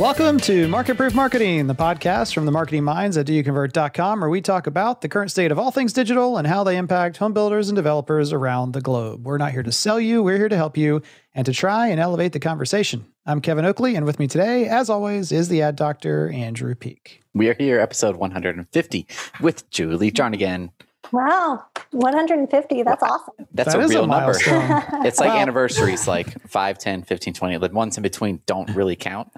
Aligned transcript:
Welcome 0.00 0.38
to 0.40 0.66
Market 0.66 0.96
Proof 0.96 1.14
Marketing, 1.14 1.66
the 1.66 1.74
podcast 1.74 2.32
from 2.32 2.46
the 2.46 2.50
marketing 2.50 2.84
minds 2.84 3.18
at 3.18 3.26
doyouconvert.com, 3.26 4.20
where 4.20 4.30
we 4.30 4.40
talk 4.40 4.66
about 4.66 5.02
the 5.02 5.10
current 5.10 5.30
state 5.30 5.52
of 5.52 5.58
all 5.58 5.70
things 5.70 5.92
digital 5.92 6.38
and 6.38 6.46
how 6.46 6.64
they 6.64 6.78
impact 6.78 7.18
home 7.18 7.34
builders 7.34 7.68
and 7.68 7.76
developers 7.76 8.32
around 8.32 8.72
the 8.72 8.80
globe. 8.80 9.26
We're 9.26 9.36
not 9.36 9.52
here 9.52 9.62
to 9.62 9.70
sell 9.70 10.00
you, 10.00 10.22
we're 10.22 10.38
here 10.38 10.48
to 10.48 10.56
help 10.56 10.78
you 10.78 11.02
and 11.34 11.44
to 11.44 11.52
try 11.52 11.88
and 11.88 12.00
elevate 12.00 12.32
the 12.32 12.40
conversation. 12.40 13.04
I'm 13.26 13.42
Kevin 13.42 13.66
Oakley, 13.66 13.94
and 13.94 14.06
with 14.06 14.18
me 14.18 14.26
today, 14.26 14.66
as 14.68 14.88
always, 14.88 15.32
is 15.32 15.48
the 15.48 15.60
ad 15.60 15.76
doctor, 15.76 16.30
Andrew 16.30 16.74
Peek. 16.74 17.20
We 17.34 17.50
are 17.50 17.54
here, 17.58 17.78
episode 17.78 18.16
150, 18.16 19.06
with 19.42 19.68
Julie 19.68 20.10
Jarnagin. 20.10 20.70
Wow, 21.12 21.62
150. 21.90 22.82
That's 22.84 23.02
awesome. 23.02 23.34
That's 23.52 23.74
That 23.74 23.80
a 23.80 23.84
is 23.84 23.90
a 23.90 23.94
real 23.94 24.06
number. 24.06 24.32
milestone. 24.32 24.82
it's 25.04 25.20
like 25.20 25.28
Wow. 25.28 25.40
anniversaries, 25.40 26.08
like 26.08 26.40
5, 26.48 26.78
10, 26.78 27.02
15, 27.02 27.34
20. 27.34 27.58
The 27.58 27.68
ones 27.68 27.98
in 27.98 28.02
between 28.02 28.40
don't 28.46 28.70
really 28.70 28.96
count. 28.96 29.30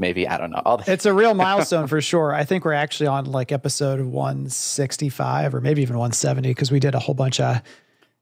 Maybe, 0.00 0.28
I 0.28 0.38
don't 0.38 0.50
know. 0.50 0.62
All 0.64 0.76
the, 0.78 0.90
It's 0.92 1.06
a 1.06 1.12
real 1.12 1.34
milestone 1.34 1.88
for 1.88 2.00
sure. 2.00 2.32
I 2.32 2.44
think 2.44 2.64
we're 2.64 2.72
actually 2.72 3.08
on 3.08 3.24
like 3.26 3.50
episode 3.52 4.00
165 4.00 5.54
or 5.54 5.60
maybe 5.60 5.82
even 5.82 5.96
170 5.98 6.48
because 6.50 6.70
we 6.70 6.78
did 6.78 6.94
a 6.94 7.00
whole 7.00 7.16
bunch 7.16 7.40
of 7.40 7.60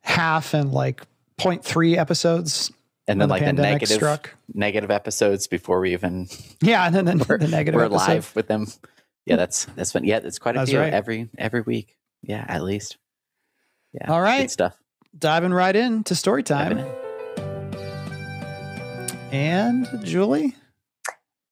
half 0.01 0.55
and 0.55 0.73
like 0.73 1.03
0.3 1.39 1.97
episodes. 1.99 2.73
and 3.07 3.21
then 3.21 3.29
the 3.29 3.33
like 3.35 3.45
the 3.45 3.53
negative, 3.53 3.95
struck. 3.95 4.35
negative 4.55 4.91
episodes 4.91 5.47
before 5.47 5.81
we 5.81 5.93
even 5.93 6.29
Yeah, 6.63 6.87
and 6.87 6.95
then 6.95 7.05
the, 7.05 7.27
we're, 7.29 7.37
the 7.39 7.47
negative 7.49 7.79
we're 7.79 7.85
episode. 7.85 8.09
live 8.09 8.35
with 8.35 8.49
them. 8.49 8.67
Yeah, 9.27 9.37
that's 9.37 9.67
that's 9.77 9.93
been 9.93 10.05
yeah, 10.05 10.21
it's 10.23 10.39
quite 10.39 10.55
a 10.57 10.61
That's 10.61 10.71
few 10.71 10.79
right. 10.81 10.95
every 10.95 11.29
every 11.37 11.61
week. 11.61 11.97
Yeah, 12.23 12.45
at 12.49 12.63
least. 12.63 12.97
Yeah. 13.93 14.11
All 14.11 14.21
right. 14.23 14.43
Good 14.43 14.51
stuff. 14.51 14.77
Diving 15.19 15.53
right 15.53 15.75
into 15.77 16.15
story 16.15 16.43
time. 16.43 16.77
Diving 16.79 16.93
And 19.33 19.87
Julie? 20.05 20.55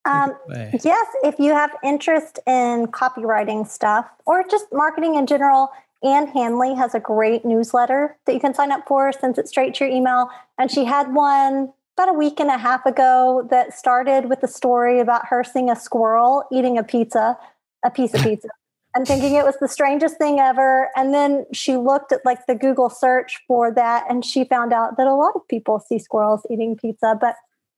Um, 0.06 0.34
yes, 0.48 1.06
if 1.22 1.38
you 1.38 1.54
have 1.54 1.70
interest 1.82 2.38
in 2.46 2.86
copywriting 2.88 3.66
stuff 3.66 4.06
or 4.26 4.44
just 4.50 4.66
marketing 4.72 5.14
in 5.14 5.26
general, 5.26 5.70
Ann 6.02 6.26
Handley 6.26 6.74
has 6.74 6.94
a 6.94 7.00
great 7.00 7.44
newsletter 7.44 8.16
that 8.26 8.34
you 8.34 8.40
can 8.40 8.52
sign 8.52 8.70
up 8.70 8.86
for, 8.86 9.10
sends 9.12 9.38
it 9.38 9.48
straight 9.48 9.74
to 9.74 9.84
your 9.84 9.94
email. 9.94 10.28
And 10.58 10.70
she 10.70 10.84
had 10.84 11.14
one 11.14 11.72
about 11.96 12.10
a 12.10 12.12
week 12.12 12.40
and 12.40 12.50
a 12.50 12.58
half 12.58 12.84
ago 12.84 13.46
that 13.50 13.72
started 13.72 14.28
with 14.28 14.42
a 14.42 14.48
story 14.48 15.00
about 15.00 15.26
her 15.28 15.42
seeing 15.42 15.70
a 15.70 15.76
squirrel 15.76 16.44
eating 16.52 16.76
a 16.76 16.82
pizza, 16.82 17.38
a 17.84 17.90
piece 17.90 18.14
of 18.14 18.22
pizza. 18.22 18.48
And 18.96 19.08
thinking 19.08 19.34
it 19.34 19.44
was 19.44 19.56
the 19.60 19.66
strangest 19.66 20.18
thing 20.18 20.38
ever. 20.38 20.88
And 20.94 21.12
then 21.12 21.46
she 21.52 21.76
looked 21.76 22.12
at 22.12 22.24
like 22.24 22.46
the 22.46 22.54
Google 22.54 22.88
search 22.88 23.42
for 23.48 23.72
that 23.72 24.04
and 24.08 24.24
she 24.24 24.44
found 24.44 24.72
out 24.72 24.96
that 24.98 25.08
a 25.08 25.14
lot 25.16 25.32
of 25.34 25.40
people 25.48 25.80
see 25.80 25.98
squirrels 25.98 26.46
eating 26.48 26.76
pizza. 26.76 27.18
But 27.20 27.34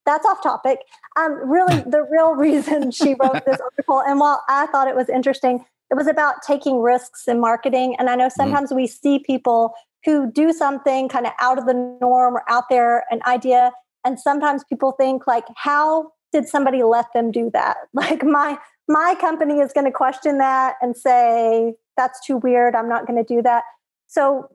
that's 0.07 0.25
off 0.25 0.41
topic. 0.41 0.79
Um, 1.19 1.33
really, 1.47 1.81
the 1.85 2.07
real 2.09 2.33
reason 2.33 2.89
she 2.89 3.15
wrote 3.21 3.45
this 3.45 3.59
article, 3.63 4.01
and 4.01 4.19
while 4.19 4.43
I 4.49 4.65
thought 4.67 4.87
it 4.87 4.95
was 4.95 5.09
interesting, 5.09 5.63
it 5.91 5.95
was 5.95 6.07
about 6.07 6.41
taking 6.41 6.81
risks 6.81 7.27
in 7.27 7.39
marketing. 7.39 7.95
And 7.99 8.09
I 8.09 8.15
know 8.15 8.29
sometimes 8.29 8.73
we 8.73 8.87
see 8.87 9.19
people 9.19 9.73
who 10.03 10.31
do 10.31 10.51
something 10.51 11.07
kind 11.07 11.25
of 11.25 11.33
out 11.39 11.57
of 11.57 11.65
the 11.65 11.73
norm 12.01 12.35
or 12.35 12.43
out 12.49 12.65
there, 12.69 13.05
an 13.11 13.21
idea, 13.27 13.71
and 14.03 14.19
sometimes 14.19 14.63
people 14.63 14.93
think 14.93 15.27
like, 15.27 15.45
how 15.55 16.11
did 16.31 16.47
somebody 16.47 16.83
let 16.83 17.05
them 17.13 17.31
do 17.31 17.49
that? 17.53 17.77
Like 17.93 18.23
my 18.23 18.57
my 18.89 19.15
company 19.19 19.59
is 19.59 19.73
going 19.73 19.85
to 19.85 19.91
question 19.91 20.37
that 20.37 20.75
and 20.81 20.95
say 20.95 21.73
that's 21.97 22.25
too 22.25 22.37
weird. 22.37 22.73
I'm 22.73 22.87
not 22.87 23.05
going 23.05 23.21
to 23.21 23.35
do 23.35 23.41
that. 23.41 23.63
So 24.07 24.49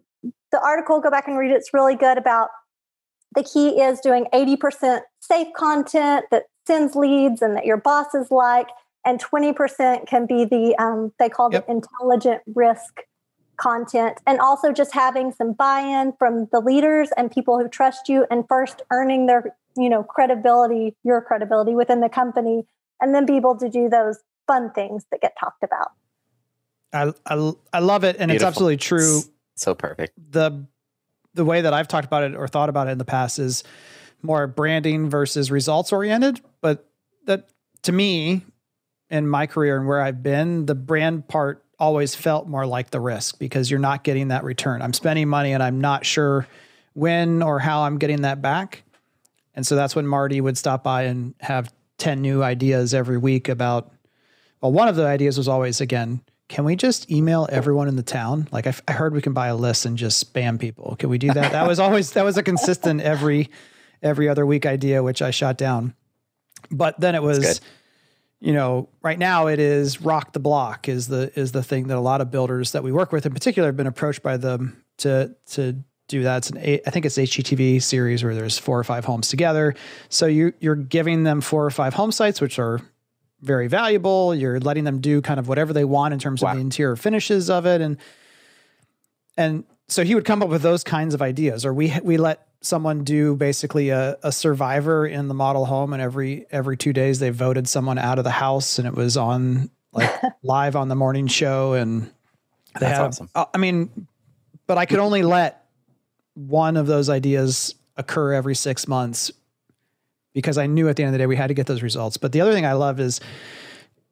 the 0.52 0.60
article, 0.62 1.00
go 1.00 1.10
back 1.10 1.28
and 1.28 1.36
read 1.36 1.50
it. 1.50 1.56
It's 1.56 1.74
really 1.74 1.96
good 1.96 2.16
about 2.16 2.48
the 3.34 3.42
key 3.42 3.80
is 3.80 4.00
doing 4.00 4.26
80% 4.32 5.02
safe 5.20 5.48
content 5.56 6.26
that 6.30 6.44
sends 6.66 6.94
leads 6.94 7.42
and 7.42 7.56
that 7.56 7.64
your 7.66 7.76
bosses 7.76 8.30
like, 8.30 8.68
and 9.04 9.22
20% 9.22 10.06
can 10.06 10.26
be 10.26 10.44
the, 10.44 10.76
um, 10.78 11.12
they 11.18 11.28
call 11.28 11.52
Yep. 11.52 11.64
it 11.68 11.70
intelligent 11.72 12.42
risk 12.54 13.00
content. 13.56 14.18
And 14.26 14.40
also 14.40 14.72
just 14.72 14.92
having 14.92 15.32
some 15.32 15.52
buy 15.52 15.80
in 15.80 16.12
from 16.18 16.48
the 16.52 16.60
leaders 16.60 17.10
and 17.16 17.30
people 17.30 17.58
who 17.58 17.68
trust 17.68 18.08
you, 18.08 18.26
and 18.30 18.44
first 18.48 18.82
earning 18.90 19.26
their, 19.26 19.56
you 19.76 19.88
know, 19.88 20.02
credibility, 20.02 20.96
your 21.04 21.20
credibility 21.20 21.74
within 21.74 22.00
the 22.00 22.08
company, 22.08 22.64
and 23.00 23.14
then 23.14 23.26
be 23.26 23.36
able 23.36 23.56
to 23.58 23.68
do 23.68 23.88
those 23.88 24.18
fun 24.46 24.70
things 24.72 25.04
that 25.10 25.20
get 25.20 25.34
talked 25.38 25.62
about. 25.62 25.88
I, 26.92 27.12
I, 27.26 27.52
I 27.72 27.78
love 27.80 28.04
it. 28.04 28.16
And 28.18 28.30
it's 28.30 28.44
absolutely 28.44 28.76
true. 28.76 29.22
So 29.54 29.74
perfect. 29.74 30.12
the 30.30 30.66
the 31.34 31.44
way 31.44 31.62
that 31.62 31.72
I've 31.72 31.88
talked 31.88 32.06
about 32.06 32.24
it 32.24 32.34
or 32.34 32.48
thought 32.48 32.68
about 32.68 32.88
it 32.88 32.92
in 32.92 32.98
the 32.98 33.04
past 33.04 33.38
is 33.38 33.64
more 34.22 34.46
branding 34.46 35.10
versus 35.10 35.50
results 35.50 35.92
oriented. 35.92 36.40
But 36.60 36.88
that 37.26 37.48
to 37.82 37.92
me, 37.92 38.42
in 39.10 39.28
my 39.28 39.46
career 39.46 39.76
and 39.76 39.86
where 39.86 40.00
I've 40.00 40.22
been, 40.22 40.66
the 40.66 40.74
brand 40.74 41.28
part 41.28 41.64
always 41.78 42.14
felt 42.14 42.46
more 42.46 42.64
like 42.64 42.90
the 42.90 43.00
risk 43.00 43.38
because 43.38 43.70
you're 43.70 43.80
not 43.80 44.04
getting 44.04 44.28
that 44.28 44.44
return. 44.44 44.80
I'm 44.80 44.92
spending 44.92 45.28
money 45.28 45.52
and 45.52 45.62
I'm 45.62 45.80
not 45.80 46.06
sure 46.06 46.46
when 46.94 47.42
or 47.42 47.58
how 47.58 47.82
I'm 47.82 47.98
getting 47.98 48.22
that 48.22 48.40
back. 48.40 48.84
And 49.54 49.66
so 49.66 49.76
that's 49.76 49.94
when 49.94 50.06
Marty 50.06 50.40
would 50.40 50.56
stop 50.56 50.82
by 50.82 51.02
and 51.02 51.34
have 51.40 51.72
10 51.98 52.22
new 52.22 52.42
ideas 52.42 52.94
every 52.94 53.18
week 53.18 53.48
about, 53.48 53.92
well, 54.60 54.72
one 54.72 54.88
of 54.88 54.96
the 54.96 55.06
ideas 55.06 55.36
was 55.36 55.48
always, 55.48 55.80
again, 55.80 56.22
can 56.48 56.64
we 56.64 56.76
just 56.76 57.10
email 57.10 57.48
everyone 57.50 57.88
in 57.88 57.96
the 57.96 58.02
town? 58.02 58.48
Like 58.52 58.66
I, 58.66 58.70
f- 58.70 58.82
I 58.86 58.92
heard 58.92 59.14
we 59.14 59.22
can 59.22 59.32
buy 59.32 59.46
a 59.48 59.56
list 59.56 59.86
and 59.86 59.96
just 59.96 60.32
spam 60.32 60.58
people. 60.60 60.96
Can 60.98 61.08
we 61.08 61.16
do 61.18 61.32
that? 61.32 61.52
That 61.52 61.66
was 61.66 61.78
always, 61.78 62.12
that 62.12 62.24
was 62.24 62.36
a 62.36 62.42
consistent 62.42 63.00
every, 63.00 63.48
every 64.02 64.28
other 64.28 64.44
week 64.44 64.66
idea, 64.66 65.02
which 65.02 65.22
I 65.22 65.30
shot 65.30 65.56
down. 65.56 65.94
But 66.70 67.00
then 67.00 67.14
it 67.14 67.22
was, 67.22 67.60
you 68.40 68.52
know, 68.52 68.88
right 69.02 69.18
now 69.18 69.46
it 69.46 69.58
is 69.60 70.02
rock 70.02 70.32
the 70.32 70.40
block 70.40 70.88
is 70.88 71.08
the, 71.08 71.32
is 71.38 71.52
the 71.52 71.62
thing 71.62 71.88
that 71.88 71.96
a 71.96 72.00
lot 72.00 72.20
of 72.20 72.30
builders 72.30 72.72
that 72.72 72.82
we 72.82 72.92
work 72.92 73.12
with 73.12 73.24
in 73.24 73.32
particular 73.32 73.68
have 73.68 73.76
been 73.76 73.86
approached 73.86 74.22
by 74.22 74.36
them 74.36 74.82
to, 74.98 75.34
to 75.52 75.82
do 76.08 76.24
that. 76.24 76.38
It's 76.38 76.50
an, 76.50 76.58
A- 76.58 76.86
I 76.86 76.90
think 76.90 77.06
it's 77.06 77.16
HGTV 77.16 77.82
series 77.82 78.22
where 78.22 78.34
there's 78.34 78.58
four 78.58 78.78
or 78.78 78.84
five 78.84 79.04
homes 79.06 79.28
together. 79.28 79.74
So 80.10 80.26
you, 80.26 80.52
you're 80.60 80.74
giving 80.74 81.22
them 81.24 81.40
four 81.40 81.64
or 81.64 81.70
five 81.70 81.94
home 81.94 82.12
sites, 82.12 82.40
which 82.40 82.58
are 82.58 82.80
very 83.42 83.66
valuable. 83.68 84.34
You're 84.34 84.60
letting 84.60 84.84
them 84.84 85.00
do 85.00 85.20
kind 85.20 85.38
of 85.40 85.48
whatever 85.48 85.72
they 85.72 85.84
want 85.84 86.14
in 86.14 86.20
terms 86.20 86.40
Wow. 86.42 86.50
of 86.50 86.56
the 86.56 86.60
interior 86.60 86.96
finishes 86.96 87.50
of 87.50 87.66
it, 87.66 87.80
and 87.80 87.98
and 89.36 89.64
so 89.88 90.04
he 90.04 90.14
would 90.14 90.24
come 90.24 90.42
up 90.42 90.48
with 90.48 90.62
those 90.62 90.84
kinds 90.84 91.14
of 91.14 91.22
ideas. 91.22 91.64
Or 91.66 91.72
we 91.74 91.92
we 92.02 92.16
let 92.16 92.46
someone 92.60 93.02
do 93.04 93.34
basically 93.34 93.88
a, 93.90 94.16
a 94.22 94.30
survivor 94.32 95.06
in 95.06 95.28
the 95.28 95.34
model 95.34 95.66
home, 95.66 95.92
and 95.92 96.00
every 96.02 96.46
every 96.50 96.76
two 96.76 96.92
days 96.92 97.18
they 97.18 97.30
voted 97.30 97.68
someone 97.68 97.98
out 97.98 98.18
of 98.18 98.24
the 98.24 98.30
house, 98.30 98.78
and 98.78 98.86
it 98.86 98.94
was 98.94 99.16
on 99.16 99.70
like 99.92 100.10
live 100.42 100.76
on 100.76 100.88
the 100.88 100.94
morning 100.96 101.26
show, 101.26 101.74
and 101.74 102.02
they 102.78 102.86
That's 102.86 102.98
had. 102.98 103.06
awesome. 103.06 103.30
I 103.34 103.58
mean, 103.58 104.06
but 104.66 104.78
I 104.78 104.86
could 104.86 104.98
only 105.00 105.22
let 105.22 105.64
one 106.34 106.76
of 106.76 106.86
those 106.86 107.10
ideas 107.10 107.74
occur 107.96 108.32
every 108.32 108.54
six 108.54 108.88
months 108.88 109.30
because 110.32 110.58
I 110.58 110.66
knew 110.66 110.88
at 110.88 110.96
the 110.96 111.02
end 111.02 111.08
of 111.08 111.12
the 111.12 111.18
day 111.18 111.26
we 111.26 111.36
had 111.36 111.48
to 111.48 111.54
get 111.54 111.66
those 111.66 111.82
results. 111.82 112.16
But 112.16 112.32
the 112.32 112.40
other 112.40 112.52
thing 112.52 112.66
I 112.66 112.72
love 112.72 113.00
is 113.00 113.20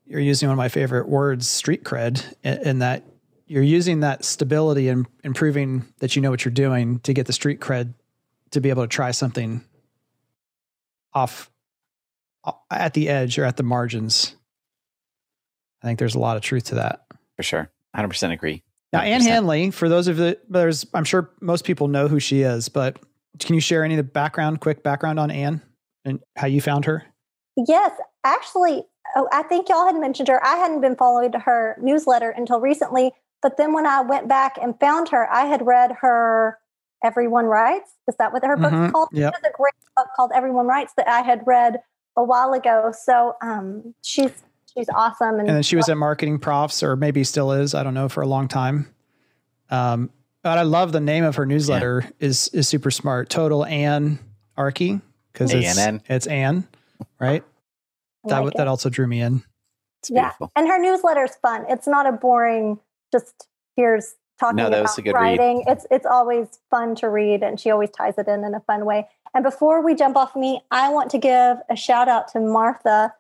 you're 0.07 0.21
using 0.21 0.49
one 0.49 0.55
of 0.55 0.59
my 0.59 0.69
favorite 0.69 1.09
words, 1.09 1.49
street 1.49 1.85
cred, 1.85 2.35
in, 2.43 2.81
that 2.81 3.05
you're 3.47 3.63
using 3.63 4.01
that 4.01 4.25
stability 4.25 4.89
and 4.89 5.07
improving 5.25 5.85
that 5.99 6.17
you 6.17 6.23
know 6.23 6.31
what 6.31 6.45
you're 6.45 6.53
doing 6.53 7.01
to 7.01 7.13
get 7.13 7.27
the 7.27 7.33
street 7.33 7.61
cred 7.61 7.95
to 8.51 8.61
be 8.61 8.71
able 8.71 8.83
to 8.83 8.89
try 8.89 9.13
something 9.13 9.65
off 11.15 11.51
uh, 12.45 12.53
at 12.71 12.95
the 12.95 13.09
edge 13.09 13.39
or 13.39 13.45
at 13.45 13.57
the 13.57 13.63
margins. 13.63 14.35
I 15.83 15.87
think 15.87 15.99
there's 15.99 16.15
a 16.15 16.19
lot 16.19 16.37
of 16.37 16.43
truth 16.43 16.65
to 16.65 16.75
that. 16.77 17.07
For 17.37 17.43
sure. 17.43 17.71
100% 17.97 18.33
agree. 18.33 18.63
Now, 18.93 19.01
Ann 19.01 19.23
Handley, 19.23 19.71
for 19.71 19.89
those 19.89 20.09
of 20.09 20.17
the, 20.17 20.39
there's, 20.49 20.85
I'm 20.93 21.05
sure 21.05 21.31
most 21.41 21.65
people 21.65 21.87
know 21.87 22.09
who 22.09 22.19
she 22.19 22.43
is, 22.43 22.69
but 22.69 22.99
can 23.39 23.55
you 23.55 23.61
share 23.61 23.85
any 23.85 23.95
of 23.95 23.99
the 23.99 24.03
background, 24.03 24.61
quick 24.61 24.83
background 24.83 25.21
on 25.21 25.31
Ann 25.31 25.63
and 26.05 26.21
how 26.37 26.47
you 26.47 26.61
found 26.61 26.85
her? 26.87 27.05
Yes, 27.57 27.93
actually, 28.25 28.85
oh, 29.17 29.29
I 29.33 29.43
think 29.43 29.69
y'all 29.69 29.87
had 29.87 29.97
mentioned 29.97 30.29
her. 30.29 30.45
I 30.45 30.57
hadn't 30.57 30.81
been 30.81 30.97
following 30.97 31.33
her 31.33 31.77
newsletter 31.83 32.31
until 32.31 32.61
recently, 32.61 33.13
but 33.43 33.57
then 33.57 33.73
when 33.73 33.87
I 33.87 34.01
went 34.03 34.29
back 34.29 34.57
and 34.61 34.79
found 34.81 35.09
her, 35.11 35.31
I 35.33 35.47
had 35.47 35.67
read 35.67 35.93
her 36.01 36.59
Everyone 37.03 37.47
Writes. 37.47 37.93
Is 38.09 38.17
that 38.19 38.33
what 38.33 38.45
her 38.45 38.57
book's 38.57 38.73
Mhm, 38.75 38.93
called? 38.93 39.09
yep. 39.13 39.35
She 39.35 39.43
has 39.43 39.51
a 39.53 39.57
great 39.57 39.73
book 39.97 40.09
called 40.15 40.31
Everyone 40.35 40.67
Writes 40.67 40.93
that 40.97 41.09
I 41.09 41.21
had 41.23 41.43
read 41.47 41.81
a 42.17 42.23
while 42.25 42.53
ago. 42.53 42.93
So 42.93 43.37
um, 43.43 43.95
she's 44.03 44.31
she's 44.75 44.89
awesome. 44.91 45.39
And, 45.39 45.41
And 45.41 45.49
then 45.57 45.63
she 45.63 45.77
was 45.77 45.89
at 45.89 45.97
Marketing 45.97 46.39
Profs, 46.39 46.83
or 46.83 46.97
maybe 46.97 47.25
still 47.25 47.53
is. 47.53 47.75
I 47.75 47.83
don't 47.83 47.95
know 47.95 48.09
for 48.09 48.23
a 48.23 48.27
long 48.27 48.49
time. 48.49 48.93
Um, 49.71 50.11
but 50.43 50.59
I 50.59 50.63
love 50.63 50.93
the 50.93 51.01
name 51.01 51.25
of 51.25 51.37
her 51.37 51.47
newsletter 51.47 52.05
is 52.19 52.49
is 52.49 52.69
super 52.69 52.91
smart. 52.91 53.31
Total 53.31 53.65
Anne 53.65 54.19
Archie 54.57 55.01
because 55.33 55.53
it's 55.53 55.79
ANN. 55.79 56.03
it's 56.09 56.27
Ann, 56.27 56.67
right? 57.19 57.43
I 58.25 58.29
That 58.29 58.35
like 58.37 58.45
w- 58.47 58.53
that 58.57 58.69
also 58.69 58.89
drew 58.91 59.07
me 59.07 59.21
in. 59.21 59.43
It's 60.03 60.11
Yeah. 60.11 60.33
And 60.57 60.69
her 60.69 60.79
newsletter's 60.79 61.37
fun. 61.37 61.65
It's 61.69 61.87
not 61.87 62.07
a 62.07 62.13
boring 62.13 62.79
just 63.13 63.47
here's 63.77 64.15
talking 64.39 64.57
No, 64.57 64.65
that 64.65 64.73
about 64.81 64.83
was 64.83 64.99
a 64.99 65.03
good 65.03 65.15
read. 65.15 65.39
writing. 65.39 65.65
It's 65.67 65.87
it's 65.91 66.07
always 66.07 66.47
fun 66.71 66.95
to 66.97 67.09
read, 67.09 67.43
and 67.43 67.59
she 67.61 67.71
always 67.71 67.91
ties 67.91 68.19
it 68.19 68.29
in 68.29 68.45
in 68.45 68.55
a 68.55 68.61
fun 68.61 68.85
way. 68.85 69.09
And 69.35 69.43
before 69.45 69.83
we 69.85 69.95
jump 69.95 70.17
off 70.17 70.35
me, 70.35 70.63
I 70.71 70.89
want 70.91 71.11
to 71.13 71.19
give 71.19 71.59
a 71.69 71.77
shout 71.77 72.09
out 72.09 72.29
to 72.33 72.41
Martha 72.41 73.15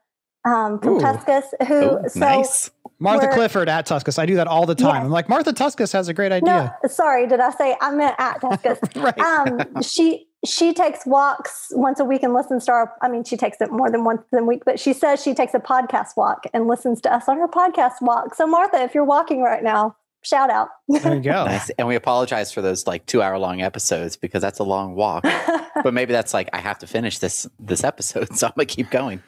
um, 0.44 0.78
from 0.80 0.96
Ooh. 0.96 1.00
Tuscus, 1.00 1.44
who 1.68 1.74
Oh, 1.74 2.08
so 2.08 2.20
nice. 2.20 2.70
Martha 3.00 3.26
We're- 3.26 3.34
Clifford 3.34 3.68
at 3.68 3.86
Tuscus. 3.86 4.18
I 4.18 4.26
do 4.26 4.36
that 4.36 4.46
all 4.46 4.66
the 4.66 4.74
time. 4.74 4.96
Yeah. 4.96 5.04
I'm 5.04 5.10
like, 5.10 5.28
Martha 5.28 5.52
Tuscus 5.52 5.90
has 5.92 6.08
a 6.08 6.14
great 6.14 6.32
idea. 6.32 6.76
no, 6.82 6.88
sorry, 6.88 7.26
did 7.26 7.40
I 7.40 7.50
say 7.50 7.76
I 7.80 7.90
meant 7.90 8.14
at 8.18 8.40
Tuscus? 8.40 8.78
right. 8.96 9.18
um, 9.18 9.82
she 9.82 10.26
she 10.44 10.72
takes 10.72 11.04
walks 11.04 11.68
once 11.72 11.98
a 12.00 12.04
week 12.04 12.22
and 12.22 12.32
listens 12.32 12.64
to 12.66 12.72
our. 12.72 12.92
I 13.02 13.08
mean, 13.08 13.24
she 13.24 13.36
takes 13.36 13.60
it 13.60 13.70
more 13.72 13.90
than 13.90 14.04
once 14.04 14.22
a 14.32 14.42
week, 14.44 14.62
but 14.64 14.78
she 14.78 14.92
says 14.92 15.22
she 15.22 15.34
takes 15.34 15.54
a 15.54 15.58
podcast 15.58 16.16
walk 16.16 16.44
and 16.54 16.66
listens 16.66 17.00
to 17.02 17.12
us 17.12 17.28
on 17.28 17.38
her 17.38 17.48
podcast 17.48 18.00
walk. 18.00 18.34
So, 18.34 18.46
Martha, 18.46 18.82
if 18.82 18.94
you're 18.94 19.04
walking 19.04 19.42
right 19.42 19.62
now, 19.62 19.96
shout 20.22 20.50
out. 20.50 20.68
there 20.88 21.14
you 21.14 21.20
go. 21.20 21.44
Nice. 21.46 21.70
And 21.70 21.88
we 21.88 21.94
apologize 21.94 22.52
for 22.52 22.62
those 22.62 22.86
like 22.86 23.06
two 23.06 23.22
hour 23.22 23.38
long 23.38 23.60
episodes 23.62 24.16
because 24.16 24.40
that's 24.42 24.58
a 24.58 24.64
long 24.64 24.94
walk. 24.94 25.24
but 25.82 25.92
maybe 25.94 26.12
that's 26.12 26.32
like 26.34 26.48
I 26.52 26.58
have 26.58 26.78
to 26.80 26.86
finish 26.86 27.18
this 27.18 27.46
this 27.58 27.84
episode, 27.84 28.34
so 28.36 28.46
I'm 28.46 28.52
gonna 28.56 28.66
keep 28.66 28.90
going. 28.90 29.22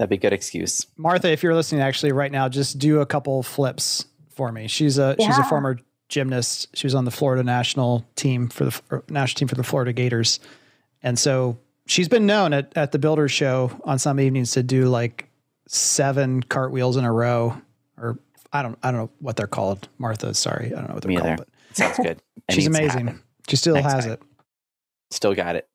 That'd 0.00 0.08
be 0.08 0.16
a 0.16 0.18
good 0.18 0.32
excuse. 0.32 0.86
Martha, 0.96 1.30
if 1.30 1.42
you're 1.42 1.54
listening 1.54 1.82
actually 1.82 2.12
right 2.12 2.32
now, 2.32 2.48
just 2.48 2.78
do 2.78 3.02
a 3.02 3.06
couple 3.06 3.42
flips 3.42 4.06
for 4.30 4.50
me. 4.50 4.66
She's 4.66 4.96
a 4.96 5.14
she's 5.20 5.36
a 5.36 5.44
former 5.44 5.78
gymnast. 6.08 6.68
She 6.74 6.86
was 6.86 6.94
on 6.94 7.04
the 7.04 7.10
Florida 7.10 7.42
national 7.42 8.06
team 8.16 8.48
for 8.48 8.64
the 8.64 8.80
or 8.90 9.04
national 9.10 9.40
team 9.40 9.48
for 9.48 9.56
the 9.56 9.62
Florida 9.62 9.92
Gators. 9.92 10.40
And 11.02 11.18
so 11.18 11.58
she's 11.84 12.08
been 12.08 12.24
known 12.24 12.54
at, 12.54 12.72
at 12.74 12.92
the 12.92 12.98
Builders 12.98 13.30
show 13.30 13.78
on 13.84 13.98
some 13.98 14.18
evenings 14.18 14.52
to 14.52 14.62
do 14.62 14.86
like 14.86 15.28
seven 15.68 16.42
cartwheels 16.44 16.96
in 16.96 17.04
a 17.04 17.12
row 17.12 17.60
or 17.98 18.18
I 18.54 18.62
don't 18.62 18.78
I 18.82 18.92
don't 18.92 19.00
know 19.02 19.10
what 19.18 19.36
they're 19.36 19.46
called. 19.46 19.86
Martha, 19.98 20.32
sorry. 20.32 20.68
I 20.68 20.78
don't 20.78 20.88
know 20.88 20.94
what 20.94 21.02
they're 21.02 21.10
Me 21.10 21.16
called, 21.16 21.28
either. 21.32 21.46
Sounds 21.72 21.98
good. 21.98 22.22
She's 22.50 22.66
amazing. 22.66 23.18
She 23.50 23.56
still 23.56 23.74
Next 23.74 23.92
has 23.92 24.04
time. 24.04 24.14
it. 24.14 24.22
Still 25.10 25.34
got 25.34 25.56
it. 25.56 25.68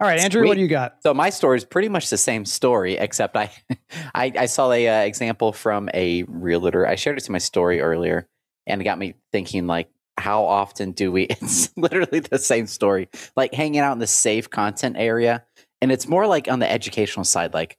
All 0.00 0.06
right, 0.06 0.20
Andrew, 0.20 0.46
what 0.46 0.54
do 0.54 0.60
you 0.60 0.68
got? 0.68 1.02
So 1.02 1.12
my 1.12 1.30
story 1.30 1.56
is 1.56 1.64
pretty 1.64 1.88
much 1.88 2.08
the 2.08 2.16
same 2.16 2.44
story, 2.44 2.96
except 2.96 3.36
I, 3.36 3.50
I, 4.14 4.32
I 4.38 4.46
saw 4.46 4.70
a 4.70 4.88
uh, 4.88 5.02
example 5.02 5.52
from 5.52 5.90
a 5.92 6.22
realtor. 6.24 6.86
I 6.86 6.94
shared 6.94 7.18
it 7.18 7.24
to 7.24 7.32
my 7.32 7.38
story 7.38 7.80
earlier, 7.80 8.28
and 8.66 8.80
it 8.80 8.84
got 8.84 8.98
me 8.98 9.14
thinking 9.32 9.66
like, 9.66 9.88
how 10.16 10.44
often 10.44 10.92
do 10.92 11.10
we? 11.10 11.22
It's 11.30 11.76
literally 11.76 12.20
the 12.20 12.38
same 12.38 12.68
story, 12.68 13.08
like 13.36 13.52
hanging 13.52 13.80
out 13.80 13.92
in 13.92 13.98
the 13.98 14.06
safe 14.06 14.48
content 14.48 14.96
area, 14.98 15.44
and 15.82 15.90
it's 15.90 16.08
more 16.08 16.28
like 16.28 16.48
on 16.48 16.60
the 16.60 16.70
educational 16.70 17.24
side, 17.24 17.52
like 17.52 17.76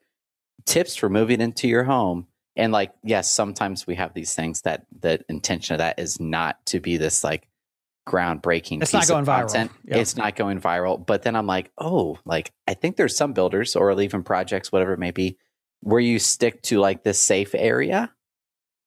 tips 0.65 0.98
for 0.98 1.10
moving 1.10 1.39
into 1.42 1.68
your 1.68 1.83
home. 1.83 2.27
And 2.56 2.74
like, 2.74 2.92
yes, 3.04 3.31
sometimes 3.31 3.88
we 3.88 3.95
have 3.95 4.13
these 4.13 4.36
things 4.36 4.62
that 4.63 4.86
the 5.00 5.24
intention 5.30 5.75
of 5.75 5.77
that 5.77 5.98
is 5.98 6.19
not 6.19 6.65
to 6.65 6.81
be 6.81 6.98
this 6.98 7.24
like 7.24 7.48
groundbreaking. 8.07 8.81
It's 8.81 8.94
not 8.94 9.07
going 9.07 9.25
viral. 9.25 9.69
Yeah. 9.86 9.98
It's 9.98 10.16
not 10.16 10.36
going 10.36 10.60
viral. 10.60 11.06
But 11.06 11.24
then 11.24 11.36
I'm 11.36 11.48
like, 11.48 11.72
oh, 11.78 12.18
like 12.25 12.51
I 12.68 12.74
think 12.74 12.98
there's 12.98 13.16
some 13.16 13.34
builders 13.34 13.75
or 13.75 14.00
even 14.01 14.24
projects, 14.24 14.72
whatever 14.72 14.94
it 14.94 15.00
may 15.00 15.12
be, 15.12 15.38
where 15.81 16.00
you 16.00 16.19
stick 16.19 16.62
to 16.63 16.80
like 16.80 17.04
this 17.04 17.19
safe 17.19 17.54
area. 17.56 18.12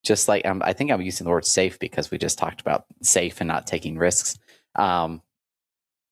Just 0.05 0.27
like 0.27 0.45
um, 0.45 0.63
I 0.65 0.73
think 0.73 0.91
I'm 0.91 1.01
using 1.01 1.25
the 1.25 1.31
word 1.31 1.47
safe 1.47 1.79
because 1.79 2.11
we 2.11 2.19
just 2.19 2.39
talked 2.39 2.61
about 2.61 2.87
safe 3.03 3.41
and 3.41 3.49
not 3.49 3.69
taking 3.69 3.97
risks. 3.97 4.37
Um, 4.75 5.23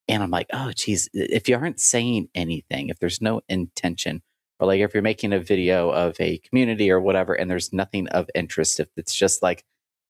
and 0.07 0.23
I'm 0.23 0.31
like, 0.31 0.47
oh, 0.53 0.71
geez, 0.73 1.09
if 1.13 1.49
you 1.49 1.55
aren't 1.55 1.79
saying 1.79 2.29
anything, 2.33 2.89
if 2.89 2.99
there's 2.99 3.21
no 3.21 3.41
intention, 3.49 4.21
or 4.59 4.67
like 4.67 4.79
if 4.79 4.93
you're 4.93 5.03
making 5.03 5.33
a 5.33 5.39
video 5.39 5.89
of 5.89 6.15
a 6.19 6.37
community 6.39 6.89
or 6.89 7.01
whatever, 7.01 7.33
and 7.33 7.51
there's 7.51 7.73
nothing 7.73 8.07
of 8.09 8.29
interest, 8.33 8.79
if 8.79 8.87
it's 8.95 9.13
just 9.13 9.43
like 9.43 9.65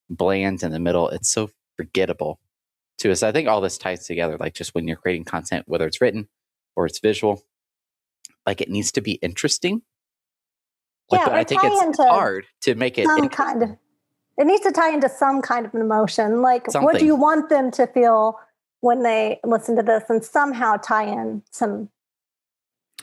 bland 0.10 0.62
in 0.62 0.72
the 0.72 0.80
middle, 0.80 1.10
it's 1.10 1.30
so 1.30 1.50
forgettable 1.76 2.40
to 3.02 3.12
us. 3.12 3.24
I 3.24 3.32
think 3.32 3.48
all 3.48 3.62
this 3.62 3.78
ties 3.78 4.06
together, 4.06 4.38
like 4.40 4.54
just 4.54 4.74
when 4.74 4.88
you're 4.88 4.98
creating 4.98 5.26
content, 5.26 5.66
whether 5.68 5.86
it's 5.86 6.02
written 6.02 6.28
or 6.76 6.86
it's 6.86 7.00
visual, 7.00 7.44
like 8.46 8.62
it 8.62 8.70
needs 8.70 8.92
to 8.94 9.02
be 9.02 9.14
interesting. 9.14 9.82
Like, 11.10 11.22
Yeah, 11.22 11.26
but 11.26 11.36
I 11.36 11.44
think 11.44 11.62
it's 11.64 11.82
into 11.82 12.04
hard 12.04 12.46
to 12.62 12.76
make 12.76 12.98
it. 12.98 13.06
some 13.06 13.30
kind 13.30 13.64
of 13.64 13.70
it 14.38 14.46
needs 14.48 14.62
to 14.62 14.72
tie 14.72 14.92
into 14.94 15.10
some 15.10 15.42
kind 15.42 15.66
of 15.66 15.74
an 15.76 15.82
emotion 15.82 16.42
like 16.42 16.74
what 16.76 16.98
do 16.98 17.06
you 17.06 17.16
want 17.16 17.50
them 17.50 17.70
to 17.72 17.86
feel 17.88 18.40
when 18.80 19.04
they 19.04 19.40
listen 19.44 19.76
to 19.76 19.84
this 19.84 20.04
and 20.10 20.24
somehow 20.24 20.78
tie 20.78 21.04
in 21.04 21.44
some 21.52 21.90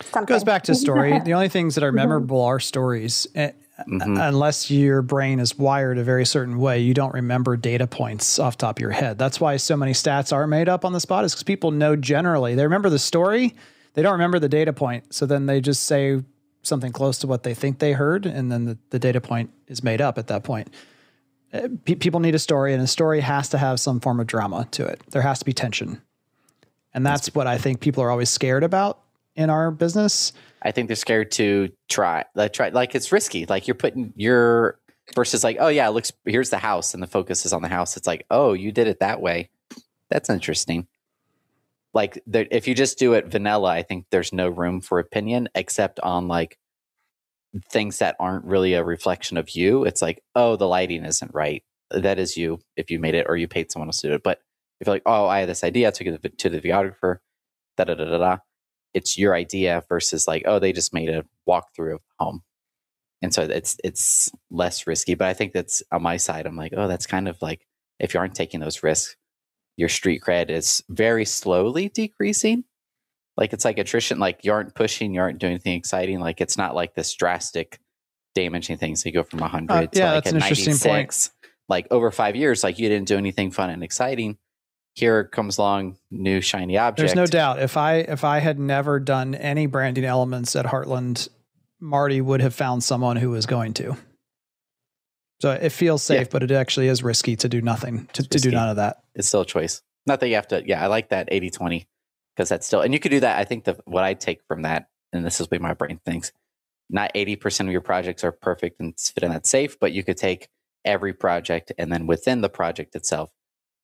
something 0.02 0.34
Goes 0.34 0.42
back 0.44 0.62
to 0.64 0.74
story. 0.84 1.18
the 1.20 1.34
only 1.34 1.48
things 1.50 1.74
that 1.74 1.84
are 1.84 1.92
Mhm. 1.92 1.96
memorable 1.96 2.40
are 2.42 2.58
stories. 2.60 3.26
Eh, 3.34 3.50
Mhm. 3.86 4.18
unless 4.28 4.70
your 4.70 5.02
brain 5.02 5.38
is 5.38 5.56
wired 5.56 5.98
a 5.98 6.02
very 6.02 6.26
certain 6.26 6.58
way, 6.58 6.80
you 6.80 6.94
don't 6.94 7.14
remember 7.14 7.56
data 7.56 7.86
points 7.86 8.38
off 8.38 8.56
the 8.56 8.62
top 8.66 8.78
of 8.78 8.80
your 8.80 8.90
head. 8.90 9.18
That's 9.18 9.40
why 9.40 9.56
so 9.56 9.76
many 9.76 9.92
stats 9.92 10.32
are 10.32 10.46
made 10.46 10.68
up 10.68 10.84
on 10.84 10.92
the 10.92 11.00
spot, 11.00 11.24
is 11.24 11.32
because 11.32 11.44
people 11.44 11.70
know 11.70 11.94
generally. 11.94 12.54
They 12.56 12.64
remember 12.64 12.90
the 12.90 12.98
story, 12.98 13.54
they 13.94 14.02
don't 14.02 14.12
remember 14.12 14.38
the 14.40 14.48
data 14.48 14.72
point. 14.72 15.14
So 15.14 15.26
then 15.26 15.46
they 15.46 15.60
just 15.60 15.84
say 15.84 16.22
something 16.62 16.92
close 16.92 17.18
to 17.18 17.26
what 17.28 17.44
they 17.44 17.54
think 17.54 17.78
they 17.78 17.92
heard, 17.92 18.26
and 18.26 18.50
then 18.50 18.64
the, 18.64 18.78
the 18.90 18.98
data 18.98 19.20
point 19.20 19.50
is 19.68 19.82
made 19.84 20.00
up 20.00 20.18
at 20.18 20.26
that 20.26 20.42
point. 20.42 20.74
Uh, 21.52 21.68
pe- 21.84 21.94
people 21.94 22.20
need 22.20 22.34
a 22.34 22.38
story, 22.38 22.74
and 22.74 22.82
a 22.82 22.86
story 22.86 23.20
has 23.20 23.48
to 23.50 23.58
have 23.58 23.78
some 23.80 24.00
form 24.00 24.18
of 24.20 24.26
drama 24.26 24.66
to 24.72 24.84
it. 24.84 25.00
There 25.10 25.22
has 25.22 25.38
to 25.38 25.44
be 25.44 25.52
tension. 25.52 26.02
And 26.92 27.06
that's 27.06 27.34
what 27.34 27.46
I 27.46 27.58
think 27.58 27.80
people 27.80 28.02
are 28.02 28.10
always 28.10 28.28
scared 28.28 28.64
about 28.64 28.98
in 29.36 29.50
our 29.50 29.70
business. 29.70 30.32
I 30.68 30.72
think 30.72 30.88
they're 30.88 30.96
scared 30.96 31.30
to 31.32 31.70
try. 31.88 32.26
Like 32.34 32.52
try 32.52 32.68
like 32.68 32.94
it's 32.94 33.10
risky. 33.10 33.46
Like 33.46 33.66
you're 33.66 33.74
putting 33.74 34.12
your 34.16 34.78
versus 35.14 35.42
like, 35.42 35.56
oh 35.60 35.68
yeah, 35.68 35.88
it 35.88 35.92
looks 35.92 36.12
here's 36.26 36.50
the 36.50 36.58
house 36.58 36.92
and 36.92 37.02
the 37.02 37.06
focus 37.06 37.46
is 37.46 37.54
on 37.54 37.62
the 37.62 37.68
house. 37.68 37.96
It's 37.96 38.06
like, 38.06 38.26
oh, 38.30 38.52
you 38.52 38.70
did 38.70 38.86
it 38.86 39.00
that 39.00 39.22
way. 39.22 39.48
That's 40.10 40.28
interesting. 40.28 40.86
Like 41.94 42.22
if 42.26 42.68
you 42.68 42.74
just 42.74 42.98
do 42.98 43.14
it 43.14 43.28
vanilla, 43.28 43.70
I 43.70 43.82
think 43.82 44.04
there's 44.10 44.30
no 44.30 44.50
room 44.50 44.82
for 44.82 44.98
opinion 44.98 45.48
except 45.54 46.00
on 46.00 46.28
like 46.28 46.58
things 47.70 48.00
that 48.00 48.16
aren't 48.20 48.44
really 48.44 48.74
a 48.74 48.84
reflection 48.84 49.38
of 49.38 49.48
you. 49.56 49.84
It's 49.84 50.02
like, 50.02 50.22
oh, 50.34 50.56
the 50.56 50.68
lighting 50.68 51.06
isn't 51.06 51.34
right. 51.34 51.64
That 51.90 52.18
is 52.18 52.36
you 52.36 52.60
if 52.76 52.90
you 52.90 52.98
made 53.00 53.14
it 53.14 53.24
or 53.26 53.38
you 53.38 53.48
paid 53.48 53.72
someone 53.72 53.88
else 53.88 54.02
to 54.02 54.08
do 54.08 54.14
it. 54.14 54.22
But 54.22 54.40
if 54.80 54.86
you're 54.86 54.96
like, 54.96 55.02
oh, 55.06 55.26
I 55.28 55.40
had 55.40 55.48
this 55.48 55.64
idea, 55.64 55.88
I 55.88 55.92
took 55.92 56.06
it 56.08 56.38
to 56.40 56.50
the 56.50 56.60
videographer, 56.60 57.20
da 57.78 57.84
da 57.84 57.94
da 57.94 58.04
da 58.04 58.18
da 58.18 58.38
it's 58.94 59.18
your 59.18 59.34
idea 59.34 59.82
versus 59.88 60.26
like 60.26 60.42
oh 60.46 60.58
they 60.58 60.72
just 60.72 60.94
made 60.94 61.08
a 61.08 61.24
walkthrough 61.48 61.94
of 61.94 62.00
home. 62.18 62.42
And 63.20 63.34
so 63.34 63.42
it's 63.42 63.76
it's 63.82 64.30
less 64.50 64.86
risky 64.86 65.14
but 65.16 65.26
i 65.26 65.34
think 65.34 65.52
that's 65.52 65.82
on 65.90 66.02
my 66.02 66.16
side 66.16 66.46
i'm 66.46 66.54
like 66.54 66.72
oh 66.76 66.86
that's 66.86 67.04
kind 67.06 67.26
of 67.26 67.36
like 67.42 67.66
if 67.98 68.14
you 68.14 68.20
aren't 68.20 68.36
taking 68.36 68.60
those 68.60 68.84
risks 68.84 69.16
your 69.78 69.88
street 69.88 70.20
cred 70.20 70.50
is 70.50 70.82
very 70.90 71.24
slowly 71.24 71.88
decreasing. 71.88 72.64
Like 73.36 73.52
it's 73.52 73.64
like 73.64 73.78
attrition 73.78 74.18
like 74.18 74.44
you 74.44 74.52
aren't 74.52 74.74
pushing 74.74 75.14
you 75.14 75.20
aren't 75.20 75.38
doing 75.38 75.52
anything 75.52 75.78
exciting 75.78 76.18
like 76.18 76.40
it's 76.40 76.58
not 76.58 76.74
like 76.74 76.94
this 76.94 77.14
drastic 77.14 77.78
damaging 78.34 78.76
thing. 78.76 78.96
So 78.96 79.08
you 79.08 79.12
go 79.12 79.22
from 79.22 79.38
100 79.38 79.72
Uh, 79.72 79.86
to 79.86 79.98
yeah, 79.98 80.12
like 80.12 80.24
that's 80.24 80.32
a 80.32 80.36
an 80.36 80.42
interesting 80.42 80.72
point. 80.74 80.84
96 80.84 81.30
like 81.68 81.86
over 81.92 82.10
five 82.10 82.34
years 82.34 82.64
like 82.64 82.80
you 82.80 82.88
didn't 82.88 83.06
do 83.06 83.16
anything 83.16 83.52
fun 83.52 83.70
and 83.70 83.84
exciting 83.84 84.36
here 84.98 85.24
comes 85.24 85.58
along 85.58 85.96
new 86.10 86.40
shiny 86.40 86.76
object 86.76 86.98
There's 86.98 87.14
no 87.14 87.26
doubt. 87.26 87.60
If 87.60 87.76
I 87.76 87.96
if 87.96 88.24
I 88.24 88.38
had 88.40 88.58
never 88.58 88.98
done 89.00 89.34
any 89.34 89.66
branding 89.66 90.04
elements 90.04 90.56
at 90.56 90.66
Heartland, 90.66 91.28
Marty 91.80 92.20
would 92.20 92.40
have 92.40 92.54
found 92.54 92.82
someone 92.82 93.16
who 93.16 93.30
was 93.30 93.46
going 93.46 93.74
to. 93.74 93.96
So 95.40 95.52
it 95.52 95.70
feels 95.70 96.02
safe, 96.02 96.22
Yeah. 96.26 96.28
but 96.32 96.42
it 96.42 96.50
actually 96.50 96.88
is 96.88 97.02
risky 97.02 97.36
to 97.36 97.48
do 97.48 97.60
nothing, 97.62 98.08
to, 98.14 98.22
to 98.28 98.38
do 98.38 98.50
none 98.50 98.68
of 98.68 98.76
that. 98.76 98.98
it's 99.14 99.28
still 99.28 99.42
a 99.42 99.46
choice. 99.46 99.82
Not 100.06 100.20
that 100.20 100.28
you 100.28 100.34
have 100.34 100.48
to. 100.48 100.62
Yeah, 100.66 100.82
I 100.82 100.88
like 100.88 101.10
that 101.10 101.28
80 101.30 101.50
20 101.50 101.86
because 102.34 102.48
that's 102.48 102.66
still, 102.66 102.80
and 102.80 102.92
you 102.92 102.98
could 103.00 103.10
do 103.10 103.20
that. 103.20 103.38
I 103.38 103.44
think 103.44 103.64
the 103.64 103.78
what 103.84 104.02
I 104.04 104.14
take 104.14 104.40
from 104.48 104.62
that, 104.62 104.88
and 105.12 105.24
this 105.24 105.40
is 105.40 105.46
the 105.46 105.54
way 105.54 105.58
my 105.58 105.74
brain 105.74 106.00
thinks, 106.04 106.32
not 106.90 107.12
80% 107.14 107.66
of 107.66 107.70
your 107.72 107.82
projects 107.82 108.24
are 108.24 108.32
perfect 108.32 108.80
and 108.80 108.98
fit 108.98 109.22
in 109.22 109.30
that 109.30 109.46
safe, 109.46 109.78
but 109.78 109.92
you 109.92 110.02
could 110.02 110.16
take 110.16 110.48
every 110.84 111.12
project 111.12 111.70
and 111.78 111.92
then 111.92 112.06
within 112.06 112.40
the 112.40 112.48
project 112.48 112.96
itself, 112.96 113.30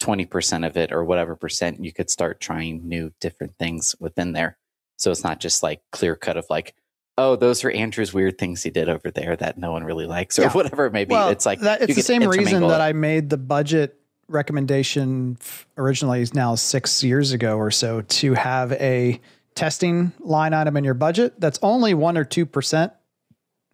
20% 0.00 0.66
of 0.66 0.76
it 0.76 0.92
or 0.92 1.04
whatever 1.04 1.36
percent, 1.36 1.82
you 1.84 1.92
could 1.92 2.10
start 2.10 2.40
trying 2.40 2.88
new 2.88 3.12
different 3.20 3.56
things 3.56 3.94
within 3.98 4.32
there. 4.32 4.58
So 4.96 5.10
it's 5.10 5.24
not 5.24 5.40
just 5.40 5.62
like 5.62 5.80
clear 5.92 6.14
cut 6.16 6.36
of 6.36 6.46
like, 6.50 6.74
oh, 7.16 7.36
those 7.36 7.64
are 7.64 7.70
Andrew's 7.70 8.12
weird 8.12 8.38
things 8.38 8.62
he 8.62 8.70
did 8.70 8.88
over 8.88 9.10
there 9.10 9.36
that 9.36 9.56
no 9.58 9.70
one 9.72 9.84
really 9.84 10.06
likes 10.06 10.38
or 10.38 10.42
Yeah. 10.42 10.52
whatever 10.52 10.86
it 10.86 10.92
may 10.92 11.04
be. 11.04 11.14
it's 11.14 11.46
like, 11.46 11.60
that, 11.60 11.82
it's 11.82 11.94
the 11.94 12.02
same 12.02 12.22
reason 12.22 12.66
that. 12.68 12.80
I 12.80 12.92
made 12.92 13.30
the 13.30 13.36
budget 13.36 13.98
recommendation 14.28 15.38
originally 15.76 16.20
is 16.22 16.34
now 16.34 16.54
six 16.54 17.04
years 17.04 17.32
ago 17.32 17.56
or 17.58 17.70
so 17.70 18.00
to 18.02 18.34
have 18.34 18.72
a 18.72 19.20
testing 19.54 20.12
line 20.20 20.52
item 20.54 20.76
in 20.76 20.82
your 20.84 20.94
budget 20.94 21.38
that's 21.40 21.58
only 21.62 21.94
one 21.94 22.16
or 22.18 22.24
two 22.24 22.44
percent, 22.46 22.92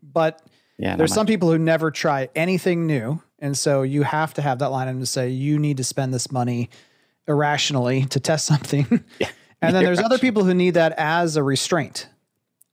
but 0.02 0.42
yeah, 0.78 0.96
There's 0.96 1.12
some 1.12 1.26
people 1.26 1.50
who 1.50 1.58
never 1.58 1.90
try 1.90 2.30
anything 2.34 2.86
new. 2.86 3.20
And 3.40 3.56
so 3.56 3.82
you 3.82 4.02
have 4.02 4.34
to 4.34 4.42
have 4.42 4.58
that 4.58 4.68
line 4.70 4.88
item 4.88 5.00
to 5.00 5.06
say 5.06 5.30
you 5.30 5.58
need 5.58 5.78
to 5.78 5.84
spend 5.84 6.12
this 6.12 6.30
money 6.30 6.68
irrationally 7.26 8.04
to 8.06 8.20
test 8.20 8.46
something. 8.46 9.02
Yeah. 9.18 9.30
And 9.62 9.74
then 9.74 9.84
there's 9.84 10.00
other 10.00 10.18
people 10.18 10.44
who 10.44 10.54
need 10.54 10.74
that 10.74 10.92
as 10.96 11.36
a 11.36 11.42
restraint. 11.42 12.08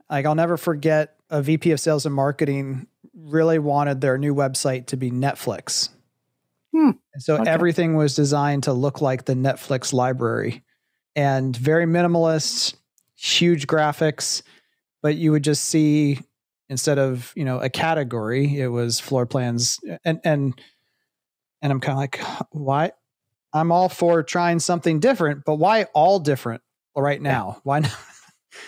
Like 0.10 0.26
I'll 0.26 0.36
never 0.36 0.58
forget 0.58 1.16
a 1.30 1.42
VP 1.42 1.72
of 1.72 1.80
sales 1.80 2.06
and 2.06 2.16
marketing 2.16 2.88
really 3.14 3.60
wanted 3.60 4.00
their 4.02 4.18
new 4.18 4.34
website 4.34 4.88
to 4.88 4.98
be 4.98 5.12
Netflix. 5.12 5.90
Hmm. 6.74 6.92
And 7.14 7.24
so 7.24 7.36
Okay. 7.38 7.50
everything 7.50 7.96
was 7.96 8.16
designed 8.16 8.64
to 8.64 8.74
look 8.74 9.02
like 9.02 9.26
the 9.26 9.34
Netflix 9.34 9.92
library 9.92 10.64
and 11.16 11.56
very 11.56 11.86
minimalist, 11.86 12.76
huge 13.16 13.68
graphics, 13.68 14.44
but 15.02 15.16
you 15.18 15.32
would 15.32 15.44
just 15.44 15.66
see 15.66 16.20
instead 16.70 17.00
of 17.00 17.32
you 17.36 17.46
know 17.46 17.60
a 17.60 17.70
category 17.70 18.60
it 18.60 18.68
was 18.68 19.00
floor 19.00 19.26
plans 19.26 19.80
and 20.04 20.20
and 20.24 20.54
and 21.62 21.72
i'm 21.72 21.80
kind 21.80 21.94
of 21.94 21.98
like 22.00 22.20
why 22.52 22.92
i'm 23.54 23.72
all 23.72 23.90
for 23.90 24.24
trying 24.24 24.60
something 24.60 25.00
different 25.00 25.44
but 25.46 25.56
why 25.56 25.84
all 25.94 26.20
different 26.20 26.62
right 26.96 27.22
now 27.22 27.60
why 27.64 27.80
not 27.80 27.92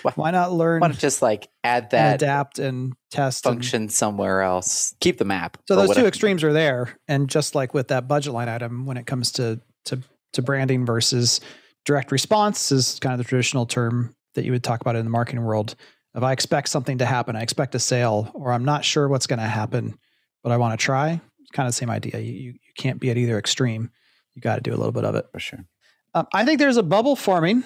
Why- 0.04 0.12
why 0.16 0.32
not 0.32 0.52
learn 0.54 0.82
Why 0.82 0.88
not 0.90 0.98
just 1.00 1.22
like 1.22 1.48
add 1.64 1.84
and 1.86 1.92
that 1.92 2.16
adapt 2.16 2.60
and 2.60 2.94
test 3.12 3.46
and- 3.46 3.56
function 3.56 3.90
somewhere 3.90 4.42
else? 4.44 4.94
Keep 5.00 5.18
the 5.18 5.26
map. 5.26 5.58
so 5.68 5.76
those 5.76 5.96
two 5.96 6.06
extremes 6.06 6.44
are 6.44 6.54
there 6.54 6.96
and 7.08 7.28
just 7.28 7.56
like 7.56 7.74
with 7.74 7.88
that 7.88 8.08
budget 8.08 8.34
line 8.34 8.48
item 8.50 8.86
when 8.86 8.98
it 8.98 9.08
comes 9.08 9.32
to 9.34 9.60
to 9.86 10.00
to 10.34 10.42
branding 10.44 10.86
versus 10.86 11.42
direct 11.86 12.12
response 12.12 12.72
is 12.72 13.00
kind 13.00 13.14
of 13.14 13.18
the 13.18 13.24
traditional 13.24 13.66
term 13.66 14.14
that 14.36 14.46
you 14.46 14.52
would 14.52 14.64
talk 14.64 14.80
about 14.80 14.96
in 14.96 15.04
the 15.06 15.10
marketing 15.10 15.44
world 15.44 15.76
if 16.16 16.24
i 16.24 16.32
expect 16.32 16.70
something 16.70 16.98
to 16.98 17.06
happen 17.06 17.36
i 17.36 17.42
expect 17.42 17.76
a 17.76 17.80
sale 17.80 18.32
or 18.34 18.52
i'm 18.52 18.66
not 18.66 18.84
sure 18.86 19.08
what's 19.08 19.28
going 19.28 19.40
to 19.40 19.46
happen 19.46 19.98
but 20.44 20.52
i 20.52 20.58
want 20.58 20.78
to 20.78 20.84
try 20.84 21.22
it's 21.50 21.56
kind 21.56 21.66
of 21.68 21.74
the 21.74 21.78
same 21.78 21.90
idea. 21.90 22.20
You, 22.20 22.32
you, 22.32 22.50
you 22.52 22.74
can't 22.78 23.00
be 23.00 23.10
at 23.10 23.18
either 23.18 23.40
extreme. 23.40 23.90
You 24.36 24.42
got 24.42 24.56
to 24.56 24.62
do 24.62 24.72
a 24.72 24.78
little 24.78 24.92
bit 24.92 25.04
of 25.04 25.16
it. 25.16 25.26
For 25.32 25.40
sure. 25.40 25.66
um, 26.14 26.28
i 26.34 26.46
think 26.46 26.60
there's 26.60 26.78
a 26.78 26.84
bubble 26.84 27.16
forming 27.16 27.64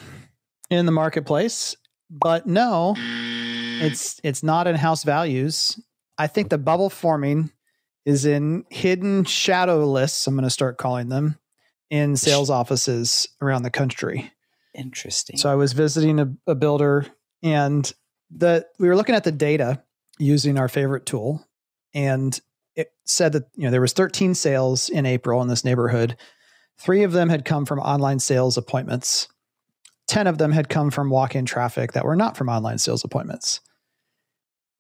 in 0.70 0.86
the 0.86 0.92
marketplace 0.92 1.76
but 2.10 2.48
no 2.48 2.96
it's 2.98 4.22
it's 4.24 4.44
not 4.44 4.68
in 4.68 4.76
house 4.76 5.04
values. 5.04 5.80
I 6.18 6.28
think 6.28 6.50
the 6.50 6.58
bubble 6.60 6.90
forming 6.90 7.52
is 8.06 8.26
in 8.26 8.66
hidden 8.70 9.26
shadow 9.26 9.86
lists 9.92 10.26
i'm 10.28 10.36
going 10.36 10.44
to 10.44 10.50
start 10.50 10.78
calling 10.78 11.10
them 11.10 11.38
in 11.90 12.16
sales 12.16 12.50
offices 12.50 13.28
around 13.42 13.64
the 13.64 13.70
country. 13.72 14.32
Interesting. 14.76 15.38
so 15.38 15.52
i 15.52 15.56
was 15.56 15.74
visiting 15.74 16.20
a, 16.20 16.34
a 16.48 16.56
builder 16.56 17.08
and 17.42 17.92
the 18.36 18.66
we 18.80 18.88
were 18.88 18.96
looking 18.96 19.16
at 19.16 19.24
the 19.24 19.32
data 19.32 19.82
using 20.20 20.58
our 20.58 20.68
favorite 20.68 21.06
tool 21.06 21.46
and 21.94 22.40
it 22.76 22.92
said 23.06 23.34
that 23.34 23.44
you 23.56 23.64
know 23.64 23.72
there 23.72 23.82
was 23.82 23.94
13 23.94 24.34
sales 24.36 24.90
in 24.90 25.06
april 25.06 25.42
in 25.42 25.48
this 25.48 25.64
neighborhood. 25.66 26.16
Three 26.80 27.04
of 27.04 27.12
them 27.12 27.30
had 27.30 27.46
come 27.46 27.66
from 27.66 27.80
online 27.80 28.20
sales 28.20 28.58
appointments. 28.58 29.28
10 30.08 30.26
of 30.28 30.38
them 30.40 30.52
had 30.52 30.70
come 30.70 30.90
from 30.92 31.10
walk-in 31.10 31.46
traffic 31.46 31.94
that 31.94 32.04
were 32.06 32.16
not 32.16 32.36
from 32.36 32.50
online 32.50 32.78
sales 32.80 33.04
appointments. 33.04 33.62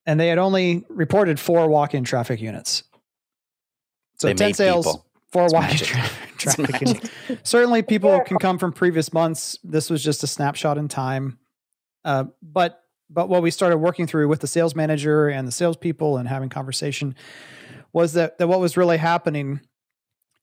And 0.05 0.19
they 0.19 0.27
had 0.27 0.37
only 0.39 0.83
reported 0.89 1.39
four 1.39 1.67
walk-in 1.69 2.03
traffic 2.03 2.41
units. 2.41 2.83
So 4.19 4.27
They 4.27 4.33
10 4.33 4.47
made 4.47 4.55
sales 4.55 4.85
people. 4.87 5.05
four 5.31 5.45
It's 5.45 5.53
walk-in 5.53 5.69
magic. 5.69 5.87
tra- 5.87 6.09
traffic 6.37 6.81
units. 6.87 7.09
Certainly 7.43 7.83
people 7.83 8.09
Miracle. 8.09 8.25
can 8.27 8.37
come 8.39 8.57
from 8.57 8.73
previous 8.73 9.13
months. 9.13 9.57
This 9.63 9.89
was 9.89 10.03
just 10.03 10.23
a 10.23 10.27
snapshot 10.27 10.77
in 10.77 10.87
time. 10.89 11.37
Uh, 12.03 12.25
but 12.41 12.82
but 13.13 13.29
what 13.29 13.43
we 13.43 13.51
started 13.51 13.77
working 13.77 14.07
through 14.07 14.27
with 14.27 14.41
the 14.41 14.47
sales 14.47 14.75
manager 14.75 15.27
and 15.27 15.47
the 15.47 15.51
salespeople 15.51 16.17
and 16.17 16.27
having 16.27 16.49
conversation 16.49 17.15
was 17.91 18.13
that, 18.13 18.37
that 18.39 18.47
what 18.47 18.59
was 18.59 18.75
really 18.75 18.97
happening 18.97 19.61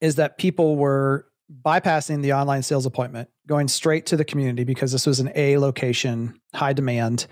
is 0.00 0.14
that 0.16 0.38
people 0.38 0.76
were 0.76 1.26
bypassing 1.64 2.22
the 2.22 2.32
online 2.32 2.62
sales 2.62 2.86
appointment, 2.86 3.28
going 3.46 3.66
straight 3.66 4.06
to 4.06 4.16
the 4.16 4.24
community 4.24 4.64
because 4.64 4.92
this 4.92 5.06
was 5.06 5.20
an 5.20 5.32
A 5.34 5.58
location, 5.58 6.40
high 6.54 6.72
demand, 6.72 7.26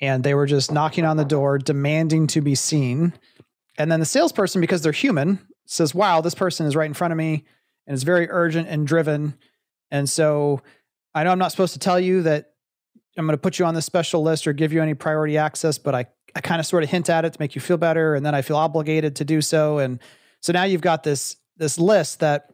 and 0.00 0.22
they 0.22 0.34
were 0.34 0.46
just 0.46 0.70
knocking 0.70 1.04
on 1.04 1.16
the 1.16 1.24
door, 1.24 1.58
demanding 1.58 2.26
to 2.28 2.42
be 2.42 2.54
seen. 2.54 3.14
And 3.78 3.90
then 3.90 4.00
the 4.00 4.06
salesperson, 4.06 4.60
because 4.60 4.82
they're 4.82 4.92
human, 4.92 5.38
says, 5.66 5.94
Wow, 5.94 6.20
this 6.20 6.34
person 6.34 6.66
is 6.66 6.76
right 6.76 6.86
in 6.86 6.94
front 6.94 7.12
of 7.12 7.18
me 7.18 7.44
and 7.86 7.94
is 7.94 8.02
very 8.02 8.28
urgent 8.30 8.68
and 8.68 8.86
driven. 8.86 9.34
And 9.90 10.08
so 10.08 10.60
I 11.14 11.24
know 11.24 11.30
I'm 11.30 11.38
not 11.38 11.52
supposed 11.52 11.72
to 11.72 11.78
tell 11.78 11.98
you 11.98 12.22
that 12.22 12.53
I'm 13.16 13.26
going 13.26 13.36
to 13.36 13.40
put 13.40 13.58
you 13.58 13.64
on 13.64 13.74
this 13.74 13.86
special 13.86 14.22
list 14.22 14.46
or 14.46 14.52
give 14.52 14.72
you 14.72 14.82
any 14.82 14.94
priority 14.94 15.38
access, 15.38 15.78
but 15.78 15.94
I, 15.94 16.06
I 16.34 16.40
kind 16.40 16.60
of 16.60 16.66
sort 16.66 16.82
of 16.82 16.90
hint 16.90 17.08
at 17.08 17.24
it 17.24 17.34
to 17.34 17.40
make 17.40 17.54
you 17.54 17.60
feel 17.60 17.76
better. 17.76 18.14
And 18.14 18.26
then 18.26 18.34
I 18.34 18.42
feel 18.42 18.56
obligated 18.56 19.16
to 19.16 19.24
do 19.24 19.40
so. 19.40 19.78
And 19.78 20.00
so 20.40 20.52
now 20.52 20.64
you've 20.64 20.80
got 20.80 21.04
this, 21.04 21.36
this 21.56 21.78
list 21.78 22.20
that 22.20 22.52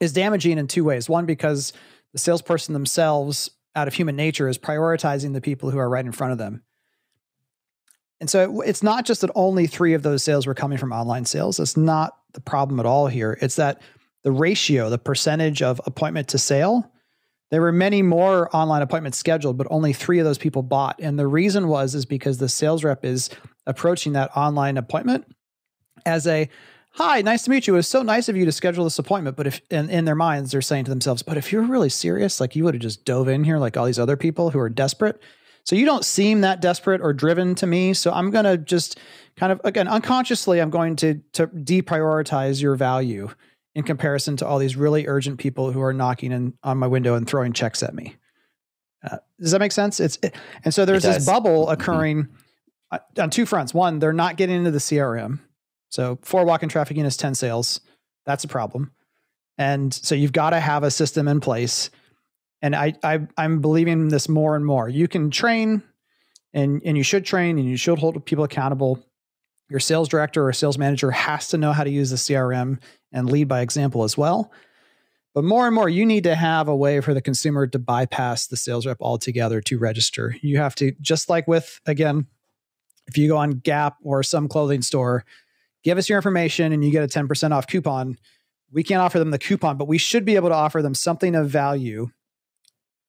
is 0.00 0.12
damaging 0.12 0.58
in 0.58 0.66
two 0.66 0.84
ways. 0.84 1.08
One, 1.08 1.26
because 1.26 1.72
the 2.12 2.18
salesperson 2.18 2.72
themselves, 2.72 3.50
out 3.76 3.88
of 3.88 3.94
human 3.94 4.16
nature, 4.16 4.48
is 4.48 4.58
prioritizing 4.58 5.34
the 5.34 5.40
people 5.40 5.70
who 5.70 5.78
are 5.78 5.88
right 5.88 6.04
in 6.04 6.12
front 6.12 6.32
of 6.32 6.38
them. 6.38 6.62
And 8.20 8.30
so 8.30 8.62
it, 8.62 8.68
it's 8.68 8.82
not 8.82 9.04
just 9.04 9.20
that 9.22 9.30
only 9.34 9.66
three 9.66 9.94
of 9.94 10.02
those 10.02 10.22
sales 10.22 10.46
were 10.46 10.54
coming 10.54 10.78
from 10.78 10.92
online 10.92 11.24
sales. 11.24 11.58
It's 11.60 11.76
not 11.76 12.16
the 12.32 12.40
problem 12.40 12.80
at 12.80 12.86
all 12.86 13.08
here. 13.08 13.36
It's 13.40 13.56
that 13.56 13.82
the 14.22 14.32
ratio, 14.32 14.88
the 14.90 14.98
percentage 14.98 15.62
of 15.62 15.80
appointment 15.86 16.28
to 16.28 16.38
sale, 16.38 16.91
there 17.52 17.60
were 17.60 17.70
many 17.70 18.00
more 18.00 18.48
online 18.56 18.80
appointments 18.80 19.18
scheduled, 19.18 19.58
but 19.58 19.66
only 19.70 19.92
three 19.92 20.18
of 20.18 20.24
those 20.24 20.38
people 20.38 20.62
bought. 20.62 20.98
And 20.98 21.18
the 21.18 21.26
reason 21.26 21.68
was 21.68 21.94
is 21.94 22.06
because 22.06 22.38
the 22.38 22.48
sales 22.48 22.82
rep 22.82 23.04
is 23.04 23.28
approaching 23.66 24.14
that 24.14 24.34
online 24.34 24.78
appointment 24.78 25.26
as 26.06 26.26
a 26.26 26.48
hi, 26.92 27.20
nice 27.20 27.44
to 27.44 27.50
meet 27.50 27.66
you. 27.66 27.74
It 27.74 27.76
was 27.76 27.88
so 27.88 28.02
nice 28.02 28.30
of 28.30 28.38
you 28.38 28.46
to 28.46 28.52
schedule 28.52 28.84
this 28.84 28.98
appointment. 28.98 29.36
But 29.36 29.46
if 29.46 29.60
in, 29.68 29.90
in 29.90 30.06
their 30.06 30.14
minds, 30.14 30.52
they're 30.52 30.62
saying 30.62 30.86
to 30.86 30.90
themselves, 30.90 31.22
but 31.22 31.36
if 31.36 31.52
you're 31.52 31.60
really 31.60 31.90
serious, 31.90 32.40
like 32.40 32.56
you 32.56 32.64
would 32.64 32.72
have 32.72 32.80
just 32.80 33.04
dove 33.04 33.28
in 33.28 33.44
here 33.44 33.58
like 33.58 33.76
all 33.76 33.84
these 33.84 33.98
other 33.98 34.16
people 34.16 34.48
who 34.48 34.58
are 34.58 34.70
desperate. 34.70 35.20
So 35.64 35.76
you 35.76 35.84
don't 35.84 36.06
seem 36.06 36.40
that 36.40 36.62
desperate 36.62 37.02
or 37.02 37.12
driven 37.12 37.54
to 37.56 37.66
me. 37.66 37.92
So 37.92 38.12
I'm 38.12 38.30
gonna 38.30 38.56
just 38.56 38.98
kind 39.36 39.52
of 39.52 39.60
again 39.62 39.88
unconsciously, 39.88 40.58
I'm 40.58 40.70
going 40.70 40.96
to 40.96 41.20
to 41.34 41.48
deprioritize 41.48 42.62
your 42.62 42.76
value 42.76 43.28
in 43.74 43.82
comparison 43.84 44.36
to 44.38 44.46
all 44.46 44.58
these 44.58 44.76
really 44.76 45.06
urgent 45.06 45.38
people 45.38 45.72
who 45.72 45.80
are 45.80 45.92
knocking 45.92 46.32
in, 46.32 46.54
on 46.62 46.78
my 46.78 46.86
window 46.86 47.14
and 47.14 47.26
throwing 47.26 47.52
checks 47.52 47.82
at 47.82 47.94
me. 47.94 48.16
Uh, 49.02 49.16
does 49.40 49.50
that 49.50 49.58
make 49.60 49.72
sense? 49.72 49.98
It's 49.98 50.18
it, 50.22 50.34
and 50.64 50.72
so 50.72 50.84
there's 50.84 51.02
this 51.02 51.26
bubble 51.26 51.66
Mhm. 51.66 51.72
occurring 51.72 52.28
uh, 52.90 52.98
on 53.18 53.30
two 53.30 53.46
fronts. 53.46 53.72
One, 53.74 53.98
they're 53.98 54.12
not 54.12 54.36
getting 54.36 54.56
into 54.56 54.70
the 54.70 54.78
CRM. 54.80 55.40
So 55.88 56.18
four 56.22 56.44
walk-in 56.44 56.68
traffic 56.68 56.96
units, 56.96 57.16
10 57.16 57.34
sales. 57.34 57.80
That's 58.26 58.44
a 58.44 58.48
problem. 58.48 58.92
And 59.58 59.92
so 59.92 60.14
you've 60.14 60.32
got 60.32 60.50
to 60.50 60.60
have 60.60 60.84
a 60.84 60.90
system 60.90 61.26
in 61.28 61.40
place. 61.40 61.90
And 62.62 62.76
I, 62.76 62.94
I 63.02 63.26
I'm 63.36 63.60
believing 63.60 64.08
this 64.08 64.28
more 64.28 64.54
and 64.56 64.64
more. 64.64 64.88
You 64.88 65.08
can 65.08 65.30
train 65.30 65.82
and 66.54 66.80
and 66.84 66.96
you 66.96 67.02
should 67.02 67.24
train 67.24 67.58
and 67.58 67.68
you 67.68 67.76
should 67.76 67.98
hold 67.98 68.24
people 68.24 68.44
accountable. 68.44 69.04
Your 69.72 69.80
sales 69.80 70.10
director 70.10 70.46
or 70.46 70.52
sales 70.52 70.76
manager 70.76 71.10
has 71.10 71.48
to 71.48 71.56
know 71.56 71.72
how 71.72 71.82
to 71.82 71.88
use 71.88 72.10
the 72.10 72.16
CRM 72.16 72.78
and 73.10 73.30
lead 73.30 73.48
by 73.48 73.62
example 73.62 74.04
as 74.04 74.18
well. 74.18 74.52
But 75.34 75.44
more 75.44 75.64
and 75.64 75.74
more, 75.74 75.88
you 75.88 76.04
need 76.04 76.24
to 76.24 76.34
have 76.34 76.68
a 76.68 76.76
way 76.76 77.00
for 77.00 77.14
the 77.14 77.22
consumer 77.22 77.66
to 77.66 77.78
bypass 77.78 78.48
the 78.48 78.58
sales 78.58 78.84
rep 78.84 78.98
altogether 79.00 79.62
to 79.62 79.78
register. 79.78 80.36
You 80.42 80.58
have 80.58 80.74
to, 80.74 80.92
just 81.00 81.30
like 81.30 81.48
with, 81.48 81.80
again, 81.86 82.26
if 83.06 83.16
you 83.16 83.28
go 83.28 83.38
on 83.38 83.52
Gap 83.52 83.96
or 84.02 84.22
some 84.22 84.46
clothing 84.46 84.82
store, 84.82 85.24
give 85.84 85.96
us 85.96 86.06
your 86.06 86.18
information 86.18 86.74
and 86.74 86.84
you 86.84 86.90
get 86.90 87.02
a 87.02 87.08
10% 87.08 87.52
off 87.52 87.66
coupon. 87.66 88.18
We 88.70 88.82
can't 88.82 89.00
offer 89.00 89.18
them 89.18 89.30
the 89.30 89.38
coupon, 89.38 89.78
but 89.78 89.88
we 89.88 89.96
should 89.96 90.26
be 90.26 90.36
able 90.36 90.50
to 90.50 90.54
offer 90.54 90.82
them 90.82 90.94
something 90.94 91.34
of 91.34 91.48
value, 91.48 92.10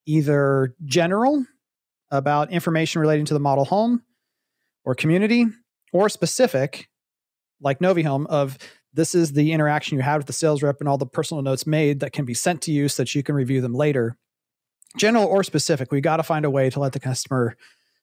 either 0.05 0.73
general 0.85 1.45
about 2.09 2.51
information 2.51 3.01
relating 3.01 3.25
to 3.25 3.33
the 3.33 3.41
model 3.41 3.65
home 3.65 4.01
or 4.85 4.95
community, 4.95 5.45
or 5.93 6.09
specific, 6.09 6.89
like 7.61 7.79
Novi 7.79 8.01
Home, 8.01 8.27
of 8.27 8.57
this 8.93 9.15
is 9.15 9.31
the 9.31 9.53
interaction 9.53 9.97
you 9.97 10.03
had 10.03 10.17
with 10.17 10.27
the 10.27 10.33
sales 10.33 10.61
rep 10.61 10.79
and 10.79 10.89
all 10.89 10.97
the 10.97 11.05
personal 11.05 11.41
notes 11.41 11.65
made 11.65 12.01
that 12.01 12.11
can 12.11 12.25
be 12.25 12.33
sent 12.33 12.61
to 12.63 12.71
you 12.71 12.89
so 12.89 13.03
that 13.03 13.15
you 13.15 13.23
can 13.23 13.35
review 13.35 13.61
them 13.61 13.73
later. 13.73 14.17
General 14.97 15.25
or 15.25 15.43
specific, 15.43 15.91
we 15.91 16.01
got 16.01 16.17
to 16.17 16.23
find 16.23 16.45
a 16.45 16.51
way 16.51 16.69
to 16.69 16.79
let 16.79 16.91
the 16.91 16.99
customer 16.99 17.55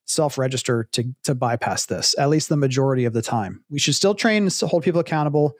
self-register 0.07 0.89
to 0.91 1.15
to 1.23 1.37
bypass 1.37 1.87
this 1.87 2.17
at 2.19 2.29
least 2.29 2.49
the 2.49 2.57
majority 2.57 3.05
of 3.05 3.13
the 3.13 3.23
time. 3.23 3.63
We 3.71 3.79
should 3.79 3.95
still 3.95 4.15
train 4.15 4.43
and 4.43 4.61
hold 4.63 4.83
people 4.83 5.01
accountable, 5.01 5.55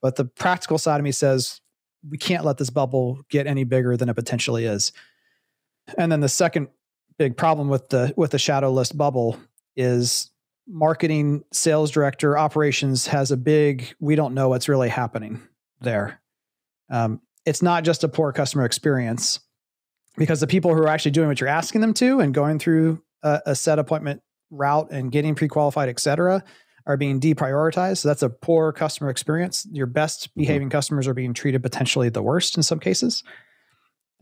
but 0.00 0.14
the 0.14 0.24
practical 0.24 0.78
side 0.78 1.00
of 1.00 1.04
me 1.04 1.10
says 1.10 1.60
we 2.08 2.16
can't 2.16 2.44
let 2.44 2.58
this 2.58 2.70
bubble 2.70 3.20
get 3.28 3.48
any 3.48 3.64
bigger 3.64 3.96
than 3.96 4.08
it 4.08 4.14
potentially 4.14 4.66
is. 4.66 4.92
And 5.96 6.12
then 6.12 6.20
the 6.20 6.28
second 6.28 6.68
big 7.18 7.36
problem 7.36 7.68
with 7.68 7.88
the 7.88 8.14
with 8.16 8.30
the 8.30 8.38
shadow 8.38 8.72
list 8.72 8.96
bubble 8.96 9.36
is 9.76 10.30
marketing 10.68 11.42
sales 11.52 11.90
director 11.90 12.36
operations 12.36 13.06
has 13.06 13.30
a 13.30 13.36
big 13.36 13.94
we 14.00 14.14
don't 14.14 14.34
know 14.34 14.48
what's 14.50 14.68
really 14.68 14.90
happening 14.90 15.40
there. 15.80 16.20
Um, 16.90 17.20
it's 17.46 17.62
not 17.62 17.84
just 17.84 18.04
a 18.04 18.08
poor 18.08 18.32
customer 18.32 18.64
experience 18.64 19.40
because 20.16 20.40
the 20.40 20.46
people 20.46 20.74
who 20.74 20.82
are 20.82 20.88
actually 20.88 21.12
doing 21.12 21.28
what 21.28 21.40
you're 21.40 21.48
asking 21.48 21.80
them 21.80 21.94
to 21.94 22.20
and 22.20 22.34
going 22.34 22.58
through 22.58 23.02
a, 23.22 23.40
a 23.46 23.54
set 23.54 23.78
appointment 23.78 24.20
route 24.50 24.88
and 24.90 25.12
getting 25.12 25.34
pre-qualified 25.34 25.88
et 25.88 26.00
cetera 26.00 26.44
are 26.86 26.96
being 26.96 27.20
deprioritized. 27.20 27.98
So 27.98 28.08
that's 28.08 28.22
a 28.22 28.30
poor 28.30 28.72
customer 28.72 29.10
experience. 29.10 29.66
Your 29.70 29.86
best 29.86 30.34
behaving 30.34 30.70
customers 30.70 31.06
are 31.06 31.14
being 31.14 31.34
treated 31.34 31.62
potentially 31.62 32.08
the 32.08 32.22
worst 32.22 32.56
in 32.56 32.62
some 32.62 32.80
cases. 32.80 33.22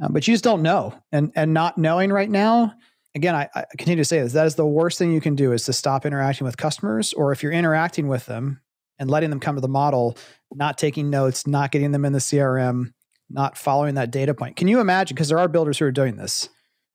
Um, 0.00 0.12
but 0.12 0.26
you 0.28 0.34
just 0.34 0.44
don't 0.44 0.62
know. 0.62 0.94
And 1.12 1.32
and 1.34 1.54
not 1.54 1.78
knowing 1.78 2.12
right 2.12 2.30
now 2.30 2.74
again, 3.16 3.34
I, 3.34 3.48
I, 3.54 3.64
continue 3.76 3.96
to 3.96 4.04
say 4.04 4.20
this. 4.20 4.34
That 4.34 4.46
is 4.46 4.54
the 4.54 4.66
worst 4.66 4.98
thing 4.98 5.10
you 5.10 5.20
can 5.20 5.34
do 5.34 5.52
is 5.52 5.64
to 5.64 5.72
stop 5.72 6.06
interacting 6.06 6.44
with 6.44 6.56
customers, 6.56 7.12
or 7.14 7.32
if 7.32 7.42
you're 7.42 7.50
interacting 7.50 8.06
with 8.06 8.26
them 8.26 8.60
and 8.98 9.10
letting 9.10 9.30
them 9.30 9.40
come 9.40 9.56
to 9.56 9.60
the 9.60 9.68
model, 9.68 10.16
not 10.54 10.78
taking 10.78 11.10
notes, 11.10 11.46
not 11.46 11.72
getting 11.72 11.90
them 11.90 12.04
in 12.04 12.12
the 12.12 12.18
CRM, 12.18 12.92
not 13.28 13.58
following 13.58 13.94
that 13.94 14.10
data 14.10 14.34
point. 14.34 14.56
Can 14.56 14.68
you 14.68 14.80
imagine? 14.80 15.14
Because 15.14 15.28
there 15.28 15.38
are 15.38 15.48
builders 15.48 15.78
who 15.78 15.86
are 15.86 15.92
doing 15.92 16.16
this. 16.16 16.48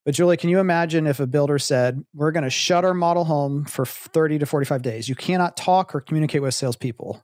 But 0.05 0.15
Julie, 0.15 0.37
can 0.37 0.49
you 0.49 0.59
imagine 0.59 1.05
if 1.05 1.19
a 1.19 1.27
builder 1.27 1.59
said, 1.59 2.03
"We're 2.13 2.31
going 2.31 2.43
to 2.43 2.49
shut 2.49 2.85
our 2.85 2.93
model 2.93 3.25
home 3.25 3.65
for 3.65 3.85
30 3.85 4.39
to 4.39 4.45
45 4.45 4.81
days. 4.81 5.09
You 5.09 5.15
cannot 5.15 5.57
talk 5.57 5.93
or 5.93 6.01
communicate 6.01 6.41
with 6.41 6.53
salespeople." 6.53 7.23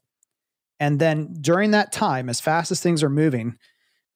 And 0.80 1.00
then 1.00 1.34
during 1.42 1.72
that 1.72 1.92
time, 1.92 2.30
as 2.30 2.40
fast 2.40 2.72
as 2.72 2.80
things 2.80 3.02
are 3.02 3.10
moving, 3.10 3.58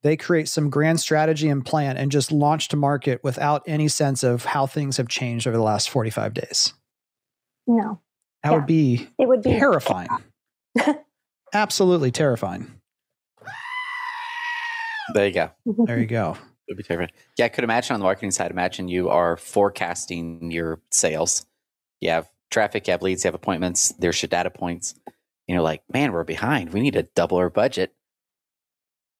they 0.03 0.17
create 0.17 0.48
some 0.48 0.70
grand 0.70 1.00
strategy 1.00 1.48
and 1.50 1.65
plan 1.65 1.96
and 1.98 2.12
just 2.12 2.31
launch 2.31 2.67
to 2.70 2.75
market 2.77 3.24
without 3.24 3.62
any 3.67 3.88
sense 3.88 4.24
of 4.24 4.46
how 4.46 4.65
things 4.65 4.98
have 4.98 5.08
changed 5.08 5.46
over 5.48 5.55
the 5.58 5.63
last 5.63 5.89
45 5.89 6.34
days. 6.34 6.74
No. 7.67 8.00
That 8.43 8.50
Yeah. 8.51 8.55
would 8.58 8.65
be 8.65 9.10
It 9.20 9.27
would 9.27 9.43
be 9.43 9.51
terrifying. 9.51 10.10
Absolutely 11.53 12.12
terrifying. 12.12 12.72
There 15.13 15.27
you 15.27 15.34
go. 15.34 15.51
There 15.86 16.00
you 16.00 16.05
go. 16.05 16.38
It'd 16.67 16.77
be 16.77 16.84
terrifying. 16.84 17.12
Yeah, 17.38 17.46
I 17.46 17.50
could 17.50 17.63
imagine 17.63 17.93
on 17.96 18.00
the 18.00 18.05
marketing 18.05 18.31
side, 18.31 18.50
imagine 18.51 18.88
you 18.88 19.10
are 19.10 19.36
forecasting 19.38 20.51
your 20.51 20.79
sales. 20.91 21.46
You 22.00 22.12
have 22.12 22.29
traffic, 22.50 22.88
you 22.88 22.91
have 22.91 23.01
leads, 23.01 23.24
you 23.24 23.27
have 23.27 23.36
appointments, 23.36 23.93
there's 24.00 24.22
your 24.22 24.29
data 24.29 24.50
points. 24.50 24.93
And 25.08 25.13
you're 25.55 25.62
like, 25.62 25.84
man, 25.91 26.13
we're 26.13 26.24
behind. 26.24 26.72
We 26.72 26.79
need 26.81 26.93
to 26.93 27.03
double 27.15 27.38
our 27.38 27.50
budget. 27.50 27.93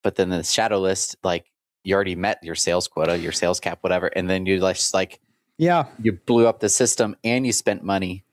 But 0.04 0.16
then 0.16 0.30
the 0.30 0.44
shadow 0.44 0.80
list, 0.80 1.16
like 1.24 1.46
you 1.84 1.96
already 1.96 2.16
met 2.16 2.40
your 2.44 2.56
sales 2.56 2.88
quota, 2.88 3.18
your 3.18 3.32
sales 3.32 3.60
cap, 3.60 3.80
whatever. 3.82 4.08
And 4.08 4.30
then 4.30 4.46
you 4.46 4.60
like, 4.60 4.76
just 4.76 4.94
like 4.94 5.20
Yeah. 5.58 5.86
you 6.02 6.14
blew 6.14 6.48
up 6.48 6.60
the 6.60 6.70
system 6.70 7.16
and 7.24 7.46
you 7.46 7.54
spent 7.54 7.84
money. 7.84 8.24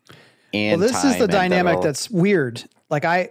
And 0.53 0.81
well, 0.81 0.89
this 0.91 1.05
is 1.05 1.19
the 1.19 1.29
dynamic 1.29 1.81
that's 1.83 2.11
weird. 2.11 2.65
Like 2.89 3.05
I 3.05 3.31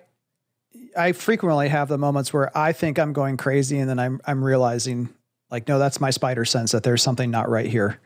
I 0.96 1.12
frequently 1.12 1.68
have 1.70 1.88
the 1.88 1.98
moments 1.98 2.32
where 2.34 2.56
I 2.58 2.74
think 2.74 3.00
I'm 3.00 3.14
going 3.14 3.38
crazy 3.38 3.80
and 3.80 3.90
then 3.90 4.00
I'm 4.00 4.22
I'm 4.26 4.44
realizing 4.44 5.10
like 5.50 5.68
no 5.68 5.80
that's 5.80 6.00
my 6.00 6.12
spider 6.12 6.46
sense 6.46 6.72
that 6.74 6.84
there's 6.84 7.02
something 7.02 7.32
not 7.32 7.50
right 7.50 7.66
here. 7.66 8.00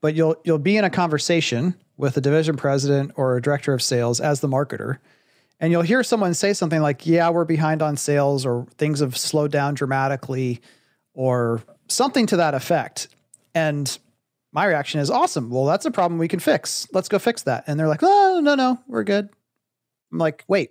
But 0.00 0.14
you'll 0.14 0.36
you'll 0.44 0.58
be 0.58 0.76
in 0.78 0.84
a 0.84 0.90
conversation 0.90 1.74
with 1.98 2.16
a 2.16 2.20
division 2.22 2.56
president 2.56 3.12
or 3.16 3.36
a 3.36 3.42
director 3.42 3.74
of 3.74 3.82
sales 3.82 4.20
as 4.20 4.40
the 4.40 4.48
marketer 4.48 4.98
and 5.60 5.72
you'll 5.72 5.82
hear 5.82 6.02
someone 6.02 6.34
say 6.34 6.52
something 6.52 6.80
like 6.80 7.06
yeah 7.06 7.30
we're 7.30 7.44
behind 7.44 7.82
on 7.82 7.96
sales 7.96 8.46
or 8.46 8.66
things 8.76 9.00
have 9.00 9.16
slowed 9.16 9.52
down 9.52 9.74
dramatically 9.74 10.60
or 11.14 11.62
something 11.88 12.26
to 12.26 12.36
that 12.36 12.54
effect. 12.54 13.08
And 13.54 13.98
my 14.52 14.64
reaction 14.66 15.00
is 15.00 15.10
awesome. 15.10 15.50
Well, 15.50 15.64
that's 15.64 15.84
a 15.84 15.90
problem 15.90 16.18
we 16.18 16.28
can 16.28 16.38
fix. 16.38 16.86
Let's 16.92 17.08
go 17.08 17.18
fix 17.18 17.42
that. 17.42 17.64
And 17.66 17.78
they're 17.78 17.88
like, 17.88 18.02
oh, 18.02 18.40
no, 18.42 18.54
no, 18.54 18.78
we're 18.86 19.04
good. 19.04 19.28
I'm 20.12 20.18
like, 20.18 20.44
wait, 20.48 20.70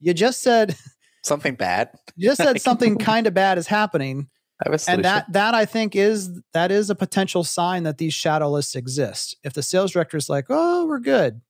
you 0.00 0.14
just 0.14 0.40
said, 0.40 0.74
something 1.22 1.54
bad. 1.54 1.90
you 2.16 2.28
just 2.28 2.42
said 2.42 2.60
something 2.60 2.96
kind 2.98 3.26
of 3.26 3.34
bad 3.34 3.58
is 3.58 3.66
happening. 3.66 4.28
I 4.64 4.70
was 4.70 4.88
And 4.88 5.04
that, 5.04 5.32
that 5.32 5.54
I 5.54 5.66
think 5.66 5.94
is, 5.94 6.40
that 6.52 6.72
is 6.72 6.90
a 6.90 6.94
potential 6.94 7.44
sign 7.44 7.84
that 7.84 7.98
these 7.98 8.14
shadow 8.14 8.50
lists 8.50 8.74
exist. 8.74 9.36
If 9.44 9.52
the 9.52 9.62
sales 9.62 9.92
director 9.92 10.16
is 10.16 10.28
like, 10.28 10.46
oh, 10.48 10.86
we're 10.86 10.98
good. 10.98 11.40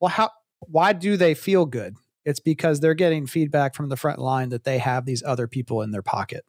Well, 0.00 0.08
how, 0.08 0.30
why 0.60 0.92
do 0.92 1.16
they 1.16 1.34
feel 1.34 1.66
good? 1.66 1.96
It's 2.24 2.40
because 2.40 2.80
they're 2.80 2.94
getting 2.94 3.26
feedback 3.26 3.74
from 3.74 3.88
the 3.88 3.96
front 3.96 4.18
line 4.18 4.50
that 4.50 4.64
they 4.64 4.78
have 4.78 5.04
these 5.04 5.22
other 5.22 5.46
people 5.48 5.82
in 5.82 5.90
their 5.90 6.02
pocket. 6.02 6.44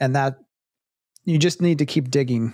And 0.00 0.14
that 0.14 0.36
you 1.24 1.38
just 1.38 1.62
need 1.62 1.78
to 1.78 1.86
keep 1.86 2.10
digging 2.10 2.52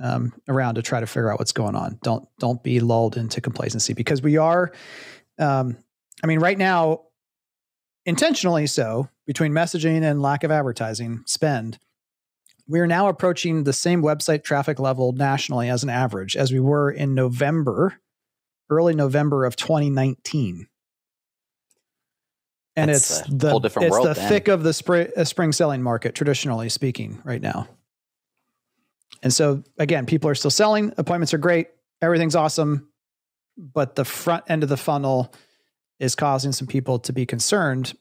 um, 0.00 0.32
around 0.48 0.76
to 0.76 0.82
try 0.82 1.00
to 1.00 1.06
figure 1.06 1.30
out 1.30 1.38
what's 1.38 1.52
going 1.52 1.74
on. 1.74 1.98
Don't 2.02 2.28
don't 2.38 2.62
be 2.62 2.80
lulled 2.80 3.16
into 3.16 3.40
complacency 3.40 3.94
because 3.94 4.22
we 4.22 4.36
are. 4.36 4.72
Um, 5.38 5.76
I 6.22 6.26
mean, 6.26 6.40
right 6.40 6.58
now, 6.58 7.02
intentionally 8.06 8.66
so, 8.66 9.08
between 9.26 9.52
messaging 9.52 10.02
and 10.02 10.22
lack 10.22 10.44
of 10.44 10.50
advertising 10.50 11.22
spend, 11.26 11.78
we 12.66 12.80
are 12.80 12.86
now 12.86 13.08
approaching 13.08 13.64
the 13.64 13.72
same 13.72 14.02
website 14.02 14.44
traffic 14.44 14.78
level 14.78 15.12
nationally 15.12 15.68
as 15.68 15.82
an 15.82 15.90
average 15.90 16.36
as 16.36 16.52
we 16.52 16.60
were 16.60 16.90
in 16.90 17.14
November, 17.14 18.00
early 18.70 18.94
November 18.94 19.44
of 19.44 19.56
2019. 19.56 20.66
And 22.76 22.90
That's 22.90 23.20
it's 23.20 23.28
the 23.28 23.56
it's 23.56 23.76
world 23.90 24.06
the 24.06 24.14
then. 24.14 24.28
thick 24.28 24.48
of 24.48 24.62
the 24.62 24.72
spring, 24.72 25.08
uh, 25.16 25.24
spring 25.24 25.50
selling 25.50 25.82
market, 25.82 26.14
traditionally 26.14 26.68
speaking, 26.68 27.20
right 27.24 27.42
now. 27.42 27.68
And 29.22 29.32
so 29.32 29.64
again, 29.78 30.06
people 30.06 30.30
are 30.30 30.36
still 30.36 30.50
selling. 30.50 30.92
Appointments 30.96 31.34
are 31.34 31.38
great. 31.38 31.68
Everything's 32.00 32.36
awesome, 32.36 32.88
but 33.56 33.96
the 33.96 34.04
front 34.04 34.44
end 34.48 34.62
of 34.62 34.68
the 34.68 34.76
funnel 34.76 35.32
is 35.98 36.14
causing 36.14 36.52
some 36.52 36.68
people 36.68 37.00
to 37.00 37.12
be 37.12 37.26
concerned. 37.26 37.94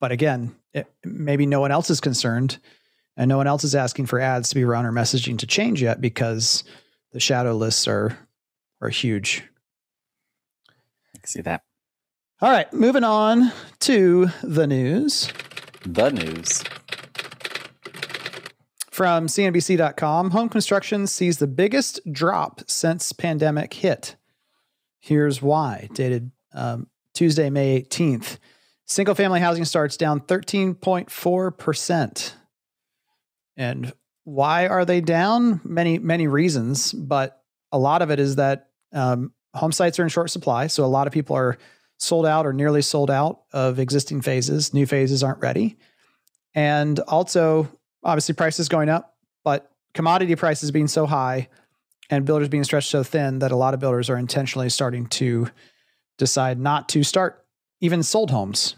But 0.00 0.12
again, 0.12 0.54
it, 0.72 0.86
maybe 1.04 1.46
no 1.46 1.58
one 1.58 1.72
else 1.72 1.90
is 1.90 2.00
concerned, 2.00 2.58
and 3.16 3.28
no 3.28 3.36
one 3.36 3.48
else 3.48 3.64
is 3.64 3.74
asking 3.74 4.06
for 4.06 4.20
ads 4.20 4.50
to 4.50 4.54
be 4.54 4.64
run 4.64 4.86
or 4.86 4.92
messaging 4.92 5.38
to 5.38 5.46
change 5.46 5.82
yet 5.82 6.00
because 6.00 6.62
the 7.12 7.18
shadow 7.18 7.56
lists 7.56 7.88
are 7.88 8.16
are 8.80 8.90
huge. 8.90 9.42
I 11.18 11.20
can 11.20 11.28
see 11.28 11.42
that. 11.42 11.62
All 12.40 12.50
right, 12.50 12.72
moving 12.72 13.02
on 13.02 13.50
to 13.80 14.28
the 14.44 14.68
news. 14.68 15.28
The 15.84 16.10
news. 16.10 16.62
From 18.92 19.26
CNBC.com, 19.26 20.30
home 20.30 20.48
construction 20.48 21.08
sees 21.08 21.38
the 21.38 21.48
biggest 21.48 21.98
drop 22.12 22.60
since 22.68 23.12
pandemic 23.12 23.74
hit. 23.74 24.14
Here's 25.00 25.42
why. 25.42 25.88
Dated 25.92 26.30
um, 26.52 26.86
Tuesday, 27.14 27.50
May 27.50 27.82
18th. 27.82 28.38
Single 28.84 29.16
family 29.16 29.40
housing 29.40 29.64
starts 29.64 29.96
down 29.96 30.20
13.4%. 30.20 32.32
And 33.56 33.92
why 34.22 34.68
are 34.68 34.84
they 34.84 35.00
down? 35.00 35.60
Many, 35.64 35.98
many 35.98 36.28
reasons, 36.28 36.92
but 36.92 37.42
a 37.72 37.78
lot 37.78 38.02
of 38.02 38.12
it 38.12 38.20
is 38.20 38.36
that 38.36 38.68
um, 38.92 39.32
home 39.54 39.72
sites 39.72 39.98
are 39.98 40.02
in 40.02 40.08
short 40.08 40.30
supply. 40.30 40.66
So 40.66 40.84
a 40.84 40.86
lot 40.86 41.06
of 41.06 41.12
people 41.12 41.36
are 41.36 41.58
sold 41.98 42.26
out 42.26 42.46
or 42.46 42.52
nearly 42.52 42.82
sold 42.82 43.10
out 43.10 43.42
of 43.52 43.78
existing 43.78 44.20
phases. 44.20 44.72
New 44.72 44.86
phases 44.86 45.22
aren't 45.22 45.40
ready. 45.40 45.76
And 46.54 46.98
also, 47.00 47.68
obviously, 48.02 48.34
prices 48.34 48.68
going 48.68 48.88
up, 48.88 49.16
but 49.44 49.70
commodity 49.94 50.34
prices 50.36 50.70
being 50.70 50.88
so 50.88 51.06
high 51.06 51.48
and 52.10 52.24
builders 52.24 52.48
being 52.48 52.64
stretched 52.64 52.90
so 52.90 53.02
thin 53.02 53.40
that 53.40 53.52
a 53.52 53.56
lot 53.56 53.74
of 53.74 53.80
builders 53.80 54.08
are 54.08 54.16
intentionally 54.16 54.70
starting 54.70 55.06
to 55.06 55.48
decide 56.16 56.58
not 56.58 56.88
to 56.90 57.02
start 57.02 57.44
even 57.80 58.02
sold 58.02 58.30
homes. 58.30 58.76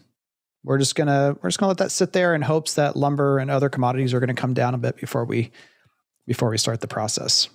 We're 0.63 0.79
just 0.79 0.95
gonna 0.95 1.37
we're 1.41 1.49
just 1.49 1.59
gonna 1.59 1.69
let 1.69 1.79
that 1.79 1.93
sit 1.93 2.13
there 2.13 2.35
in 2.35 2.43
hopes 2.43 2.75
that 2.75 2.97
lumber 2.97 3.39
and 3.39 3.51
other 3.51 3.69
commodities 3.69 4.13
are 4.13 4.21
gonna 4.21 4.35
come 4.35 4.53
down 4.53 4.75
a 4.75 4.79
bit 4.79 4.97
before 4.97 5.25
we 5.25 5.53
before 6.27 6.51
we 6.51 6.59
start 6.59 6.81
the 6.81 6.89
process. 6.89 7.49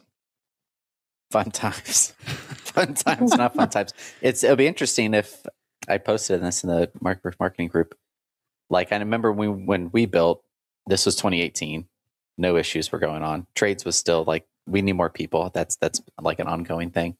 Fun 1.31 1.51
times. 1.51 2.11
fun 2.19 2.93
times, 2.93 3.35
not 3.35 3.55
fun 3.55 3.69
times. 3.69 3.93
It's 4.21 4.43
it'll 4.43 4.55
be 4.55 4.67
interesting 4.67 5.13
if 5.13 5.45
I 5.87 5.97
posted 5.97 6.41
this 6.41 6.63
in 6.63 6.69
the 6.69 6.91
mark- 7.01 7.39
marketing 7.39 7.67
group. 7.67 7.97
Like 8.69 8.91
I 8.91 8.97
remember 8.97 9.31
when 9.31 9.65
when 9.65 9.89
we 9.91 10.05
built, 10.05 10.43
this 10.87 11.05
was 11.05 11.15
2018. 11.15 11.85
No 12.37 12.57
issues 12.57 12.91
were 12.91 12.99
going 12.99 13.23
on. 13.23 13.47
Trades 13.55 13.85
was 13.85 13.95
still 13.95 14.23
like 14.23 14.45
we 14.67 14.81
need 14.81 14.93
more 14.93 15.09
people. 15.09 15.51
That's 15.53 15.75
that's 15.77 16.01
like 16.21 16.39
an 16.39 16.47
ongoing 16.47 16.91
thing. 16.91 17.17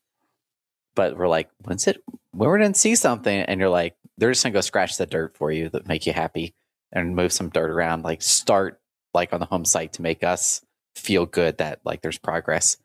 But 0.95 1.17
we're 1.17 1.27
like, 1.27 1.49
when's 1.63 1.87
it? 1.87 2.01
When 2.31 2.49
we're 2.49 2.59
gonna 2.59 2.73
see 2.73 2.95
something, 2.95 3.37
and 3.37 3.59
you're 3.59 3.69
like, 3.69 3.95
they're 4.17 4.31
just 4.31 4.43
gonna 4.43 4.53
go 4.53 4.61
scratch 4.61 4.97
the 4.97 5.05
dirt 5.05 5.35
for 5.35 5.51
you 5.51 5.69
that 5.69 5.87
make 5.87 6.05
you 6.05 6.13
happy 6.13 6.53
and 6.91 7.15
move 7.15 7.33
some 7.33 7.49
dirt 7.49 7.69
around. 7.69 8.03
Like 8.03 8.21
start 8.21 8.79
like 9.13 9.33
on 9.33 9.39
the 9.39 9.45
home 9.45 9.65
site 9.65 9.93
to 9.93 10.01
make 10.01 10.23
us 10.23 10.61
feel 10.95 11.25
good 11.25 11.57
that 11.57 11.79
like 11.83 12.01
there's 12.01 12.17
progress 12.17 12.77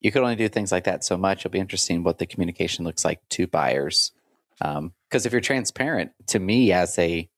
you 0.00 0.12
could 0.12 0.22
only 0.22 0.36
do 0.36 0.48
things 0.48 0.72
like 0.72 0.84
that 0.84 1.04
so 1.04 1.16
much. 1.16 1.40
It'll 1.40 1.50
be 1.50 1.58
interesting 1.58 2.02
what 2.02 2.18
the 2.18 2.26
communication 2.26 2.84
looks 2.84 3.04
like 3.04 3.20
to 3.30 3.46
buyers. 3.46 4.12
Um, 4.60 4.92
because 5.08 5.26
if 5.26 5.32
you're 5.32 5.40
transparent 5.40 6.12
to 6.28 6.38
me 6.38 6.72
as 6.72 6.98
a 6.98 7.28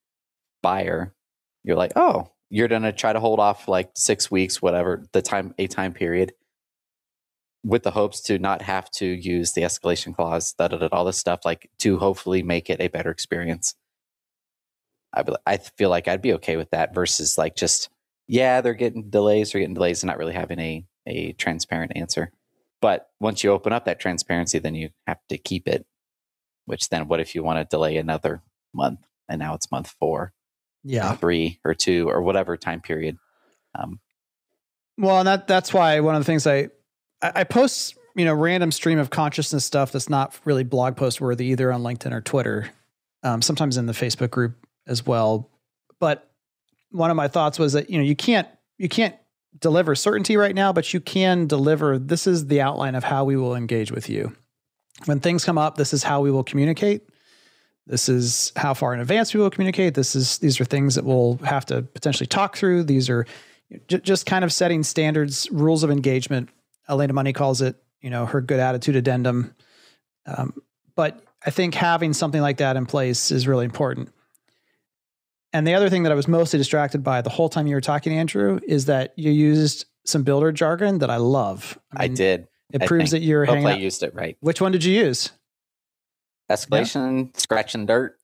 buyer, 0.63 1.15
you're 1.65 1.77
like, 1.77 1.93
oh, 1.97 2.31
you're 2.51 2.69
gonna 2.69 2.93
try 2.93 3.13
to 3.13 3.21
hold 3.21 3.41
off 3.41 3.69
like 3.69 3.91
six 3.95 4.31
weeks, 4.31 4.63
whatever 4.63 5.05
the 5.13 5.23
time 5.23 5.55
a 5.59 5.67
time 5.67 5.93
period, 5.93 6.33
with 7.65 7.83
the 7.83 7.91
hopes 7.91 8.21
to 8.23 8.39
not 8.39 8.63
have 8.63 8.91
to 8.93 9.07
use 9.07 9.53
the 9.53 9.63
escalation 9.63 10.15
clause, 10.15 10.53
da 10.55 10.69
da 10.69 10.79
da, 10.79 10.89
all 10.93 11.05
this 11.05 11.19
stuff, 11.19 11.41
like 11.45 11.71
to 11.81 11.99
hopefully 11.99 12.43
make 12.43 12.71
it 12.71 12.81
a 12.81 12.89
better 12.89 13.11
experience. 13.11 13.75
I 15.15 15.25
I 15.47 15.57
feel 15.59 15.91
like 15.91 16.09
I'd 16.09 16.23
be 16.23 16.35
okay 16.35 16.57
with 16.57 16.71
that 16.71 16.95
versus 16.95 17.37
like 17.37 17.57
just 17.57 17.91
yeah, 18.27 18.61
they're 18.61 18.75
getting 18.75 19.11
delays, 19.11 19.53
they're 19.53 19.61
getting 19.61 19.75
delays, 19.75 20.03
and 20.03 20.09
not 20.09 20.19
really 20.19 20.35
having 20.35 20.59
a 20.59 20.87
a 21.07 21.33
transparent 21.33 21.93
answer. 21.97 22.31
But 22.81 23.09
once 23.21 23.43
you 23.43 23.51
open 23.53 23.73
up 23.73 23.85
that 23.87 23.99
transparency, 24.01 24.59
then 24.59 24.75
you 24.75 24.91
have 25.07 25.19
to 25.29 25.39
keep 25.39 25.67
it. 25.67 25.87
Which 26.67 26.89
then, 26.91 27.09
what 27.09 27.21
if 27.21 27.35
you 27.35 27.43
want 27.43 27.59
to 27.59 27.65
delay 27.65 27.97
another 27.97 28.43
month 28.75 29.01
and 29.29 29.39
now 29.39 29.55
it's 29.55 29.71
month 29.71 29.95
four, 29.99 30.21
or 30.23 30.33
Yeah. 30.85 31.17
three, 31.17 31.61
or 31.65 31.75
two, 31.75 32.09
or 32.09 32.23
whatever 32.23 32.57
time 32.57 32.81
period? 32.81 33.17
Um, 33.75 34.01
Well, 34.97 35.19
and 35.19 35.27
that 35.27 35.47
that's 35.47 35.73
why 35.73 36.01
one 36.01 36.15
of 36.15 36.21
the 36.21 36.25
things 36.27 36.47
I 36.47 36.69
I 37.23 37.33
I 37.37 37.45
post, 37.45 37.97
you 38.17 38.25
know, 38.25 38.35
random 38.35 38.71
stream 38.71 38.99
of 38.99 39.11
consciousness 39.11 39.65
stuff 39.65 39.93
that's 39.93 40.09
not 40.09 40.39
really 40.45 40.65
blog 40.65 40.97
post 40.97 41.21
worthy 41.21 41.47
either 41.47 41.73
on 41.73 41.83
LinkedIn 41.83 42.13
or 42.13 42.21
Twitter. 42.21 42.71
Um, 43.25 43.43
sometimes 43.43 43.77
in 43.77 43.87
the 43.87 43.93
Facebook 43.93 44.31
group 44.31 44.55
as 44.87 45.05
well. 45.05 45.51
But 45.99 46.31
one 46.91 47.11
of 47.11 47.17
my 47.17 47.27
thoughts 47.29 47.59
was 47.59 47.73
that 47.73 47.91
you 47.91 47.99
know 47.99 48.05
you 48.05 48.15
can't 48.17 48.47
you 48.77 48.89
can't 48.89 49.17
deliver 49.59 49.95
certainty 49.95 50.37
right 50.37 50.55
now, 50.55 50.73
but 50.73 50.93
you 50.93 51.01
can 51.01 51.47
deliver 51.47 51.99
this 51.99 52.27
is 52.27 52.47
the 52.47 52.61
outline 52.61 52.95
of 52.95 53.05
how 53.05 53.25
we 53.25 53.37
will 53.37 53.55
engage 53.55 53.91
with 53.91 54.09
you. 54.09 54.35
When 55.05 55.21
things 55.21 55.45
come 55.45 55.59
up, 55.59 55.77
this 55.77 55.93
is 55.93 56.03
how 56.03 56.21
we 56.21 56.31
will 56.31 56.45
communicate. 56.45 57.09
This 57.87 58.09
is 58.09 58.53
how 58.57 58.75
far 58.75 58.93
in 58.93 59.01
advance 59.01 59.33
we 59.33 59.41
will 59.41 59.51
communicate. 59.51 59.95
This 59.95 60.15
is 60.15 60.39
these 60.39 60.61
are 60.61 60.65
things 60.65 60.95
that 60.97 61.05
we'll 61.05 61.39
have 61.39 61.65
to 61.67 61.83
potentially 61.83 62.27
talk 62.27 62.57
through. 62.57 62.85
These 62.85 63.09
are 63.09 63.25
j- 63.89 64.01
just 64.01 64.27
kind 64.27 64.45
of 64.45 64.53
setting 64.53 64.83
standards, 64.83 65.51
rules 65.51 65.83
of 65.83 65.91
engagement. 65.91 66.51
Elena 66.89 67.15
Money 67.15 67.33
calls 67.33 67.63
it, 67.63 67.77
you 68.01 68.11
know, 68.11 68.27
her 68.27 68.41
good 68.41 68.61
attitude 68.61 68.97
addendum. 68.97 69.55
Um, 70.27 70.61
but 70.97 71.23
I 71.47 71.51
think 71.51 71.75
having 71.75 72.13
something 72.13 72.43
like 72.43 72.59
that 72.59 72.77
in 72.77 72.85
place 72.85 73.31
is 73.31 73.49
really 73.49 73.65
important. 73.65 74.11
And 75.53 75.67
the 75.67 75.75
other 75.75 75.89
thing 75.89 76.03
that 76.03 76.13
I 76.13 76.15
was 76.15 76.29
mostly 76.29 76.59
distracted 76.59 77.03
by 77.03 77.23
the 77.23 77.31
whole 77.31 77.49
time 77.49 77.67
you 77.67 77.75
were 77.75 77.81
talking, 77.81 78.13
Andrew, 78.13 78.61
is 78.67 78.85
that 78.87 79.15
you 79.17 79.31
used 79.31 79.87
some 80.05 80.23
builder 80.23 80.53
jargon 80.53 80.99
that 80.99 81.11
I 81.11 81.17
love. 81.17 81.79
I, 81.97 82.09
mean, 82.09 82.15
did. 82.17 82.49
It 82.73 82.83
I 82.83 82.87
proves 82.87 83.11
think. 83.11 83.23
that 83.23 83.27
you're 83.27 83.45
hanging 83.47 83.63
Hopefully, 83.63 83.81
I 83.81 83.85
used 83.85 84.03
it 84.03 84.15
right. 84.15 84.37
Which 84.41 84.61
one 84.61 84.73
did 84.73 84.85
you 84.85 84.93
use? 84.95 85.31
Escalation, 86.51 87.37
scratching 87.39 87.87
dirt. 87.87 88.19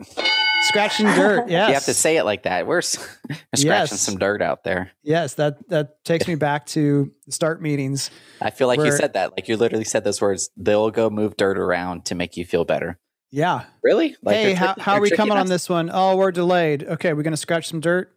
Scratching 0.62 1.06
dirt. 1.06 1.48
Yes. 1.48 1.68
You 1.68 1.74
have 1.74 1.84
to 1.84 1.94
say 1.94 2.16
it 2.16 2.24
like 2.24 2.44
that. 2.44 2.66
We're, 2.66 2.76
we're 3.28 3.36
scratching 3.54 3.66
Yes. 3.68 4.00
some 4.00 4.18
dirt 4.18 4.40
out 4.40 4.64
there. 4.64 4.92
Yes, 5.02 5.34
that 5.34 5.68
that 5.68 6.02
takes 6.04 6.26
me 6.26 6.34
back 6.36 6.64
to 6.66 7.12
start 7.28 7.60
meetings. 7.60 8.10
I 8.40 8.48
feel 8.50 8.66
like 8.66 8.80
you 8.80 8.92
said 8.92 9.12
that. 9.12 9.32
Like 9.32 9.46
you 9.48 9.56
literally 9.58 9.84
said 9.84 10.04
those 10.04 10.22
words. 10.22 10.48
They'll 10.56 10.90
go 10.90 11.10
move 11.10 11.36
dirt 11.36 11.58
around 11.58 12.06
to 12.06 12.14
make 12.14 12.36
you 12.38 12.46
feel 12.46 12.64
better. 12.64 12.98
Yeah. 13.34 13.64
Really? 13.82 14.16
Like 14.22 14.36
hey, 14.36 14.52
how, 14.54 14.76
how 14.78 14.94
are 14.94 15.00
we 15.00 15.10
coming 15.10 15.36
on 15.36 15.48
this 15.48 15.68
one? 15.68 15.90
Oh, 15.92 16.16
we're 16.16 16.30
delayed. 16.30 16.84
Okay, 16.84 17.12
we're 17.12 17.24
gonna 17.24 17.36
scratch 17.36 17.66
some 17.66 17.80
dirt. 17.80 18.14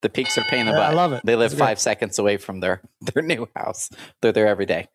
The 0.00 0.08
peaks 0.08 0.36
are 0.36 0.42
paying 0.42 0.66
the 0.66 0.72
Yeah, 0.72 0.80
I 0.80 0.92
love 0.94 1.12
it. 1.12 1.22
They 1.24 1.36
live 1.36 1.52
That's 1.52 1.60
five 1.60 1.78
seconds 1.78 2.18
away 2.18 2.38
from 2.38 2.58
their 2.58 2.82
their 3.14 3.22
new 3.22 3.46
house. 3.54 3.88
They're 4.20 4.32
there 4.32 4.48
every 4.48 4.66
day. 4.66 4.88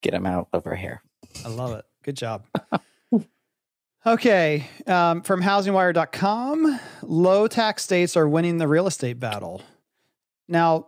Get 0.00 0.12
them 0.12 0.24
out 0.24 0.48
of 0.54 0.64
here. 0.64 1.02
I 1.44 1.48
love 1.48 1.72
it. 1.72 1.84
Good 2.04 2.16
job. 2.16 2.46
okay. 4.06 4.66
Um, 4.86 5.20
from 5.20 5.42
housingwire.com, 5.42 6.80
low 7.02 7.48
tax 7.48 7.84
states 7.84 8.16
are 8.16 8.26
winning 8.26 8.56
the 8.56 8.66
real 8.66 8.86
estate 8.86 9.20
battle. 9.20 9.60
Now, 10.48 10.86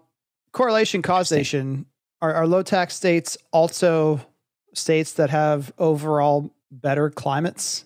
correlation 0.52 1.02
causation 1.02 1.84
are, 2.22 2.32
are 2.32 2.46
low 2.46 2.62
tax 2.62 2.94
states 2.94 3.36
also 3.52 4.26
states 4.72 5.12
that 5.12 5.28
have 5.28 5.74
overall 5.78 6.54
better 6.70 7.10
climates? 7.10 7.84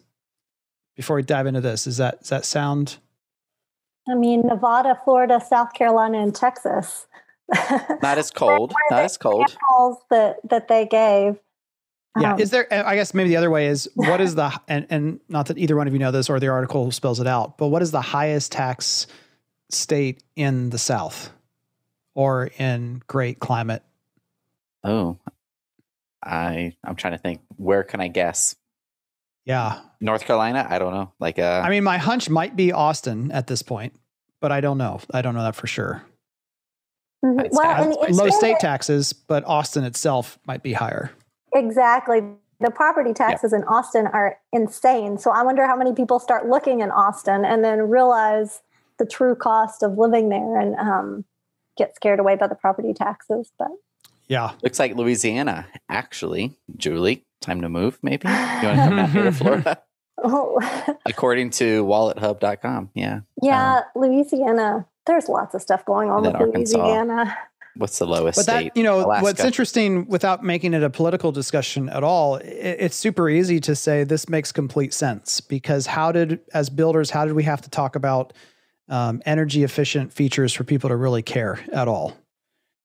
Before 0.96 1.16
we 1.16 1.22
dive 1.22 1.46
into 1.46 1.60
this, 1.60 1.86
is 1.86 1.96
that 1.96 2.20
does 2.20 2.28
that 2.28 2.44
sound 2.44 2.98
I 4.08 4.14
mean, 4.14 4.42
Nevada, 4.46 4.98
Florida, 5.04 5.40
South 5.40 5.72
Carolina, 5.74 6.20
and 6.20 6.34
Texas. 6.34 7.06
Not 8.02 8.18
as 8.18 8.30
cold. 8.34 8.72
Where 8.72 8.84
Not 8.90 8.96
the 8.96 9.04
as 9.04 9.16
cold. 9.16 9.42
examples 9.42 9.98
that 10.10 10.36
that 10.48 10.68
they 10.68 10.86
gave. 10.86 11.38
Yeah. 12.20 12.34
Um, 12.34 12.40
is 12.40 12.50
there, 12.50 12.66
I 12.70 12.94
guess 12.94 13.14
maybe 13.14 13.30
the 13.30 13.36
other 13.36 13.50
way 13.50 13.68
is 13.68 13.88
what 13.94 14.20
is 14.20 14.34
the, 14.34 14.52
and, 14.68 14.86
and 14.90 15.20
not 15.30 15.46
that 15.46 15.56
either 15.56 15.76
one 15.76 15.86
of 15.86 15.94
you 15.94 15.98
know 15.98 16.10
this 16.10 16.28
or 16.28 16.38
the 16.38 16.48
article 16.48 16.90
spells 16.90 17.20
it 17.20 17.26
out, 17.26 17.56
but 17.56 17.68
what 17.68 17.80
is 17.80 17.90
the 17.90 18.02
highest 18.02 18.52
tax 18.52 19.06
state 19.70 20.22
in 20.36 20.68
the 20.68 20.76
South 20.78 21.32
or 22.14 22.50
in 22.58 23.02
great 23.06 23.38
climate? 23.38 23.82
Oh, 24.84 25.16
I 26.22 26.74
I'm 26.84 26.96
trying 26.96 27.14
to 27.14 27.18
think. 27.18 27.40
Where 27.56 27.82
can 27.82 28.00
I 28.00 28.08
guess? 28.08 28.56
Yeah. 29.46 29.80
North 30.02 30.24
Carolina? 30.24 30.66
I 30.68 30.78
don't 30.78 30.92
know. 30.92 31.12
Like 31.20 31.38
uh, 31.38 31.62
I 31.64 31.70
mean, 31.70 31.84
my 31.84 31.96
hunch 31.98 32.28
might 32.28 32.56
be 32.56 32.72
Austin 32.72 33.30
at 33.32 33.46
this 33.46 33.62
point, 33.62 33.94
but 34.40 34.52
I 34.52 34.60
don't 34.60 34.78
know. 34.78 35.00
I 35.14 35.22
don't 35.22 35.34
know 35.34 35.42
that 35.44 35.54
for 35.56 35.66
sure. 35.66 36.02
mhm. 37.24 37.48
well, 37.52 37.82
and 37.84 37.92
it's 38.08 38.18
Low 38.18 38.26
still- 38.28 38.32
state 38.38 38.58
taxes, 38.60 39.12
but 39.12 39.44
Austin 39.46 39.84
itself 39.84 40.38
might 40.46 40.62
be 40.62 40.72
higher. 40.74 41.10
Exactly. 41.54 42.20
The 42.60 42.70
property 42.70 43.12
taxes 43.12 43.52
in 43.52 43.64
Austin 43.64 44.06
are 44.06 44.38
insane. 44.52 45.18
So 45.18 45.30
I 45.32 45.42
wonder 45.42 45.66
how 45.66 45.76
many 45.76 45.92
people 45.94 46.18
start 46.20 46.48
looking 46.48 46.80
in 46.80 46.90
Austin 46.92 47.44
and 47.44 47.64
then 47.64 47.88
realize 47.88 48.62
the 48.98 49.06
true 49.06 49.34
cost 49.34 49.82
of 49.82 49.98
living 49.98 50.28
there 50.28 50.60
and 50.60 50.76
um, 50.76 51.24
get 51.76 51.96
scared 51.96 52.20
away 52.20 52.36
by 52.36 52.46
the 52.46 52.54
property 52.54 52.92
taxes. 52.94 53.50
But 53.58 53.68
Yeah. 54.28 54.52
looks 54.62 54.78
like 54.78 54.94
Louisiana. 54.94 55.66
Actually, 55.88 56.56
Julie, 56.76 57.24
time 57.40 57.62
to 57.62 57.68
move. 57.68 57.98
Maybe 58.00 58.28
you 58.28 58.34
want 58.34 58.60
to 58.60 58.66
come 58.68 58.96
down 58.96 59.10
here 59.10 59.24
to 59.24 59.32
Florida, 59.42 59.82
oh, 60.24 60.96
according 61.06 61.50
to 61.50 61.84
WalletHub.com. 61.84 62.90
Yeah. 62.94 63.20
yeah, 63.42 63.82
Louisiana. 63.94 64.86
There's 65.06 65.28
lots 65.28 65.54
of 65.54 65.62
stuff 65.62 65.84
going 65.84 66.10
on 66.10 66.22
with 66.22 66.34
Arkansas. 66.34 66.78
Louisiana. 66.78 67.36
What's 67.74 67.98
the 67.98 68.06
lowest 68.06 68.36
But 68.36 68.42
state? 68.42 68.74
that, 68.74 68.76
you 68.76 68.82
know, 68.82 69.00
Alaska. 69.06 69.22
what's 69.24 69.44
interesting 69.44 70.06
without 70.06 70.44
making 70.44 70.74
it 70.74 70.82
a 70.82 70.90
political 70.90 71.32
discussion 71.32 71.88
at 71.88 72.04
all, 72.04 72.36
i 72.36 72.40
it's 72.40 72.96
super 72.96 73.30
easy 73.30 73.60
to 73.60 73.74
say 73.74 74.04
this 74.04 74.28
makes 74.28 74.52
complete 74.52 74.92
sense 74.92 75.40
because 75.40 75.86
how 75.86 76.12
did, 76.12 76.40
as 76.52 76.68
builders, 76.68 77.10
how 77.10 77.24
did 77.24 77.34
we 77.34 77.44
have 77.44 77.62
to 77.62 77.70
talk 77.70 77.96
about 77.96 78.34
um, 78.88 79.22
energy 79.24 79.64
efficient 79.64 80.12
features 80.12 80.52
for 80.52 80.64
people 80.64 80.90
to 80.90 80.96
really 80.96 81.22
care 81.22 81.58
at 81.72 81.88
all? 81.88 82.14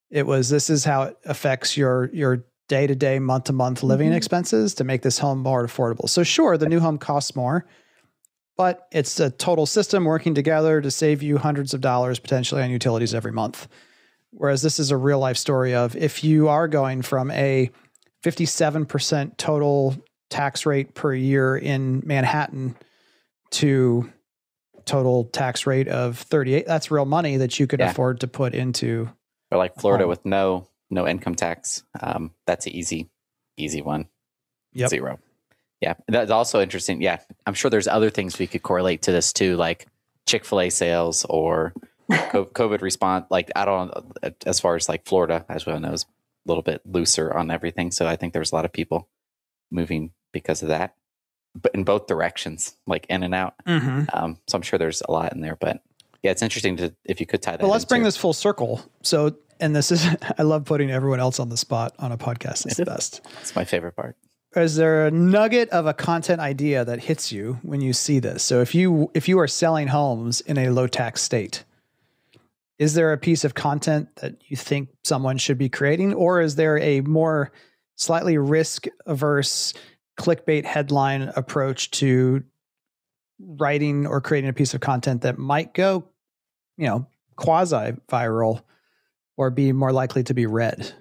It 0.10 0.26
was 0.26 0.50
this 0.50 0.70
is 0.70 0.86
how 0.86 1.04
it 1.04 1.18
affects 1.26 1.76
your 1.76 2.10
your 2.14 2.46
day 2.68 2.86
to 2.88 2.96
day, 2.96 3.20
month 3.20 3.46
to 3.46 3.54
month 3.54 3.82
living 3.84 4.12
Mhm. 4.12 4.16
expenses 4.16 4.74
to 4.76 4.84
make 4.84 5.02
this 5.02 5.20
home 5.20 5.40
more 5.40 5.66
affordable. 5.66 6.10
So 6.10 6.24
sure, 6.24 6.58
the 6.58 6.68
new 6.68 6.80
home 6.80 6.98
costs 6.98 7.36
more, 7.36 7.66
but 8.58 8.88
it's 8.92 9.20
a 9.20 9.30
total 9.30 9.66
system 9.66 10.04
working 10.06 10.34
together 10.36 10.82
to 10.82 10.92
save 10.92 11.24
you 11.24 11.38
hundreds 11.38 11.74
of 11.74 11.82
dollars 11.82 12.20
potentially 12.20 12.62
on 12.62 12.70
utilities 12.70 13.14
every 13.14 13.32
month. 13.32 13.68
Whereas 14.32 14.62
this 14.62 14.80
is 14.80 14.92
a 14.92 14.98
real 14.98 15.20
life 15.20 15.38
story 15.38 15.74
of 15.74 15.96
if 15.96 16.24
you 16.24 16.50
are 16.50 16.68
going 16.68 17.02
from 17.02 17.32
a 17.32 17.70
57% 18.24 19.38
total 19.38 19.96
tax 20.30 20.66
rate 20.66 20.94
per 20.94 21.14
year 21.14 21.56
in 21.56 22.02
Manhattan 22.06 22.76
to 23.52 24.12
total 24.86 25.26
tax 25.26 25.66
rate 25.66 25.88
of 25.88 26.18
38, 26.18 26.66
that's 26.68 26.92
real 26.92 27.06
money 27.06 27.38
that 27.38 27.60
you 27.60 27.68
could 27.68 27.80
Yeah. 27.80 27.92
afford 27.92 28.20
to 28.22 28.28
put 28.28 28.54
into. 28.54 29.10
or 29.50 29.58
like 29.58 29.76
Florida 29.80 30.06
with 30.06 30.26
no 30.26 30.68
no 30.90 31.08
income 31.08 31.36
tax. 31.36 31.84
Um, 32.00 32.32
that's 32.46 32.66
an 32.66 32.74
easy 32.74 33.10
easy 33.58 33.82
one. 33.82 34.08
Yep. 34.74 34.90
Zero. 34.90 35.20
Yeah, 35.82 35.94
that's 36.08 36.32
also 36.32 36.62
interesting. 36.62 37.02
Yeah, 37.02 37.20
I'm 37.46 37.54
sure 37.54 37.70
there's 37.70 37.88
other 37.88 38.10
things 38.10 38.40
we 38.40 38.48
could 38.48 38.64
correlate 38.64 39.04
to 39.04 39.12
this 39.12 39.32
too, 39.32 39.56
like 39.58 39.88
Chick 40.26 40.44
Fil 40.44 40.62
A 40.62 40.70
sales 40.70 41.26
or 41.26 41.74
COVID 42.10 42.82
response. 42.82 43.26
Like 43.30 43.52
I 43.56 43.66
don't, 43.66 43.94
as 44.46 44.60
far 44.60 44.76
as 44.76 44.90
like 44.90 45.06
Florida, 45.06 45.46
as 45.50 45.66
well 45.66 45.80
knows, 45.80 46.04
a 46.04 46.08
little 46.48 46.64
bit 46.64 46.82
looser 46.86 47.32
on 47.36 47.52
everything. 47.52 47.92
So 47.92 48.08
I 48.08 48.16
think 48.16 48.34
there's 48.34 48.52
a 48.52 48.56
lot 48.56 48.66
of 48.66 48.74
people 48.74 49.08
moving 49.70 50.12
because 50.32 50.64
of 50.64 50.70
that, 50.70 50.96
but 51.56 51.74
in 51.76 51.84
both 51.84 52.08
directions, 52.08 52.76
like 52.88 53.06
in 53.10 53.22
and 53.24 53.36
out. 53.36 53.56
Um, 54.14 54.38
so 54.48 54.56
I'm 54.56 54.62
sure 54.64 54.80
there's 54.80 55.02
a 55.08 55.12
lot 55.12 55.34
in 55.34 55.42
there, 55.42 55.58
but 55.60 55.82
yeah, 56.24 56.32
it's 56.32 56.42
interesting 56.42 56.78
to 56.78 56.94
if 57.06 57.20
you 57.20 57.26
could 57.26 57.42
tie 57.42 57.52
that. 57.52 57.62
But 57.62 57.68
let's 57.68 57.86
bring 57.86 58.04
this 58.04 58.18
full 58.18 58.34
circle. 58.34 58.82
So, 59.04 59.36
and 59.60 59.76
this 59.76 59.92
is, 59.92 60.06
I 60.38 60.44
love 60.44 60.66
putting 60.66 60.92
everyone 60.92 61.20
else 61.20 61.40
on 61.40 61.50
the 61.50 61.58
spot 61.58 61.94
on 62.00 62.12
a 62.12 62.18
podcast. 62.18 62.66
It's 62.66 62.76
the 62.78 62.86
best. 62.86 63.22
It's 63.42 63.56
my 63.56 63.66
favorite 63.66 63.96
part. 63.96 64.16
is 64.56 64.76
there 64.76 65.06
a 65.08 65.12
nugget 65.12 65.70
of 65.70 65.86
a 65.86 65.94
content 65.94 66.40
idea 66.42 66.84
that 66.86 67.00
hits 67.00 67.32
you 67.32 67.60
when 67.64 67.82
you 67.82 67.94
see 67.94 68.18
this 68.20 68.42
so 68.42 68.62
if 68.62 68.74
you 68.74 69.12
if 69.14 69.28
you 69.28 69.38
are 69.40 69.48
selling 69.48 69.88
homes 69.88 70.42
in 70.42 70.58
a 70.58 70.70
low 70.70 70.88
tax 70.88 71.22
state 71.22 71.64
is 72.80 72.94
there 72.94 73.12
a 73.12 73.18
piece 73.18 73.44
of 73.44 73.54
content 73.54 74.08
that 74.18 74.36
you 74.48 74.56
think 74.56 74.90
someone 75.04 75.38
should 75.38 75.58
be 75.58 75.70
creating 75.70 76.14
or 76.14 76.42
is 76.42 76.56
there 76.56 76.80
a 76.80 77.02
more 77.02 77.52
slightly 77.98 78.38
risk 78.38 78.86
averse 79.06 79.74
clickbait 80.18 80.66
headline 80.66 81.24
approach 81.36 81.92
to 81.92 82.44
writing 83.40 84.08
or 84.08 84.22
creating 84.22 84.50
a 84.50 84.54
piece 84.54 84.74
of 84.74 84.80
content 84.82 85.22
that 85.22 85.38
might 85.38 85.74
go 85.74 86.04
you 86.78 86.88
know 86.88 87.06
quasi 87.36 87.92
viral 88.10 88.62
or 89.38 89.50
be 89.50 89.72
more 89.72 89.92
likely 89.92 90.24
to 90.24 90.34
be 90.34 90.46
read 90.46 90.94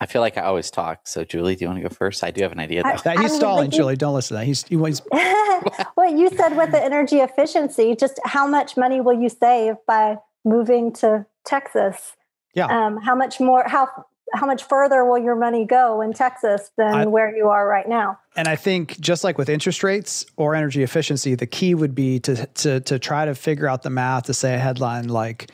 I 0.00 0.06
feel 0.06 0.22
like 0.22 0.38
I 0.38 0.42
always 0.42 0.70
talk. 0.70 1.06
So, 1.06 1.24
Julie, 1.24 1.56
do 1.56 1.64
you 1.64 1.68
want 1.68 1.82
to 1.82 1.88
go 1.88 1.94
first? 1.94 2.24
I 2.24 2.30
do 2.30 2.42
have 2.42 2.52
an 2.52 2.58
idea, 2.60 2.82
though. 2.82 2.88
I- 2.88 2.96
that 2.96 3.18
he's 3.18 3.32
mean, 3.32 3.40
stalling 3.40 3.70
like 3.70 3.76
julie 3.78 3.96
don't 3.96 4.14
listen 4.14 4.34
to 4.36 4.40
that 4.40 4.46
he's, 4.46 4.64
he, 4.64 4.76
he's 4.78 5.00
what 5.94 6.12
you 6.12 6.30
said 6.30 6.56
with 6.56 6.70
the 6.70 6.82
energy 6.82 7.18
efficiency, 7.18 7.94
just 7.94 8.18
how 8.24 8.46
much 8.46 8.76
money 8.78 9.00
will 9.00 9.20
you 9.20 9.28
save 9.28 9.74
by 9.86 10.16
moving 10.44 10.92
to 10.94 11.26
Texas? 11.44 12.16
Yeah. 12.54 12.66
Um, 12.66 12.96
how 12.96 13.14
much 13.14 13.40
more, 13.40 13.64
how, 13.66 13.88
how 14.32 14.46
much 14.46 14.64
further 14.64 15.04
will 15.04 15.18
your 15.18 15.36
money 15.36 15.66
go 15.66 16.00
in 16.00 16.14
Texas 16.14 16.70
than 16.78 16.94
I- 16.94 17.06
where 17.06 17.36
you 17.36 17.48
are 17.48 17.68
right 17.68 17.86
now? 17.88 18.18
And 18.36 18.48
I 18.48 18.56
think 18.56 18.98
just 19.00 19.22
like 19.22 19.36
with 19.36 19.50
interest 19.50 19.82
rates 19.82 20.24
or 20.36 20.54
energy 20.54 20.82
efficiency, 20.82 21.34
the 21.34 21.46
key 21.46 21.74
would 21.74 21.94
be 21.94 22.20
to 22.20 22.46
to 22.46 22.80
to 22.80 22.98
try 22.98 23.26
to 23.26 23.34
figure 23.34 23.66
out 23.68 23.82
the 23.82 23.90
math 23.90 24.24
to 24.24 24.34
say 24.34 24.54
a 24.54 24.58
headline 24.58 25.08
like 25.08 25.50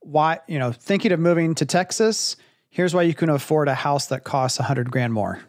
why, 0.00 0.40
you 0.48 0.58
know, 0.58 0.72
thinking 0.72 1.12
of 1.12 1.20
moving 1.20 1.54
to 1.56 1.66
Texas, 1.66 2.36
here's 2.70 2.94
why 2.94 3.02
you 3.02 3.14
can 3.14 3.28
afford 3.30 3.68
a 3.68 3.74
house 3.74 4.06
that 4.08 4.24
costs 4.24 4.58
a 4.58 4.62
hundred 4.62 4.90
grand 4.90 5.12
more. 5.12 5.40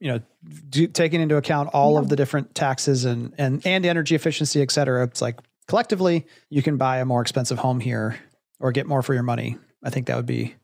You 0.00 0.12
know, 0.12 0.20
do, 0.68 0.86
taking 0.86 1.20
into 1.20 1.36
account 1.36 1.70
all 1.72 1.96
of 1.96 2.08
the 2.08 2.16
different 2.16 2.54
taxes 2.54 3.04
and 3.06 3.32
and 3.38 3.66
and 3.66 3.86
energy 3.86 4.14
efficiency, 4.14 4.60
et 4.60 4.70
cetera. 4.70 5.04
It's 5.04 5.22
like 5.22 5.40
collectively 5.66 6.26
you 6.50 6.62
can 6.62 6.76
buy 6.76 6.98
a 6.98 7.04
more 7.06 7.22
expensive 7.22 7.58
home 7.58 7.80
here 7.80 8.16
or 8.60 8.70
get 8.72 8.86
more 8.86 9.02
for 9.02 9.14
your 9.14 9.22
money. 9.22 9.56
I 9.82 9.90
think 9.90 10.06
that 10.08 10.16
would 10.16 10.26
be 10.26 10.54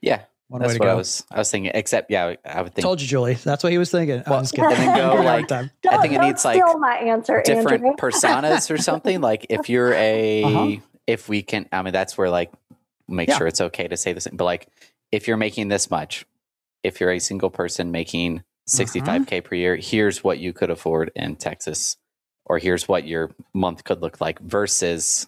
Yeah, 0.00 0.22
One 0.48 0.60
way 0.62 0.68
to 0.68 0.74
what 0.74 0.84
go. 0.86 0.90
I 0.92 0.94
was. 0.94 1.24
I 1.30 1.38
was 1.38 1.50
thinking. 1.50 1.72
Except, 1.74 2.10
yeah, 2.10 2.34
I 2.44 2.62
would 2.62 2.74
think 2.74 2.82
Told 2.84 3.00
you, 3.00 3.06
Julie. 3.08 3.34
That's 3.34 3.62
what 3.64 3.72
he 3.72 3.78
was 3.78 3.90
thinking. 3.90 4.22
Well, 4.26 4.38
I'm 4.38 4.42
just 4.44 4.54
kidding. 4.54 4.70
and 4.70 4.78
then 4.80 4.96
go, 4.96 5.10
Give 5.12 5.20
me 5.20 5.26
a 5.26 5.28
hard 5.28 5.40
like, 5.42 5.48
time. 5.48 5.70
Don't, 5.82 6.00
think 6.02 6.14
it 6.14 6.20
needs, 6.20 6.44
like, 6.44 6.60
my 6.78 6.96
answer, 6.96 7.42
different 7.44 7.84
Andrew. 7.84 7.92
personas 7.98 8.70
or 8.72 8.78
something. 8.78 9.20
Like 9.20 9.46
if 9.50 9.68
you're 9.68 9.92
a, 9.92 10.42
Uh-huh. 10.44 10.80
If 11.08 11.28
we 11.28 11.42
can, 11.42 11.66
I 11.72 11.80
mean, 11.82 11.92
that's 11.94 12.16
where 12.18 12.30
like 12.30 12.52
make 13.08 13.30
Yeah. 13.30 13.38
sure 13.38 13.46
it's 13.48 13.62
okay 13.62 13.88
to 13.88 13.96
say 13.96 14.12
this. 14.12 14.28
But 14.30 14.44
like, 14.44 14.68
if 15.10 15.26
you're 15.26 15.38
making 15.38 15.68
this 15.68 15.90
much, 15.90 16.26
if 16.84 17.00
you're 17.00 17.10
a 17.10 17.18
single 17.18 17.48
person 17.50 17.90
making 17.90 18.40
mm-hmm. 18.68 18.80
65k 18.80 19.42
per 19.42 19.54
year, 19.56 19.74
here's 19.76 20.22
what 20.22 20.38
you 20.38 20.52
could 20.52 20.70
afford 20.70 21.10
in 21.16 21.34
Texas, 21.36 21.96
or 22.44 22.58
here's 22.58 22.86
what 22.86 23.06
your 23.06 23.30
month 23.54 23.84
could 23.84 24.02
look 24.02 24.20
like 24.20 24.38
versus, 24.40 25.26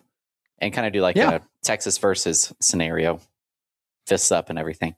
and 0.59 0.73
kind 0.73 0.87
of 0.87 0.93
do 0.93 1.01
like 1.01 1.17
Yeah. 1.17 1.37
a 1.37 1.41
Texas 1.65 1.97
versus 1.97 2.53
scenario, 2.61 3.19
fists 4.07 4.31
up 4.31 4.51
and 4.51 4.59
everything. 4.59 4.95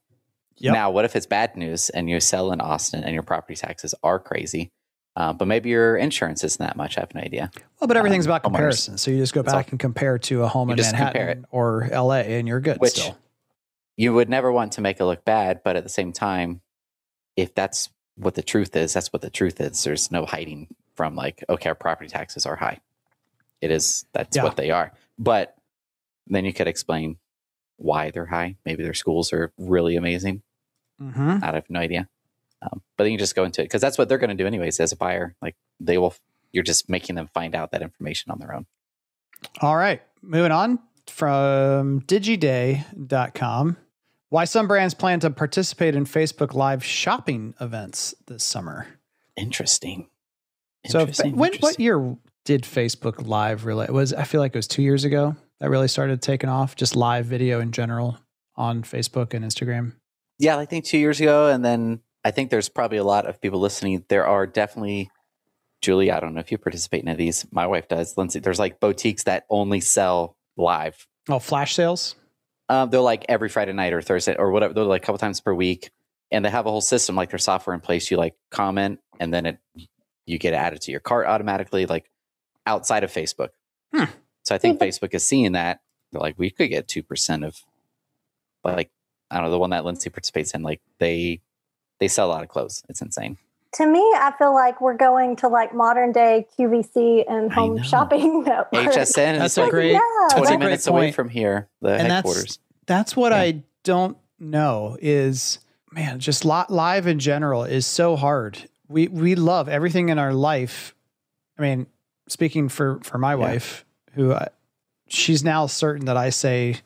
Yep. 0.58 0.74
Now, 0.74 0.90
what 0.90 1.04
if 1.04 1.14
it's 1.14 1.26
bad 1.26 1.56
news 1.56 1.90
and 1.90 2.10
you 2.10 2.18
sell 2.18 2.50
in 2.52 2.60
Austin 2.60 3.04
and 3.04 3.14
your 3.14 3.22
property 3.22 3.54
taxes 3.54 3.94
are 4.02 4.18
crazy, 4.18 4.72
uh, 5.16 5.33
but 5.33 5.46
maybe 5.46 5.68
your 5.70 5.96
insurance 5.96 6.42
isn't 6.44 6.64
that 6.64 6.77
much? 6.77 6.96
I 6.96 7.01
have 7.01 7.14
no 7.14 7.20
idea. 7.20 7.51
Well, 7.81 7.88
but 7.88 7.96
everything's 7.96 8.27
um, 8.27 8.31
about 8.33 8.42
homeowners. 8.42 8.53
comparison. 8.55 8.98
So 8.98 9.11
you 9.11 9.18
just 9.18 9.35
go 9.35 9.42
back 9.42 9.70
and 9.70 9.79
compare 9.81 10.18
to 10.18 10.42
a 10.44 10.48
home 10.48 10.70
in 10.70 10.77
Manhattan 10.77 11.46
or 11.51 11.88
LA 11.92 12.20
and 12.20 12.48
you're 12.48 12.61
good 12.61 12.79
Which 12.79 12.92
still. 12.92 13.18
you 13.96 14.12
would 14.14 14.29
never 14.29 14.51
want 14.51 14.72
to 14.72 14.81
make 14.81 15.01
it 15.01 15.05
look 15.05 15.25
bad, 15.25 15.61
but 15.64 15.77
at 15.77 15.83
the 15.83 15.90
same 15.90 16.12
time, 16.12 16.61
if 17.37 17.55
that's 17.55 17.90
what 18.16 18.35
the 18.35 18.42
truth 18.42 18.75
is, 18.77 18.92
that's 18.94 19.12
what 19.12 19.22
the 19.22 19.31
truth 19.31 19.61
is. 19.61 19.85
There's 19.85 20.11
no 20.11 20.25
hiding 20.27 20.68
from 20.94 21.14
like, 21.16 21.44
okay, 21.48 21.68
our 21.70 21.75
property 21.75 22.09
taxes 22.09 22.46
are 22.46 22.57
high. 22.57 22.79
It 23.61 23.70
is 23.70 24.05
that's 24.12 24.37
Yeah. 24.37 24.44
what 24.44 24.57
they 24.57 24.70
are. 24.70 24.92
But 25.18 25.55
then 26.27 26.44
you 26.44 26.53
could 26.53 26.68
explain 26.68 27.16
why 27.77 28.11
they're 28.11 28.27
high. 28.27 28.57
Maybe 28.64 28.83
their 28.83 28.94
schools 28.94 29.33
are 29.33 29.53
really 29.59 29.96
amazing. 29.96 30.42
hmm 30.98 31.38
I 31.42 31.46
have 31.53 31.68
no 31.68 31.81
idea. 31.81 32.09
Um, 32.62 32.83
but 32.96 33.05
then 33.05 33.12
you 33.12 33.18
just 33.18 33.35
go 33.35 33.44
into 33.44 33.61
it 33.61 33.64
because 33.64 33.81
that's 33.81 33.98
what 33.98 34.09
they're 34.09 34.18
going 34.18 34.31
to 34.31 34.37
do 34.37 34.46
anyways 34.46 34.79
as 34.81 34.92
a 34.92 34.96
buyer. 34.96 35.35
Like 35.42 35.57
they 35.81 35.98
will, 35.98 36.14
you're 36.53 36.64
just 36.64 36.88
making 36.88 37.16
them 37.16 37.29
find 37.35 37.55
out 37.55 37.72
that 37.72 37.83
information 37.83 38.31
on 38.31 38.38
their 38.38 38.55
own. 38.55 38.66
All 39.61 39.77
right. 39.77 40.01
Moving 40.22 40.53
on 40.53 40.79
from 41.07 42.01
digiday.com. 42.03 43.77
Why 44.29 44.44
some 44.44 44.66
brands 44.66 44.94
plan 44.94 45.20
to 45.20 45.31
participate 45.31 45.94
in 45.94 46.05
Facebook 46.05 46.55
Live 46.55 46.83
shopping 46.85 47.55
events 47.61 48.14
this 48.27 48.42
summer. 48.44 48.87
Interesting. 49.37 50.09
So, 50.87 51.01
Interesting, 51.01 51.37
when, 51.37 51.55
what 51.61 51.79
year 51.79 52.16
did 52.44 52.62
Facebook 52.62 53.27
Live 53.27 53.66
really? 53.66 53.85
It 53.85 53.92
was 53.92 54.12
I 54.12 54.25
feel 54.25 54.40
like 54.40 54.55
it 54.55 54.59
was 54.59 54.66
two 54.66 54.83
years 54.83 55.05
ago 55.05 55.37
that 55.61 55.70
really 55.70 55.88
started 55.88 56.22
taking 56.22 56.48
off. 56.48 56.77
Just 56.77 56.96
live 56.96 57.27
video 57.27 57.61
in 57.61 57.72
general 57.72 58.18
on 58.57 58.83
Facebook 58.83 59.35
and 59.35 59.44
Instagram. 59.44 59.92
Yeah, 60.38 60.59
I 60.59 60.64
think 60.64 60.85
two 60.85 60.98
years 60.98 61.20
ago, 61.20 61.48
and 61.48 61.64
then 61.64 62.01
I 62.24 62.30
think 62.30 62.50
there's 62.50 62.68
probably 62.68 62.98
a 62.98 63.04
lot 63.04 63.26
of 63.26 63.40
people 63.40 63.61
listening. 63.61 64.04
There 64.08 64.26
are 64.26 64.46
definitely, 64.46 65.11
Julie. 65.80 66.11
I 66.11 66.20
don't 66.20 66.35
know 66.35 66.40
if 66.40 66.52
you 66.52 66.58
participate 66.58 67.02
in 67.02 67.08
any 67.08 67.14
of 67.14 67.18
these. 67.18 67.46
My 67.50 67.66
wife 67.66 67.88
does. 67.88 68.16
Lindsay, 68.16 68.38
there's 68.38 68.58
like 68.58 68.80
boutiques 68.80 69.24
that 69.24 69.44
only 69.50 69.80
sell 69.80 70.37
live. 70.56 71.06
Oh, 71.28 71.38
flash 71.38 71.74
sales. 71.74 72.14
Um, 72.68 72.90
they're 72.90 73.00
like 73.00 73.26
every 73.28 73.48
Friday 73.48 73.72
night 73.72 73.92
or 73.92 74.00
Thursday 74.00 74.37
or 74.37 74.50
whatever. 74.50 74.72
They're 74.72 74.85
like 74.85 75.02
a 75.02 75.04
couple 75.06 75.18
times 75.18 75.40
per 75.40 75.52
week, 75.52 75.90
and 76.30 76.44
they 76.44 76.50
have 76.50 76.66
a 76.66 76.70
whole 76.70 76.80
system 76.80 77.16
like 77.16 77.30
their 77.30 77.38
software 77.38 77.74
in 77.74 77.80
place. 77.80 78.11
You 78.11 78.16
like 78.16 78.35
comment, 78.50 79.00
and 79.18 79.35
then 79.35 79.46
it 79.46 79.58
you 80.24 80.38
get 80.38 80.54
added 80.54 80.80
to 80.82 80.90
your 80.92 81.00
cart 81.00 81.26
automatically, 81.26 81.87
like 81.87 82.08
outside 82.66 83.04
of 83.04 83.12
Facebook. 83.12 83.48
Hmm. 83.92 84.04
So 84.44 84.54
I 84.54 84.58
think. 84.58 84.80
Facebook 84.80 85.14
is 85.14 85.26
seeing 85.26 85.52
that. 85.52 85.80
They're 86.11 86.20
like, 86.20 86.38
we 86.38 86.50
could 86.50 86.68
get 86.68 86.88
two 86.88 87.02
percent 87.02 87.44
of, 87.44 87.56
like 88.64 88.90
I 89.30 89.37
don't 89.37 89.46
know, 89.46 89.50
the 89.50 89.58
one 89.58 89.70
that 89.70 89.85
Lindsay 89.85 90.11
participates 90.11 90.54
in. 90.54 90.62
Like 90.62 90.80
they 90.98 91.40
they 92.02 92.08
sell 92.08 92.26
a 92.26 92.32
lot 92.32 92.42
of 92.42 92.48
clothes. 92.48 92.82
It's 92.88 93.00
insane. 93.00 93.38
To 93.74 93.86
me, 93.86 94.00
I 94.00 94.32
feel 94.36 94.52
like 94.52 94.80
we're 94.80 94.96
going 94.96 95.36
to 95.36 95.46
like 95.48 95.72
modern 95.72 96.10
day 96.10 96.48
QVC 96.58 97.24
and 97.30 97.52
home 97.52 97.76
know. 97.76 97.82
shopping 97.84 98.42
network. 98.44 98.82
HSN 98.86 99.38
That's 99.38 99.52
is 99.52 99.58
a 99.58 99.62
like 99.62 99.70
great- 99.70 99.92
Yeah. 99.92 100.00
that's 100.22 100.34
a 100.34 100.36
twenty 100.38 100.48
great 100.56 100.58
minutes 100.58 100.86
away 100.88 101.12
from 101.12 101.28
here, 101.28 101.68
the 101.80 101.90
And 101.90 102.00
that's- 102.00 102.12
headquarters. 102.16 102.58
That's 102.86 103.16
what 103.16 103.30
Yeah. 103.30 103.38
I 103.38 103.62
don't 103.84 104.16
know 104.40 104.96
is 105.00 105.60
man, 105.92 106.18
just 106.18 106.44
live 106.44 107.06
in 107.06 107.20
general 107.20 107.62
is 107.62 107.86
so 107.86 108.16
hard. 108.16 108.68
We 108.88 109.06
we 109.06 109.36
love 109.36 109.68
everything 109.68 110.08
in 110.08 110.18
our 110.18 110.34
life. 110.34 110.94
I 111.56 111.62
mean, 111.62 111.86
speaking 112.28 112.68
for 112.68 112.98
for 113.04 113.16
my 113.18 113.36
wife, 113.36 113.84
who 114.14 114.32
I, 114.34 114.48
she's 115.06 115.44
now 115.44 115.66
certain 115.66 116.06
that 116.06 116.16
I 116.16 116.30
say 116.30 116.80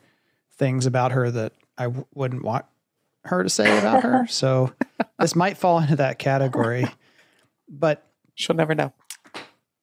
things 0.57 0.85
about 0.85 1.11
her 1.13 1.31
that 1.31 1.53
I 1.77 1.85
w- 1.85 2.05
wouldn't 2.13 2.43
want 2.43 2.65
her 3.27 3.43
to 3.43 3.49
say 3.49 3.77
about 3.77 4.03
her. 4.03 4.25
So 4.29 4.73
this 5.19 5.35
might 5.35 5.57
fall 5.57 5.79
into 5.79 5.95
that 5.97 6.19
category. 6.19 6.85
But 7.69 8.03
She'll 8.35 8.55
never 8.55 8.75
know. 8.75 8.93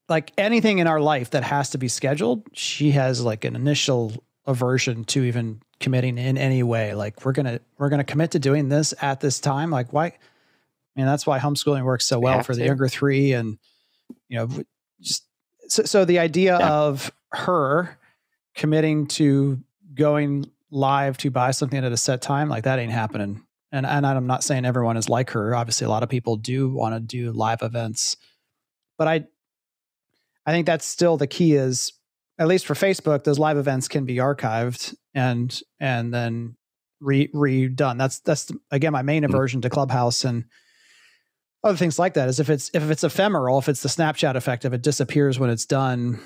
like 0.09 0.33
anything 0.39 0.79
in 0.79 0.87
our 0.87 1.01
life 1.01 1.31
that 1.31 1.43
has 1.45 1.71
to 1.71 1.79
be 1.79 1.89
scheduled, 1.89 2.43
she 2.53 2.93
has 2.93 3.21
like 3.23 3.45
an 3.45 3.57
initial 3.57 4.13
aversion 4.47 5.05
to 5.05 5.25
even 5.25 5.61
committing 5.81 6.19
in 6.19 6.39
any 6.39 6.63
way. 6.63 6.95
Like 6.95 7.25
we're 7.25 7.33
gonna 7.33 7.61
we're 7.79 7.89
gonna 7.89 8.05
commit 8.05 8.31
to 8.33 8.39
doing 8.39 8.69
this 8.69 8.95
at 9.01 9.21
this 9.21 9.41
time. 9.41 9.71
Like 9.71 9.93
why? 9.93 10.07
I 10.07 10.13
mean, 10.97 11.07
that's 11.07 11.27
why 11.27 11.39
homeschooling 11.41 11.83
works 11.85 12.07
so 12.07 12.21
well 12.21 12.37
have 12.37 12.47
for 12.47 12.55
the 12.55 12.61
to. 12.61 12.67
younger 12.67 12.87
three, 12.89 13.33
and 13.33 13.59
you 14.29 14.39
know, 14.39 14.49
just 15.01 15.25
so, 15.69 15.83
so 15.83 16.05
the 16.05 16.21
idea 16.21 16.57
Yeah. 16.59 16.71
of 16.71 17.11
her 17.33 17.99
committing 18.55 19.07
to 19.09 19.61
going 19.95 20.49
live 20.75 21.17
to 21.19 21.31
buy 21.31 21.53
something 21.53 21.85
at 21.85 21.93
a 21.93 21.97
set 21.97 22.23
time, 22.23 22.49
like 22.51 22.65
that 22.65 22.79
ain't 22.79 22.93
happening. 22.93 23.43
And 23.73 23.87
and 23.87 24.07
I'm 24.07 24.27
not 24.27 24.45
saying 24.45 24.65
everyone 24.67 24.97
is 24.97 25.09
like 25.09 25.31
her. 25.31 25.55
Obviously, 25.55 25.87
a 25.87 25.91
lot 25.91 26.03
of 26.03 26.11
people 26.11 26.37
do 26.37 26.69
want 26.71 26.95
to 26.95 27.01
do 27.01 27.33
live 27.33 27.63
events, 27.63 28.17
but 28.99 29.09
I 29.09 29.27
I 30.47 30.53
think 30.53 30.67
that's 30.67 30.87
still 30.87 31.17
the 31.17 31.27
key 31.27 31.55
is 31.55 31.93
at 32.39 32.49
least 32.49 32.67
for 32.67 32.75
Facebook, 32.75 33.25
those 33.25 33.39
live 33.39 33.57
events 33.57 33.89
can 33.89 34.05
be 34.05 34.17
archived 34.17 34.95
and 35.15 35.61
and 35.81 36.13
then 36.13 36.57
re 37.01 37.29
redone. 37.29 37.99
That's 37.99 38.21
that's 38.21 38.51
again 38.71 38.93
my 38.93 39.03
main 39.03 39.23
Mhm. 39.23 39.27
aversion 39.31 39.61
to 39.63 39.71
Clubhouse 39.71 40.25
and 40.25 40.45
other 41.65 41.77
things 41.79 41.99
like 41.99 42.15
that 42.15 42.29
is 42.29 42.41
if 42.41 42.51
it's 42.51 42.71
if 42.75 42.91
it's 42.91 43.05
ephemeral, 43.05 43.59
if 43.59 43.69
it's 43.69 43.83
the 43.83 43.89
Snapchat 43.89 44.35
effect, 44.37 44.65
if 44.65 44.73
it 44.73 44.83
disappears 44.83 45.39
when 45.39 45.51
it's 45.51 45.67
done. 45.67 46.21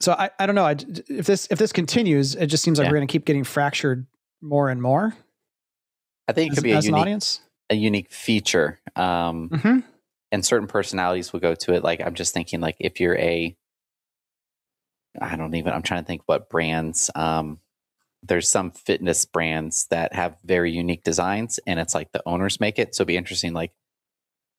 So 0.00 0.12
I, 0.12 0.30
I 0.38 0.46
don't 0.46 0.54
know. 0.54 0.64
I, 0.64 0.76
if 1.08 1.26
this 1.26 1.48
if 1.50 1.58
this 1.58 1.72
continues, 1.72 2.34
it 2.34 2.46
just 2.46 2.62
seems 2.62 2.78
like 2.78 2.86
Yeah. 2.86 2.90
we're 2.92 2.98
going 2.98 3.08
to 3.08 3.12
keep 3.12 3.24
getting 3.24 3.44
fractured 3.44 4.06
more 4.40 4.68
and 4.70 4.80
more 4.80 5.14
I 6.28 6.32
think 6.32 6.48
it 6.48 6.52
as, 6.52 6.58
could 6.58 6.64
be 6.64 6.72
a 6.72 6.80
unique 6.80 6.94
audience. 7.00 7.40
a 7.70 7.74
unique 7.74 8.12
feature. 8.12 8.78
Um, 8.94 9.48
Mm-hmm. 9.50 9.78
and 10.30 10.44
certain 10.44 10.68
personalities 10.68 11.32
will 11.32 11.40
go 11.40 11.54
to 11.54 11.72
it. 11.74 11.82
Like 11.82 12.00
I'm 12.00 12.14
just 12.14 12.32
thinking, 12.34 12.60
like 12.60 12.76
if 12.78 13.00
you're 13.00 13.16
a, 13.18 13.56
I 15.20 15.36
don't 15.36 15.54
even. 15.54 15.72
I'm 15.72 15.82
trying 15.82 16.02
to 16.02 16.06
think 16.06 16.22
what 16.26 16.48
brands. 16.48 17.10
Um, 17.14 17.60
there's 18.22 18.48
some 18.48 18.70
fitness 18.72 19.24
brands 19.24 19.86
that 19.90 20.12
have 20.12 20.36
very 20.44 20.70
unique 20.72 21.02
designs, 21.02 21.58
and 21.66 21.80
it's 21.80 21.94
like 21.94 22.12
the 22.12 22.22
owners 22.26 22.60
make 22.60 22.78
it. 22.78 22.94
So 22.94 23.02
it'd 23.02 23.08
be 23.08 23.16
interesting. 23.16 23.52
Like, 23.52 23.72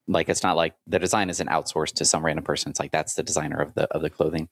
like 0.07 0.27
it's 0.27 0.43
not 0.43 0.55
like 0.57 0.75
the 0.87 0.99
design 0.99 1.29
isn't 1.29 1.47
outsourced 1.47 1.93
to 1.95 2.05
some 2.05 2.25
random 2.25 2.43
person. 2.43 2.71
It's 2.71 2.79
like 2.79 2.91
that's 2.91 3.13
the 3.13 3.23
designer 3.23 3.57
of 3.61 3.73
the 3.75 3.83
of 3.93 4.01
the 4.01 4.09
clothing. 4.09 4.49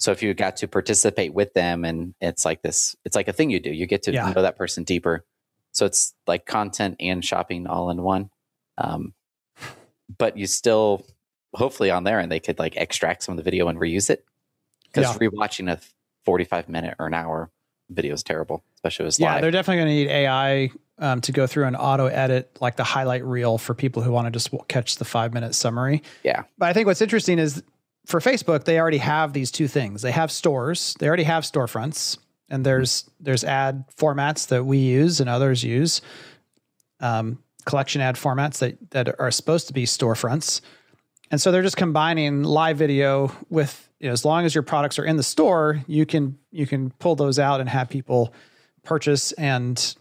So 0.00 0.12
if 0.12 0.22
you 0.22 0.32
got 0.34 0.56
to 0.56 0.66
participate 0.68 1.34
with 1.34 1.52
them, 1.54 1.84
and 1.84 2.14
it's 2.20 2.44
like 2.44 2.62
this, 2.62 2.96
it's 3.04 3.14
like 3.14 3.28
a 3.28 3.32
thing 3.34 3.50
you 3.50 3.60
do. 3.60 3.70
You 3.70 3.86
get 3.86 4.02
to 4.04 4.12
Yeah. 4.12 4.30
know 4.32 4.42
that 4.42 4.56
person 4.56 4.82
deeper. 4.82 5.24
So 5.72 5.86
it's 5.86 6.14
like 6.26 6.46
content 6.46 6.96
and 7.00 7.24
shopping 7.24 7.66
all 7.66 7.90
in 7.90 8.02
one. 8.02 8.30
Um, 8.78 9.12
but 10.18 10.36
you 10.36 10.46
still 10.46 11.06
hopefully 11.54 11.90
on 11.90 12.04
there 12.04 12.18
and 12.18 12.30
they 12.32 12.40
could 12.40 12.58
like 12.58 12.76
extract 12.76 13.22
some 13.22 13.32
of 13.32 13.36
the 13.36 13.42
video 13.42 13.68
and 13.68 13.78
reuse 13.78 14.08
it 14.08 14.24
because 14.84 15.04
Yeah. 15.20 15.28
rewatching 15.28 15.70
a 15.70 15.78
45 16.24 16.68
minute 16.68 16.94
or 16.98 17.06
an 17.06 17.14
hour 17.14 17.50
video 17.90 18.14
is 18.14 18.22
terrible 18.22 18.62
especially 18.76 19.04
if 19.06 19.08
it's 19.08 19.18
Yeah, 19.20 19.32
live 19.34 19.42
they're 19.42 19.50
definitely 19.50 19.82
going 19.82 19.88
to 19.88 19.94
need 19.94 20.08
AI 20.08 20.70
um, 20.98 21.20
to 21.22 21.32
go 21.32 21.46
through 21.48 21.64
and 21.64 21.76
auto 21.76 22.06
edit 22.06 22.56
like 22.60 22.76
the 22.76 22.84
highlight 22.84 23.24
reel 23.24 23.58
for 23.58 23.74
people 23.74 24.00
who 24.02 24.12
want 24.12 24.26
to 24.26 24.30
just 24.30 24.52
w- 24.52 24.64
catch 24.68 24.96
the 24.96 25.04
five 25.04 25.34
minute 25.34 25.54
summary. 25.54 26.02
Yeah. 26.22 26.44
But 26.56 26.66
I 26.68 26.72
think 26.72 26.86
what's 26.86 27.00
interesting 27.02 27.38
is 27.40 27.62
for 28.10 28.20
Facebook, 28.20 28.64
they 28.64 28.78
already 28.78 28.98
have 28.98 29.32
these 29.32 29.50
two 29.50 29.68
things. 29.68 30.02
They 30.02 30.10
have 30.10 30.30
stores, 30.30 30.94
they 30.98 31.06
already 31.06 31.22
have 31.24 31.44
storefronts, 31.44 32.18
and 32.48 32.66
there's 32.66 33.08
there's 33.20 33.44
ad 33.44 33.84
formats 33.96 34.48
that 34.48 34.64
we 34.64 34.78
use 34.78 35.20
and 35.20 35.30
others 35.30 35.62
use, 35.62 36.02
um, 37.00 37.38
collection 37.64 38.00
ad 38.00 38.16
formats 38.16 38.58
that 38.58 38.90
that 38.90 39.20
are 39.20 39.30
supposed 39.30 39.68
to 39.68 39.72
be 39.72 39.86
storefronts. 39.86 40.60
And 41.30 41.40
so 41.40 41.52
they're 41.52 41.62
just 41.62 41.76
combining 41.76 42.42
live 42.42 42.76
video 42.76 43.30
with 43.48 43.88
you 44.00 44.08
know, 44.08 44.12
as 44.12 44.24
long 44.24 44.44
as 44.44 44.54
your 44.54 44.62
products 44.62 44.98
are 44.98 45.04
in 45.04 45.16
the 45.16 45.22
store, 45.22 45.82
you 45.86 46.04
can 46.04 46.38
you 46.50 46.66
can 46.66 46.90
pull 46.90 47.14
those 47.14 47.38
out 47.38 47.60
and 47.60 47.68
have 47.68 47.88
people 47.88 48.34
purchase 48.82 49.32
and 49.32 49.94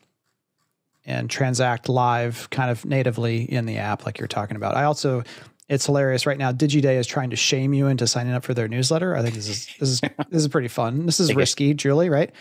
and 1.06 1.30
transact 1.30 1.90
live 1.90 2.50
kind 2.50 2.72
of 2.72 2.86
natively 2.86 3.44
in 3.44 3.66
the 3.66 3.78
app 3.78 4.06
like 4.06 4.20
you're 4.20 4.28
talking 4.28 4.58
about. 4.58 4.76
I 4.76 4.84
also 4.86 5.24
it's 5.70 5.86
hilarious 5.86 6.26
right 6.26 6.38
now. 6.38 6.52
DigiDay 6.52 6.98
is 6.98 7.08
trying 7.08 7.30
to 7.30 7.36
shame 7.36 7.74
you 7.74 7.88
into 7.88 8.08
signing 8.08 8.34
up 8.34 8.44
for 8.44 8.54
their 8.54 8.68
newsletter. 8.68 9.16
I 9.16 9.22
think 9.22 9.36
this 9.36 9.48
is 9.48 9.68
this 9.80 9.90
is 9.90 10.02
this 10.30 10.42
is 10.42 10.48
pretty 10.48 10.68
fun. 10.68 11.06
This 11.06 11.20
is 11.20 11.34
risky, 11.36 11.74
Julie, 11.74 12.10
right? 12.10 12.32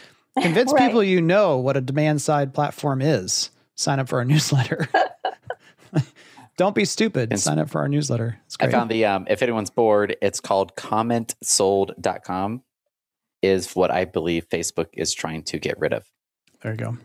Convince 0.41 0.73
Right. 0.73 0.87
people 0.87 1.03
you 1.03 1.21
know 1.21 1.59
what 1.59 1.77
a 1.77 1.81
demand 1.81 2.23
side 2.23 2.55
platform 2.55 3.03
is. 3.03 3.51
Sign 3.75 3.99
up 4.01 4.09
for 4.09 4.19
our 4.19 4.25
newsletter. 4.35 4.89
Don't 6.57 6.75
be 6.75 6.85
stupid. 6.85 7.31
And- 7.33 7.41
Sign 7.41 7.59
up 7.61 7.71
for 7.71 7.81
our 7.81 7.89
newsletter. 7.89 8.39
It's 8.47 8.57
I 8.59 8.65
great. 8.65 8.73
found 8.73 8.91
the 8.91 9.05
um, 9.05 9.27
if 9.31 9.43
anyone's 9.43 9.71
bored, 9.71 10.17
it's 10.21 10.41
called 10.41 10.75
commentsold.com 10.77 12.63
is 13.43 13.77
what 13.77 13.91
I 13.93 14.05
believe 14.05 14.49
Facebook 14.49 14.89
is 14.95 15.15
trying 15.15 15.45
to 15.45 15.59
get 15.61 15.79
rid 15.79 15.93
of. 15.93 16.05
there 16.63 16.73
you 16.73 16.79
go. 16.79 16.99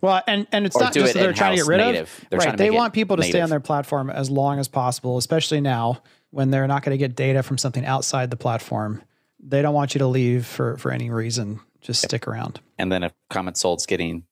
Well, 0.00 0.22
and 0.26 0.46
and 0.52 0.66
it's 0.66 0.78
not 0.78 0.92
just 0.92 1.10
it 1.10 1.14
that 1.14 1.20
they're 1.20 1.32
trying 1.32 1.56
to 1.56 1.62
get 1.62 1.68
rid 1.68 1.80
of. 1.80 1.86
native. 1.86 2.26
They're 2.30 2.38
right. 2.38 2.56
They 2.56 2.70
want 2.70 2.94
people 2.94 3.16
to 3.16 3.22
stay 3.22 3.40
on 3.40 3.50
their 3.50 3.60
platform 3.60 4.10
as 4.10 4.30
long 4.30 4.58
as 4.58 4.68
possible, 4.68 5.18
especially 5.18 5.60
now 5.60 6.02
when 6.30 6.50
they're 6.50 6.66
not 6.66 6.82
going 6.82 6.92
to 6.92 6.98
get 6.98 7.16
data 7.16 7.42
from 7.42 7.58
something 7.58 7.84
outside 7.84 8.30
the 8.30 8.36
platform. 8.36 9.02
They 9.40 9.62
don't 9.62 9.74
want 9.74 9.94
you 9.94 10.00
to 10.00 10.06
leave 10.06 10.46
for 10.46 10.76
for 10.76 10.90
any 10.90 11.10
reason. 11.10 11.60
Just 11.80 12.02
stick 12.02 12.26
around. 12.26 12.60
And 12.78 12.90
then 12.90 13.02
if 13.02 13.12
CommentSold's 13.32 13.86
getting 13.86 14.24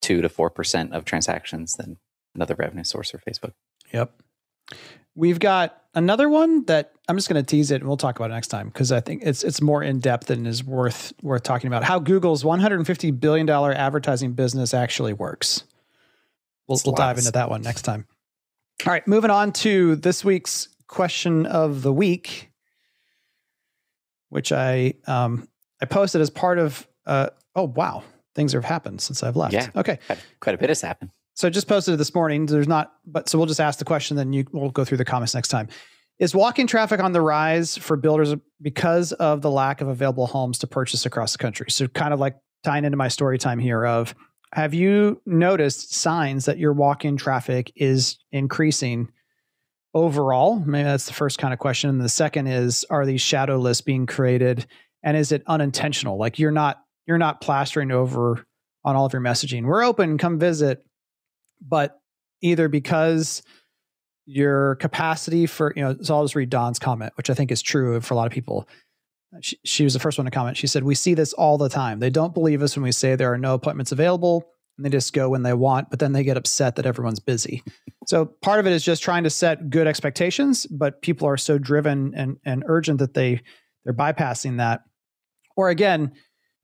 two 0.00 0.22
to 0.22 0.28
four 0.28 0.50
percent 0.50 0.92
of 0.92 1.04
transactions, 1.04 1.74
then 1.74 1.96
another 2.34 2.54
revenue 2.54 2.84
source 2.84 3.10
for 3.10 3.18
Facebook. 3.18 3.52
Yep. 3.92 4.12
We've 5.14 5.38
got 5.38 5.78
another 5.94 6.28
one 6.28 6.64
that 6.66 6.92
I'm 7.08 7.16
just 7.16 7.28
going 7.28 7.42
to 7.42 7.46
tease 7.48 7.70
it 7.70 7.76
and 7.76 7.88
we'll 7.88 7.96
talk 7.96 8.16
about 8.18 8.30
it 8.30 8.34
next 8.34 8.48
time 8.48 8.68
because 8.68 8.92
I 8.92 9.00
think 9.00 9.22
it's 9.24 9.44
it's 9.44 9.60
more 9.60 9.82
in 9.82 10.00
depth 10.00 10.30
and 10.30 10.46
is 10.46 10.64
worth 10.64 11.12
worth 11.22 11.42
talking 11.42 11.68
about. 11.68 11.84
How 11.84 11.98
Google's 11.98 12.44
150 12.44 13.10
billion 13.12 13.46
dollar 13.46 13.72
advertising 13.72 14.32
business 14.32 14.72
actually 14.72 15.12
works. 15.12 15.64
We'll, 16.66 16.80
we'll 16.84 16.94
dive 16.94 17.18
into 17.18 17.32
that 17.32 17.50
one 17.50 17.62
next 17.62 17.82
time. 17.82 18.06
All 18.86 18.92
right, 18.92 19.06
moving 19.06 19.30
on 19.30 19.52
to 19.52 19.96
this 19.96 20.24
week's 20.24 20.68
question 20.86 21.46
of 21.46 21.82
the 21.82 21.92
week, 21.92 22.50
which 24.30 24.52
I 24.52 24.94
um 25.06 25.48
I 25.80 25.86
posted 25.86 26.20
as 26.20 26.30
part 26.30 26.58
of 26.58 26.86
uh 27.04 27.28
oh 27.54 27.64
wow 27.64 28.04
things 28.34 28.52
have 28.52 28.64
happened 28.64 29.00
since 29.00 29.22
I've 29.22 29.36
left. 29.36 29.54
Yeah. 29.54 29.68
Okay. 29.76 29.98
Quite, 30.06 30.18
quite 30.40 30.54
a 30.54 30.58
bit 30.58 30.70
has 30.70 30.80
happened. 30.80 31.10
So 31.34 31.48
just 31.50 31.66
posted 31.66 31.98
this 31.98 32.14
morning. 32.14 32.46
There's 32.46 32.68
not, 32.68 32.92
but 33.06 33.28
so 33.28 33.38
we'll 33.38 33.46
just 33.46 33.60
ask 33.60 33.78
the 33.78 33.84
question, 33.84 34.16
then 34.16 34.32
you 34.32 34.44
we'll 34.52 34.70
go 34.70 34.84
through 34.84 34.98
the 34.98 35.04
comments 35.04 35.34
next 35.34 35.48
time. 35.48 35.68
Is 36.18 36.34
walking 36.34 36.66
traffic 36.66 37.00
on 37.00 37.12
the 37.12 37.20
rise 37.20 37.76
for 37.76 37.96
builders 37.96 38.34
because 38.60 39.12
of 39.12 39.42
the 39.42 39.50
lack 39.50 39.80
of 39.80 39.88
available 39.88 40.26
homes 40.26 40.58
to 40.58 40.66
purchase 40.66 41.06
across 41.06 41.32
the 41.32 41.38
country? 41.38 41.70
So 41.70 41.88
kind 41.88 42.12
of 42.12 42.20
like 42.20 42.36
tying 42.62 42.84
into 42.84 42.96
my 42.96 43.08
story 43.08 43.38
time 43.38 43.58
here 43.58 43.84
of 43.84 44.14
have 44.52 44.74
you 44.74 45.20
noticed 45.24 45.94
signs 45.94 46.44
that 46.44 46.58
your 46.58 46.74
walk-in 46.74 47.16
traffic 47.16 47.72
is 47.74 48.18
increasing 48.30 49.08
overall? 49.94 50.60
Maybe 50.60 50.84
that's 50.84 51.06
the 51.06 51.14
first 51.14 51.38
kind 51.38 51.54
of 51.54 51.58
question. 51.58 51.88
And 51.88 52.00
the 52.00 52.08
second 52.08 52.46
is 52.46 52.84
are 52.90 53.06
these 53.06 53.22
shadow 53.22 53.58
lists 53.58 53.80
being 53.80 54.06
created 54.06 54.66
and 55.02 55.16
is 55.16 55.32
it 55.32 55.42
unintentional? 55.46 56.18
Like 56.18 56.38
you're 56.38 56.50
not 56.50 56.82
you're 57.06 57.18
not 57.18 57.40
plastering 57.40 57.90
over 57.90 58.44
on 58.84 58.94
all 58.94 59.06
of 59.06 59.12
your 59.12 59.22
messaging. 59.22 59.64
We're 59.64 59.84
open, 59.84 60.18
come 60.18 60.38
visit 60.38 60.84
but 61.66 61.98
either 62.42 62.68
because 62.68 63.42
your 64.24 64.76
capacity 64.76 65.46
for 65.46 65.72
you 65.74 65.82
know 65.82 65.96
so 66.00 66.14
i'll 66.14 66.24
just 66.24 66.36
read 66.36 66.48
don's 66.48 66.78
comment 66.78 67.12
which 67.16 67.28
i 67.28 67.34
think 67.34 67.50
is 67.50 67.60
true 67.60 68.00
for 68.00 68.14
a 68.14 68.16
lot 68.16 68.26
of 68.26 68.32
people. 68.32 68.68
She, 69.40 69.58
she 69.64 69.84
was 69.84 69.94
the 69.94 69.98
first 69.98 70.18
one 70.18 70.26
to 70.26 70.30
comment. 70.30 70.58
She 70.58 70.66
said 70.66 70.84
we 70.84 70.94
see 70.94 71.14
this 71.14 71.32
all 71.32 71.56
the 71.56 71.70
time. 71.70 72.00
They 72.00 72.10
don't 72.10 72.34
believe 72.34 72.62
us 72.62 72.76
when 72.76 72.82
we 72.82 72.92
say 72.92 73.16
there 73.16 73.32
are 73.32 73.38
no 73.38 73.54
appointments 73.54 73.90
available 73.90 74.44
and 74.76 74.84
they 74.84 74.90
just 74.90 75.14
go 75.14 75.30
when 75.30 75.42
they 75.42 75.54
want 75.54 75.88
but 75.88 75.98
then 76.00 76.12
they 76.12 76.22
get 76.22 76.36
upset 76.36 76.76
that 76.76 76.86
everyone's 76.86 77.20
busy. 77.20 77.62
So 78.06 78.26
part 78.26 78.60
of 78.60 78.66
it 78.66 78.72
is 78.72 78.84
just 78.84 79.02
trying 79.02 79.24
to 79.24 79.30
set 79.30 79.70
good 79.70 79.86
expectations 79.86 80.66
but 80.66 81.00
people 81.02 81.26
are 81.28 81.36
so 81.38 81.56
driven 81.58 82.12
and 82.14 82.36
and 82.44 82.62
urgent 82.66 82.98
that 82.98 83.14
they 83.14 83.40
they're 83.84 83.94
bypassing 83.94 84.58
that. 84.58 84.82
Or 85.56 85.70
again 85.70 86.12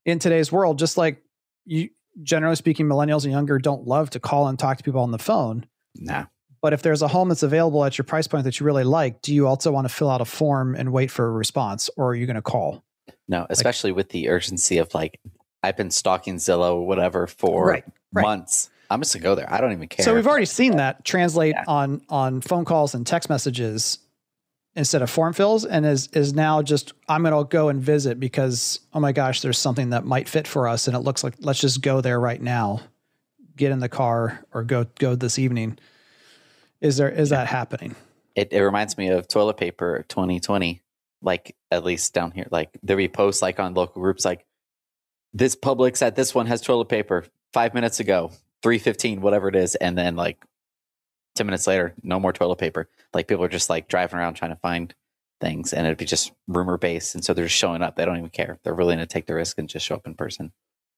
in 0.04 0.18
today's 0.18 0.52
world 0.52 0.78
just 0.78 0.98
like 0.98 1.22
you 1.64 1.88
generally 2.22 2.56
speaking, 2.56 2.86
millennials 2.86 3.24
and 3.24 3.32
younger 3.32 3.58
don't 3.58 3.86
love 3.86 4.10
to 4.10 4.20
call 4.20 4.48
and 4.48 4.58
talk 4.58 4.78
to 4.78 4.84
people 4.84 5.00
on 5.00 5.10
the 5.10 5.18
phone. 5.18 5.66
Nah. 5.96 6.26
But 6.60 6.72
if 6.72 6.82
there's 6.82 7.02
a 7.02 7.08
home 7.08 7.28
that's 7.28 7.42
available 7.44 7.84
at 7.84 7.96
your 7.98 8.04
price 8.04 8.26
point 8.26 8.44
that 8.44 8.58
you 8.58 8.66
really 8.66 8.82
like, 8.84 9.22
do 9.22 9.32
you 9.34 9.46
also 9.46 9.70
want 9.70 9.86
to 9.88 9.94
fill 9.94 10.10
out 10.10 10.20
a 10.20 10.24
form 10.24 10.74
and 10.74 10.92
wait 10.92 11.10
for 11.10 11.24
a 11.26 11.30
response, 11.30 11.88
or 11.96 12.08
are 12.10 12.14
you 12.14 12.26
going 12.26 12.34
to 12.36 12.42
call? 12.42 12.82
No, 13.28 13.46
especially 13.50 13.92
with 13.92 14.08
the 14.08 14.28
urgency 14.28 14.78
of 14.78 14.92
like 14.94 15.20
I've 15.62 15.76
been 15.76 15.90
stalking 15.90 16.36
Zillow 16.36 16.74
or 16.76 16.86
whatever 16.86 17.26
for 17.26 17.66
Right, 17.66 17.84
right. 18.12 18.22
months. 18.22 18.70
I'm 18.90 19.00
just 19.02 19.12
gonna 19.14 19.22
go 19.22 19.34
there. 19.34 19.52
I 19.52 19.60
don't 19.60 19.72
even 19.72 19.86
care. 19.88 20.02
So 20.04 20.14
we've 20.14 20.26
already 20.26 20.46
seen 20.46 20.76
that 20.78 21.04
translate 21.04 21.54
Yeah. 21.54 21.64
on 21.68 22.00
on 22.08 22.40
phone 22.40 22.64
calls 22.64 22.94
and 22.94 23.06
text 23.06 23.28
messages 23.28 23.98
instead 24.78 25.02
of 25.02 25.10
form 25.10 25.34
fills, 25.34 25.66
and 25.66 25.84
is 25.84 26.06
is 26.14 26.32
now 26.32 26.62
just 26.62 26.94
I'm 27.08 27.22
going 27.22 27.34
to 27.34 27.48
go 27.48 27.68
and 27.68 27.82
visit 27.82 28.18
because 28.18 28.80
oh 28.94 29.00
my 29.00 29.12
gosh, 29.12 29.42
there's 29.42 29.58
something 29.58 29.90
that 29.90 30.06
might 30.06 30.28
fit 30.28 30.48
for 30.48 30.66
us, 30.66 30.86
and 30.86 30.96
it 30.96 31.00
looks 31.00 31.22
like 31.22 31.34
let's 31.40 31.60
just 31.60 31.82
go 31.82 32.00
there 32.00 32.18
right 32.18 32.40
now, 32.40 32.80
get 33.56 33.72
in 33.72 33.80
the 33.80 33.88
car 33.90 34.44
or 34.54 34.62
go 34.62 34.86
go 34.98 35.14
this 35.14 35.38
evening. 35.38 35.78
Is 36.80 36.96
there 36.96 37.10
is 37.10 37.28
that 37.28 37.48
happening? 37.48 37.94
it, 38.38 38.52
it 38.52 38.62
reminds 38.62 38.96
me 38.96 39.08
of 39.08 39.26
toilet 39.26 39.56
paper 39.56 40.04
2020 40.08 40.80
like 41.22 41.56
at 41.72 41.82
least 41.82 42.14
down 42.14 42.30
here 42.30 42.46
like 42.52 42.70
there 42.84 42.96
be 42.96 43.08
posts 43.08 43.42
like 43.42 43.58
on 43.58 43.74
local 43.74 44.00
groups 44.00 44.24
like 44.24 44.46
this 45.34 45.56
publix 45.56 46.00
at 46.02 46.14
this 46.14 46.32
one 46.34 46.46
has 46.46 46.60
toilet 46.60 46.88
paper 46.88 47.24
five 47.52 47.74
minutes 47.74 47.98
ago 47.98 48.30
315 48.62 49.20
whatever 49.20 49.48
it 49.48 49.56
is 49.56 49.74
and 49.74 49.98
then 49.98 50.14
like 50.14 50.38
10 51.38 51.46
minutes 51.46 51.66
later 51.66 51.94
no 52.02 52.20
more 52.20 52.32
toilet 52.32 52.56
paper 52.58 52.88
like 53.14 53.26
people 53.28 53.44
are 53.44 53.48
just 53.48 53.70
like 53.70 53.88
driving 53.88 54.18
around 54.18 54.34
trying 54.34 54.50
to 54.50 54.60
find 54.60 54.94
things 55.40 55.72
and 55.72 55.86
it'd 55.86 55.96
be 55.98 56.04
just 56.04 56.32
rumor 56.48 56.76
based 56.76 57.14
and 57.14 57.24
so 57.24 57.32
they're 57.32 57.46
just 57.46 57.56
showing 57.56 57.80
up 57.80 57.96
they 57.96 58.04
don't 58.04 58.16
even 58.18 58.28
care 58.28 58.58
they're 58.64 58.74
willing 58.74 58.98
to 58.98 59.06
take 59.06 59.26
the 59.26 59.34
risk 59.34 59.56
and 59.58 59.68
just 59.68 59.86
show 59.86 59.94
up 59.94 60.06
in 60.06 60.14
person 60.14 60.52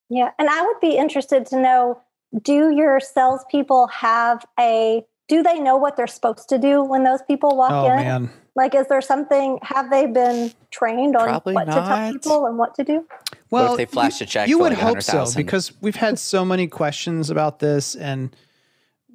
Yeah, 0.09 0.31
and 0.39 0.49
I 0.49 0.63
would 0.63 0.81
be 0.81 0.97
interested 0.97 1.47
to 1.47 1.61
know: 1.61 2.01
Do 2.43 2.71
your 2.75 2.99
salespeople 3.01 3.87
have 3.89 4.45
a? 4.59 5.05
Do 5.29 5.43
they 5.45 5.61
know 5.61 5.77
what 5.77 5.97
they're 5.97 6.09
supposed 6.09 6.49
to 6.49 6.59
do 6.59 6.83
when 6.83 7.05
those 7.05 7.23
people 7.23 7.57
walk 7.57 7.71
Oh 7.71 7.87
in? 7.91 7.97
man. 7.97 8.31
Like, 8.57 8.75
is 8.75 8.89
there 8.89 9.01
something? 9.01 9.61
Have 9.63 9.89
they 9.91 10.07
been 10.07 10.53
trained 10.73 11.15
on 11.17 11.29
Probably 11.29 11.55
what 11.55 11.67
to 11.67 11.73
tell 11.73 12.13
people 12.13 12.47
and 12.47 12.59
what 12.59 12.75
to 12.75 12.83
do? 12.83 13.07
What 13.51 13.71
if 13.71 13.77
they 13.77 13.87
flash 13.87 14.21
a 14.21 14.27
check 14.27 14.49
You 14.49 14.57
for 14.57 14.63
would 14.65 14.73
like 14.73 14.81
hope 14.81 15.03
so 15.03 15.27
because 15.37 15.73
we've 15.81 15.95
had 15.97 16.19
so 16.19 16.45
many 16.45 16.67
questions 16.67 17.31
about 17.31 17.61
this, 17.61 17.95
and 17.95 18.35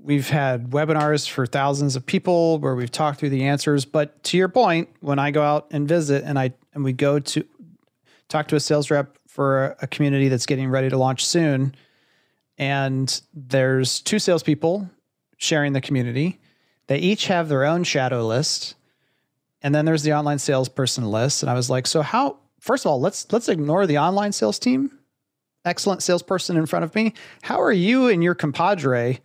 we've 0.06 0.30
had 0.30 0.70
webinars 0.70 1.28
for 1.28 1.46
thousands 1.46 1.96
of 1.96 2.06
people 2.06 2.60
where 2.60 2.76
we've 2.76 2.92
talked 2.92 3.20
through 3.20 3.32
the 3.32 3.46
answers. 3.46 3.86
But 3.86 4.24
to 4.26 4.38
your 4.38 4.48
point, 4.48 4.90
when 5.02 5.20
I 5.20 5.32
go 5.32 5.42
out 5.42 5.68
and 5.72 5.88
visit, 5.88 6.24
and 6.24 6.38
I 6.38 6.54
and 6.74 6.84
we 6.84 6.94
go 6.94 7.20
to 7.20 7.46
talk 8.30 8.48
to 8.50 8.56
a 8.56 8.60
sales 8.60 8.92
rep 8.92 9.18
for 9.28 9.76
a, 9.82 9.88
community 9.88 10.30
that's 10.30 10.46
getting 10.46 10.70
ready 10.70 10.90
to 10.90 10.98
launch 10.98 11.26
soon, 11.26 11.76
and 12.58 13.22
there's 13.34 14.00
two 14.00 14.20
salespeople 14.20 14.90
sharing 15.38 15.74
the 15.74 15.82
community. 15.82 16.40
They 16.88 17.00
each 17.00 17.28
have 17.28 17.50
their 17.50 17.66
own 17.66 17.84
shadow 17.84 18.26
list. 18.26 18.76
And 19.62 19.74
then 19.74 19.86
there's 19.86 20.04
the 20.04 20.14
online 20.14 20.40
salesperson 20.40 21.10
list. 21.10 21.42
And 21.42 21.50
I 21.50 21.56
was 21.56 21.70
like, 21.70 21.88
so 21.88 22.02
how 22.04 22.38
first 22.60 22.86
of 22.86 22.92
all, 22.92 23.02
let's 23.02 23.32
let's 23.32 23.50
ignore 23.50 23.88
the 23.88 23.98
online 23.98 24.32
sales 24.32 24.60
team. 24.60 24.92
Excellent 25.66 26.04
salesperson 26.04 26.58
in 26.58 26.68
front 26.68 26.86
of 26.86 26.94
me. 26.94 27.14
How 27.42 27.60
are 27.60 27.72
you 27.72 28.08
and 28.08 28.24
your 28.24 28.36
compadre 28.36 29.20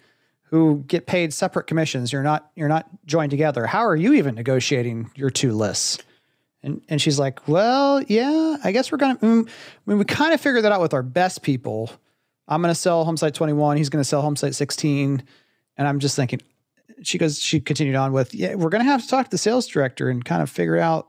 who 0.51 0.85
get 0.87 1.07
paid 1.07 1.33
separate 1.33 1.67
commissions? 1.67 2.13
You're 2.13 2.23
not 2.23 2.51
you're 2.55 2.69
not 2.69 2.89
joined 3.07 3.31
together. 3.31 3.67
How 3.67 3.87
are 3.87 3.97
you 3.97 4.15
even 4.15 4.35
negotiating 4.35 5.11
your 5.15 5.31
two 5.31 5.53
lists? 5.53 5.99
And 6.63 6.83
and 6.89 7.01
she's 7.01 7.19
like, 7.19 7.49
well, 7.49 8.03
yeah, 8.03 8.57
I 8.63 8.73
guess 8.73 8.93
we're 8.93 8.99
gonna. 8.99 9.17
mm, 9.17 9.49
I 9.49 9.51
mean, 9.87 9.99
we 9.99 10.05
kind 10.05 10.35
of 10.35 10.41
figured 10.41 10.65
that 10.65 10.73
out 10.73 10.81
with 10.81 10.93
our 10.93 11.03
best 11.03 11.43
people. 11.43 11.91
I'm 12.49 12.61
gonna 12.61 12.75
sell 12.75 13.07
Homesite 13.07 13.35
21. 13.35 13.77
He's 13.77 13.89
gonna 13.89 14.05
sell 14.05 14.23
Homesite 14.23 14.55
16. 14.55 15.23
And 15.77 15.89
I'm 15.89 15.99
just 15.99 16.17
thinking, 16.17 16.41
she 17.03 17.17
goes, 17.17 17.39
she 17.39 17.61
continued 17.61 17.97
on 17.97 18.13
with, 18.13 18.35
yeah, 18.35 18.55
we're 18.55 18.69
to 18.69 18.83
have 18.83 19.03
to 19.03 19.09
talk 19.09 19.27
to 19.27 19.31
the 19.31 19.39
sales 19.39 19.67
director 19.67 20.11
and 20.11 20.23
kind 20.25 20.43
of 20.43 20.51
figure 20.51 20.77
out 20.77 21.09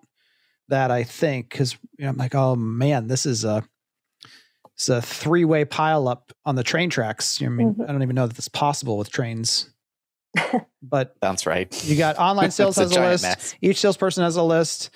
that 0.70 0.92
I 0.92 1.04
think, 1.04 1.50
cause 1.50 1.78
you 1.98 2.06
know, 2.06 2.12
I'm 2.12 2.18
like, 2.18 2.36
oh 2.36 2.56
man, 2.56 3.08
this 3.08 3.26
is 3.26 3.44
a, 3.44 3.64
it's 4.82 4.90
a 4.90 5.00
three 5.02 5.46
way 5.46 5.64
pile 5.64 6.08
up 6.08 6.32
on 6.44 6.56
the 6.56 6.64
train 6.64 6.90
tracks. 6.90 7.40
You 7.40 7.48
know, 7.50 7.54
I 7.54 7.56
mean, 7.58 7.76
Mhm. 7.76 7.84
I 7.88 7.92
don't 7.92 8.02
even 8.02 8.16
know 8.16 8.26
that 8.26 8.36
that's 8.36 8.48
possible 8.48 8.98
with 8.98 9.12
trains, 9.12 9.70
but 10.82 11.16
sounds 11.24 11.46
right 11.46 11.72
you 11.86 11.96
got 11.96 12.18
online 12.20 12.50
sales 12.50 12.78
It's 12.80 12.90
has 12.90 12.92
a 12.92 12.96
giant 12.96 13.12
list. 13.12 13.24
mess. 13.24 13.56
Each 13.62 13.80
salesperson 13.80 14.24
has 14.24 14.38
a 14.38 14.44
list. 14.44 14.90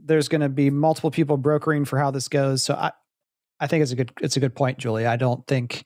There's 0.00 0.26
going 0.28 0.40
to 0.40 0.48
be 0.48 0.70
multiple 0.70 1.10
people 1.12 1.36
brokering 1.36 1.84
for 1.84 1.96
how 1.98 2.10
this 2.10 2.26
goes. 2.28 2.62
So 2.64 2.74
I, 2.74 2.90
I 3.60 3.66
think 3.68 3.82
it's 3.82 3.92
a 3.92 3.96
good, 3.96 4.12
it's 4.20 4.36
a 4.36 4.40
good 4.40 4.54
point, 4.56 4.78
Julie. 4.78 5.06
I 5.06 5.16
don't 5.16 5.46
think 5.46 5.84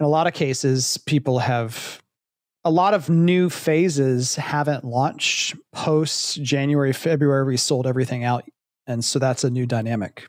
in 0.00 0.06
a 0.06 0.08
lot 0.08 0.26
of 0.26 0.34
cases 0.34 0.98
people 0.98 1.38
have 1.40 2.02
a 2.64 2.70
lot 2.70 2.94
of 2.94 3.08
new 3.08 3.48
phases 3.48 4.34
haven't 4.34 4.82
launched 4.84 5.54
post 5.72 6.42
January, 6.42 6.92
February. 6.92 7.44
We 7.44 7.56
sold 7.56 7.86
everything 7.86 8.24
out. 8.24 8.44
And 8.88 9.04
so 9.04 9.18
that's 9.20 9.44
a 9.44 9.50
new 9.50 9.66
dynamic. 9.66 10.26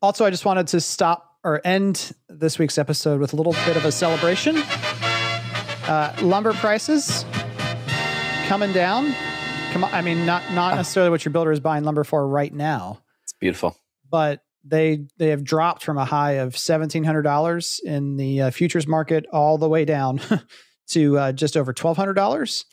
Also, 0.00 0.24
I 0.24 0.30
just 0.30 0.44
wanted 0.44 0.68
to 0.68 0.80
stop 0.80 1.36
or 1.44 1.60
end 1.64 2.12
this 2.28 2.58
week's 2.58 2.78
episode 2.78 3.20
with 3.20 3.32
a 3.32 3.36
little 3.36 3.52
bit 3.52 3.76
of 3.76 3.84
a 3.84 3.92
celebration. 3.92 4.56
Uh, 5.86 6.14
lumber 6.22 6.52
prices 6.54 7.24
coming 8.46 8.72
down. 8.72 9.14
Come 9.72 9.84
on, 9.84 9.92
I 9.92 10.02
mean, 10.02 10.24
not 10.24 10.42
not 10.52 10.76
necessarily 10.76 11.10
what 11.10 11.24
your 11.24 11.32
builder 11.32 11.52
is 11.52 11.60
buying 11.60 11.84
lumber 11.84 12.04
for 12.04 12.26
right 12.26 12.52
now, 12.52 13.00
it's 13.22 13.32
beautiful 13.34 13.76
but 14.10 14.42
they 14.64 15.06
they 15.18 15.28
have 15.28 15.44
dropped 15.44 15.82
from 15.82 15.98
a 15.98 16.04
high 16.04 16.32
of 16.32 16.56
seventeen 16.56 17.04
hundred 17.04 17.22
dollars 17.22 17.80
in 17.84 18.16
the 18.16 18.42
uh, 18.42 18.50
futures 18.50 18.86
market 18.86 19.26
all 19.32 19.58
the 19.58 19.68
way 19.68 19.84
down 19.84 20.20
to 20.88 21.18
uh, 21.18 21.32
just 21.32 21.56
over 21.56 21.72
twelve 21.72 21.96
hundred 21.96 22.14
dollars. 22.14 22.64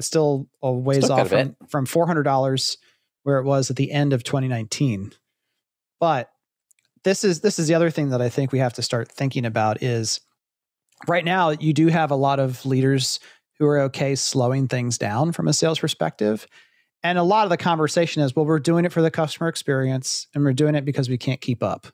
Still 0.00 0.48
a 0.62 0.72
ways 0.72 1.04
Still 1.04 1.20
off 1.20 1.28
from, 1.28 1.56
from 1.68 1.86
four 1.86 2.06
hundred 2.06 2.24
dollars 2.24 2.78
where 3.22 3.38
it 3.38 3.44
was 3.44 3.70
at 3.70 3.76
the 3.76 3.90
end 3.90 4.12
of 4.12 4.22
2019. 4.22 5.12
But 5.98 6.28
this 7.04 7.22
is 7.22 7.40
this 7.40 7.58
is 7.58 7.68
the 7.68 7.74
other 7.74 7.90
thing 7.90 8.10
that 8.10 8.20
I 8.20 8.28
think 8.28 8.50
we 8.50 8.58
have 8.58 8.74
to 8.74 8.82
start 8.82 9.12
thinking 9.12 9.44
about 9.44 9.82
is 9.82 10.20
right 11.06 11.24
now 11.24 11.50
you 11.50 11.72
do 11.72 11.88
have 11.88 12.10
a 12.10 12.16
lot 12.16 12.40
of 12.40 12.64
leaders 12.66 13.20
who 13.58 13.66
are 13.66 13.80
okay 13.82 14.14
slowing 14.14 14.66
things 14.66 14.98
down 14.98 15.32
from 15.32 15.46
a 15.46 15.52
sales 15.52 15.78
perspective. 15.78 16.46
And 17.02 17.18
a 17.18 17.22
lot 17.22 17.44
of 17.44 17.50
the 17.50 17.56
conversation 17.56 18.22
is, 18.22 18.34
well, 18.34 18.46
we're 18.46 18.58
doing 18.58 18.84
it 18.84 18.92
for 18.92 19.02
the 19.02 19.10
customer 19.10 19.48
experience 19.48 20.26
and 20.34 20.42
we're 20.42 20.54
doing 20.54 20.74
it 20.74 20.84
because 20.84 21.08
we 21.08 21.18
can't 21.18 21.40
keep 21.40 21.62
up. 21.62 21.86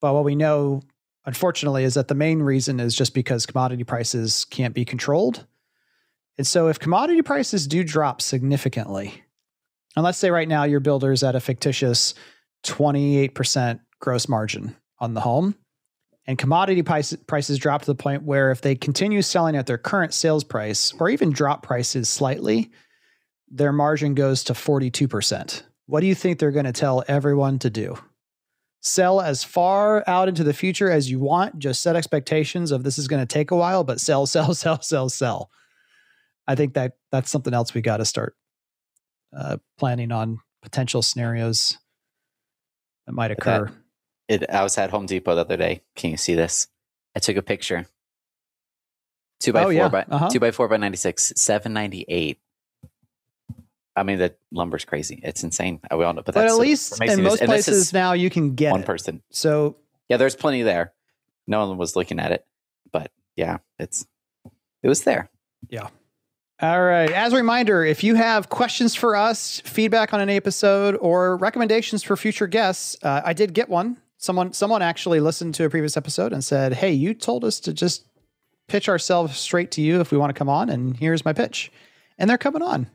But 0.00 0.14
what 0.14 0.24
we 0.24 0.34
know, 0.36 0.82
unfortunately, 1.24 1.84
is 1.84 1.94
that 1.94 2.08
the 2.08 2.14
main 2.14 2.42
reason 2.42 2.78
is 2.78 2.94
just 2.94 3.14
because 3.14 3.46
commodity 3.46 3.84
prices 3.84 4.44
can't 4.44 4.74
be 4.74 4.84
controlled. 4.84 5.46
And 6.36 6.46
so 6.46 6.68
if 6.68 6.78
commodity 6.78 7.22
prices 7.22 7.66
do 7.66 7.82
drop 7.82 8.20
significantly, 8.20 9.24
and 9.96 10.04
let's 10.04 10.18
say 10.18 10.30
right 10.30 10.48
now 10.48 10.64
your 10.64 10.80
builder 10.80 11.10
is 11.10 11.22
at 11.22 11.34
a 11.34 11.40
fictitious 11.40 12.14
28% 12.64 13.80
gross 14.00 14.28
margin 14.28 14.76
on 14.98 15.14
the 15.14 15.20
home, 15.20 15.54
and 16.26 16.38
commodity 16.38 16.82
price, 16.82 17.14
prices 17.26 17.58
drop 17.58 17.82
to 17.82 17.86
the 17.86 17.94
point 17.94 18.22
where 18.22 18.50
if 18.50 18.60
they 18.60 18.74
continue 18.74 19.22
selling 19.22 19.56
at 19.56 19.66
their 19.66 19.78
current 19.78 20.14
sales 20.14 20.44
price 20.44 20.92
or 21.00 21.08
even 21.08 21.30
drop 21.30 21.62
prices 21.62 22.08
slightly, 22.08 22.70
their 23.48 23.72
margin 23.72 24.14
goes 24.14 24.44
to 24.44 24.52
42%. 24.52 25.62
What 25.86 26.00
do 26.00 26.06
you 26.06 26.14
think 26.14 26.38
they're 26.38 26.52
going 26.52 26.66
to 26.66 26.72
tell 26.72 27.02
everyone 27.08 27.58
to 27.60 27.70
do? 27.70 27.98
Sell 28.80 29.20
as 29.20 29.42
far 29.42 30.04
out 30.06 30.28
into 30.28 30.44
the 30.44 30.54
future 30.54 30.90
as 30.90 31.10
you 31.10 31.18
want. 31.18 31.58
Just 31.58 31.82
set 31.82 31.96
expectations 31.96 32.70
of 32.70 32.84
this 32.84 32.96
is 32.96 33.08
going 33.08 33.20
to 33.20 33.26
take 33.26 33.50
a 33.50 33.56
while, 33.56 33.82
but 33.82 34.00
sell, 34.00 34.24
sell, 34.26 34.54
sell, 34.54 34.80
sell, 34.80 35.08
sell. 35.08 35.50
I 36.46 36.54
think 36.54 36.74
that 36.74 36.92
that's 37.10 37.30
something 37.30 37.54
else 37.54 37.74
we 37.74 37.80
got 37.80 37.96
to 37.96 38.04
start 38.04 38.36
uh, 39.36 39.56
planning 39.78 40.12
on 40.12 40.38
potential 40.62 41.02
scenarios 41.02 41.78
that 43.06 43.12
might 43.12 43.30
occur. 43.30 43.70
It, 44.28 44.48
I 44.48 44.62
was 44.62 44.78
at 44.78 44.90
Home 44.90 45.06
Depot 45.06 45.34
the 45.34 45.40
other 45.42 45.56
day. 45.56 45.82
Can 45.96 46.10
you 46.10 46.16
see 46.16 46.34
this? 46.34 46.68
I 47.16 47.18
took 47.20 47.36
a 47.36 47.42
picture. 47.42 47.86
Two 49.40 49.52
by 49.52 49.60
Oh, 49.60 49.64
four 49.64 49.72
yeah. 49.72 49.88
by 49.88 50.02
Uh-huh. 50.08 50.28
two 50.30 50.38
by 50.40 50.50
four 50.50 50.68
by 50.68 50.76
ninety 50.76 50.96
six, 50.98 51.32
seven 51.36 51.72
ninety 51.72 52.04
eight. 52.08 52.38
I 53.96 54.02
mean, 54.04 54.18
the 54.18 54.34
lumber's 54.52 54.84
crazy. 54.84 55.20
It's 55.22 55.42
insane. 55.42 55.80
I 55.90 55.96
will 55.96 56.12
know, 56.12 56.22
but, 56.22 56.34
but 56.34 56.46
at 56.46 56.54
least 56.56 57.00
in 57.02 57.22
most 57.22 57.40
and 57.40 57.48
places 57.48 57.92
now 57.92 58.12
you 58.12 58.30
can 58.30 58.54
get 58.54 58.70
one 58.70 58.80
it. 58.80 58.86
person. 58.86 59.22
So 59.30 59.76
Yeah, 60.08 60.16
there's 60.16 60.36
plenty 60.36 60.62
there. 60.62 60.92
No 61.46 61.66
one 61.66 61.76
was 61.76 61.96
looking 61.96 62.20
at 62.20 62.30
it, 62.32 62.46
but 62.92 63.10
yeah, 63.36 63.58
it's 63.78 64.06
it 64.82 64.88
was 64.88 65.02
there. 65.02 65.28
All 66.62 66.82
right. 66.82 67.10
As 67.10 67.32
a 67.32 67.36
reminder, 67.36 67.84
if 67.84 68.04
you 68.04 68.16
have 68.16 68.50
questions 68.50 68.94
for 68.94 69.16
us, 69.16 69.60
feedback 69.64 70.12
on 70.12 70.20
an 70.20 70.28
episode, 70.28 70.94
or 71.00 71.38
recommendations 71.38 72.02
for 72.02 72.16
future 72.18 72.46
guests, 72.46 72.96
uh, 73.02 73.22
I 73.24 73.32
did 73.32 73.54
get 73.54 73.70
one. 73.70 73.96
Someone 74.18 74.52
someone 74.52 74.82
actually 74.82 75.20
listened 75.20 75.54
to 75.54 75.64
a 75.64 75.70
previous 75.70 75.96
episode 75.96 76.34
and 76.34 76.44
said, 76.44 76.74
"Hey, 76.74 76.92
you 76.92 77.14
told 77.14 77.44
us 77.44 77.60
to 77.60 77.72
just 77.72 78.04
pitch 78.68 78.90
ourselves 78.90 79.38
straight 79.38 79.70
to 79.72 79.80
you 79.80 80.00
if 80.00 80.12
we 80.12 80.18
want 80.18 80.28
to 80.34 80.38
come 80.38 80.50
on, 80.50 80.68
and 80.68 80.98
here's 80.98 81.24
my 81.24 81.32
pitch." 81.32 81.72
And 82.18 82.28
they're 82.28 82.36
coming 82.36 82.60
on. 82.60 82.88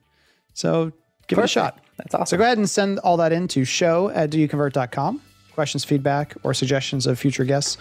So 0.53 0.91
give 1.27 1.39
it 1.39 1.45
a 1.45 1.47
shot. 1.47 1.79
That's 1.97 2.13
awesome. 2.13 2.27
So 2.27 2.37
go 2.37 2.43
ahead 2.43 2.59
and 2.59 2.69
send 2.69 2.99
all 2.99 3.17
that 3.17 3.33
in 3.33 3.47
to 3.49 3.65
show 3.65 4.09
at 4.09 4.29
doyouconvert.com. 4.29 5.21
Questions, 5.55 5.83
feedback, 5.83 6.35
or 6.43 6.53
suggestions 6.53 7.07
of 7.07 7.17
future 7.17 7.45
guests. 7.45 7.77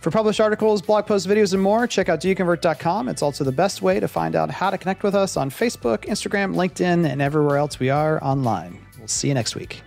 For 0.00 0.10
published 0.10 0.40
articles, 0.40 0.80
blog 0.80 1.06
posts, 1.06 1.26
videos, 1.26 1.52
and 1.52 1.62
more, 1.62 1.86
check 1.86 2.08
out 2.08 2.20
doyouconvert.com. 2.20 3.08
It's 3.08 3.22
also 3.22 3.42
the 3.44 3.52
best 3.52 3.82
way 3.82 3.98
to 3.98 4.06
find 4.06 4.36
out 4.36 4.50
how 4.50 4.70
to 4.70 4.78
connect 4.78 5.02
with 5.02 5.14
us 5.14 5.36
on 5.36 5.50
Facebook, 5.50 6.04
Instagram, 6.04 6.54
LinkedIn, 6.54 7.08
and 7.08 7.20
everywhere 7.20 7.56
else 7.56 7.80
we 7.80 7.90
are 7.90 8.22
online. 8.22 8.78
We'll 8.98 9.08
see 9.08 9.28
you 9.28 9.34
next 9.34 9.56
week. 9.56 9.82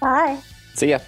Bye. 0.00 0.38
See 0.74 0.90
ya. 0.90 0.98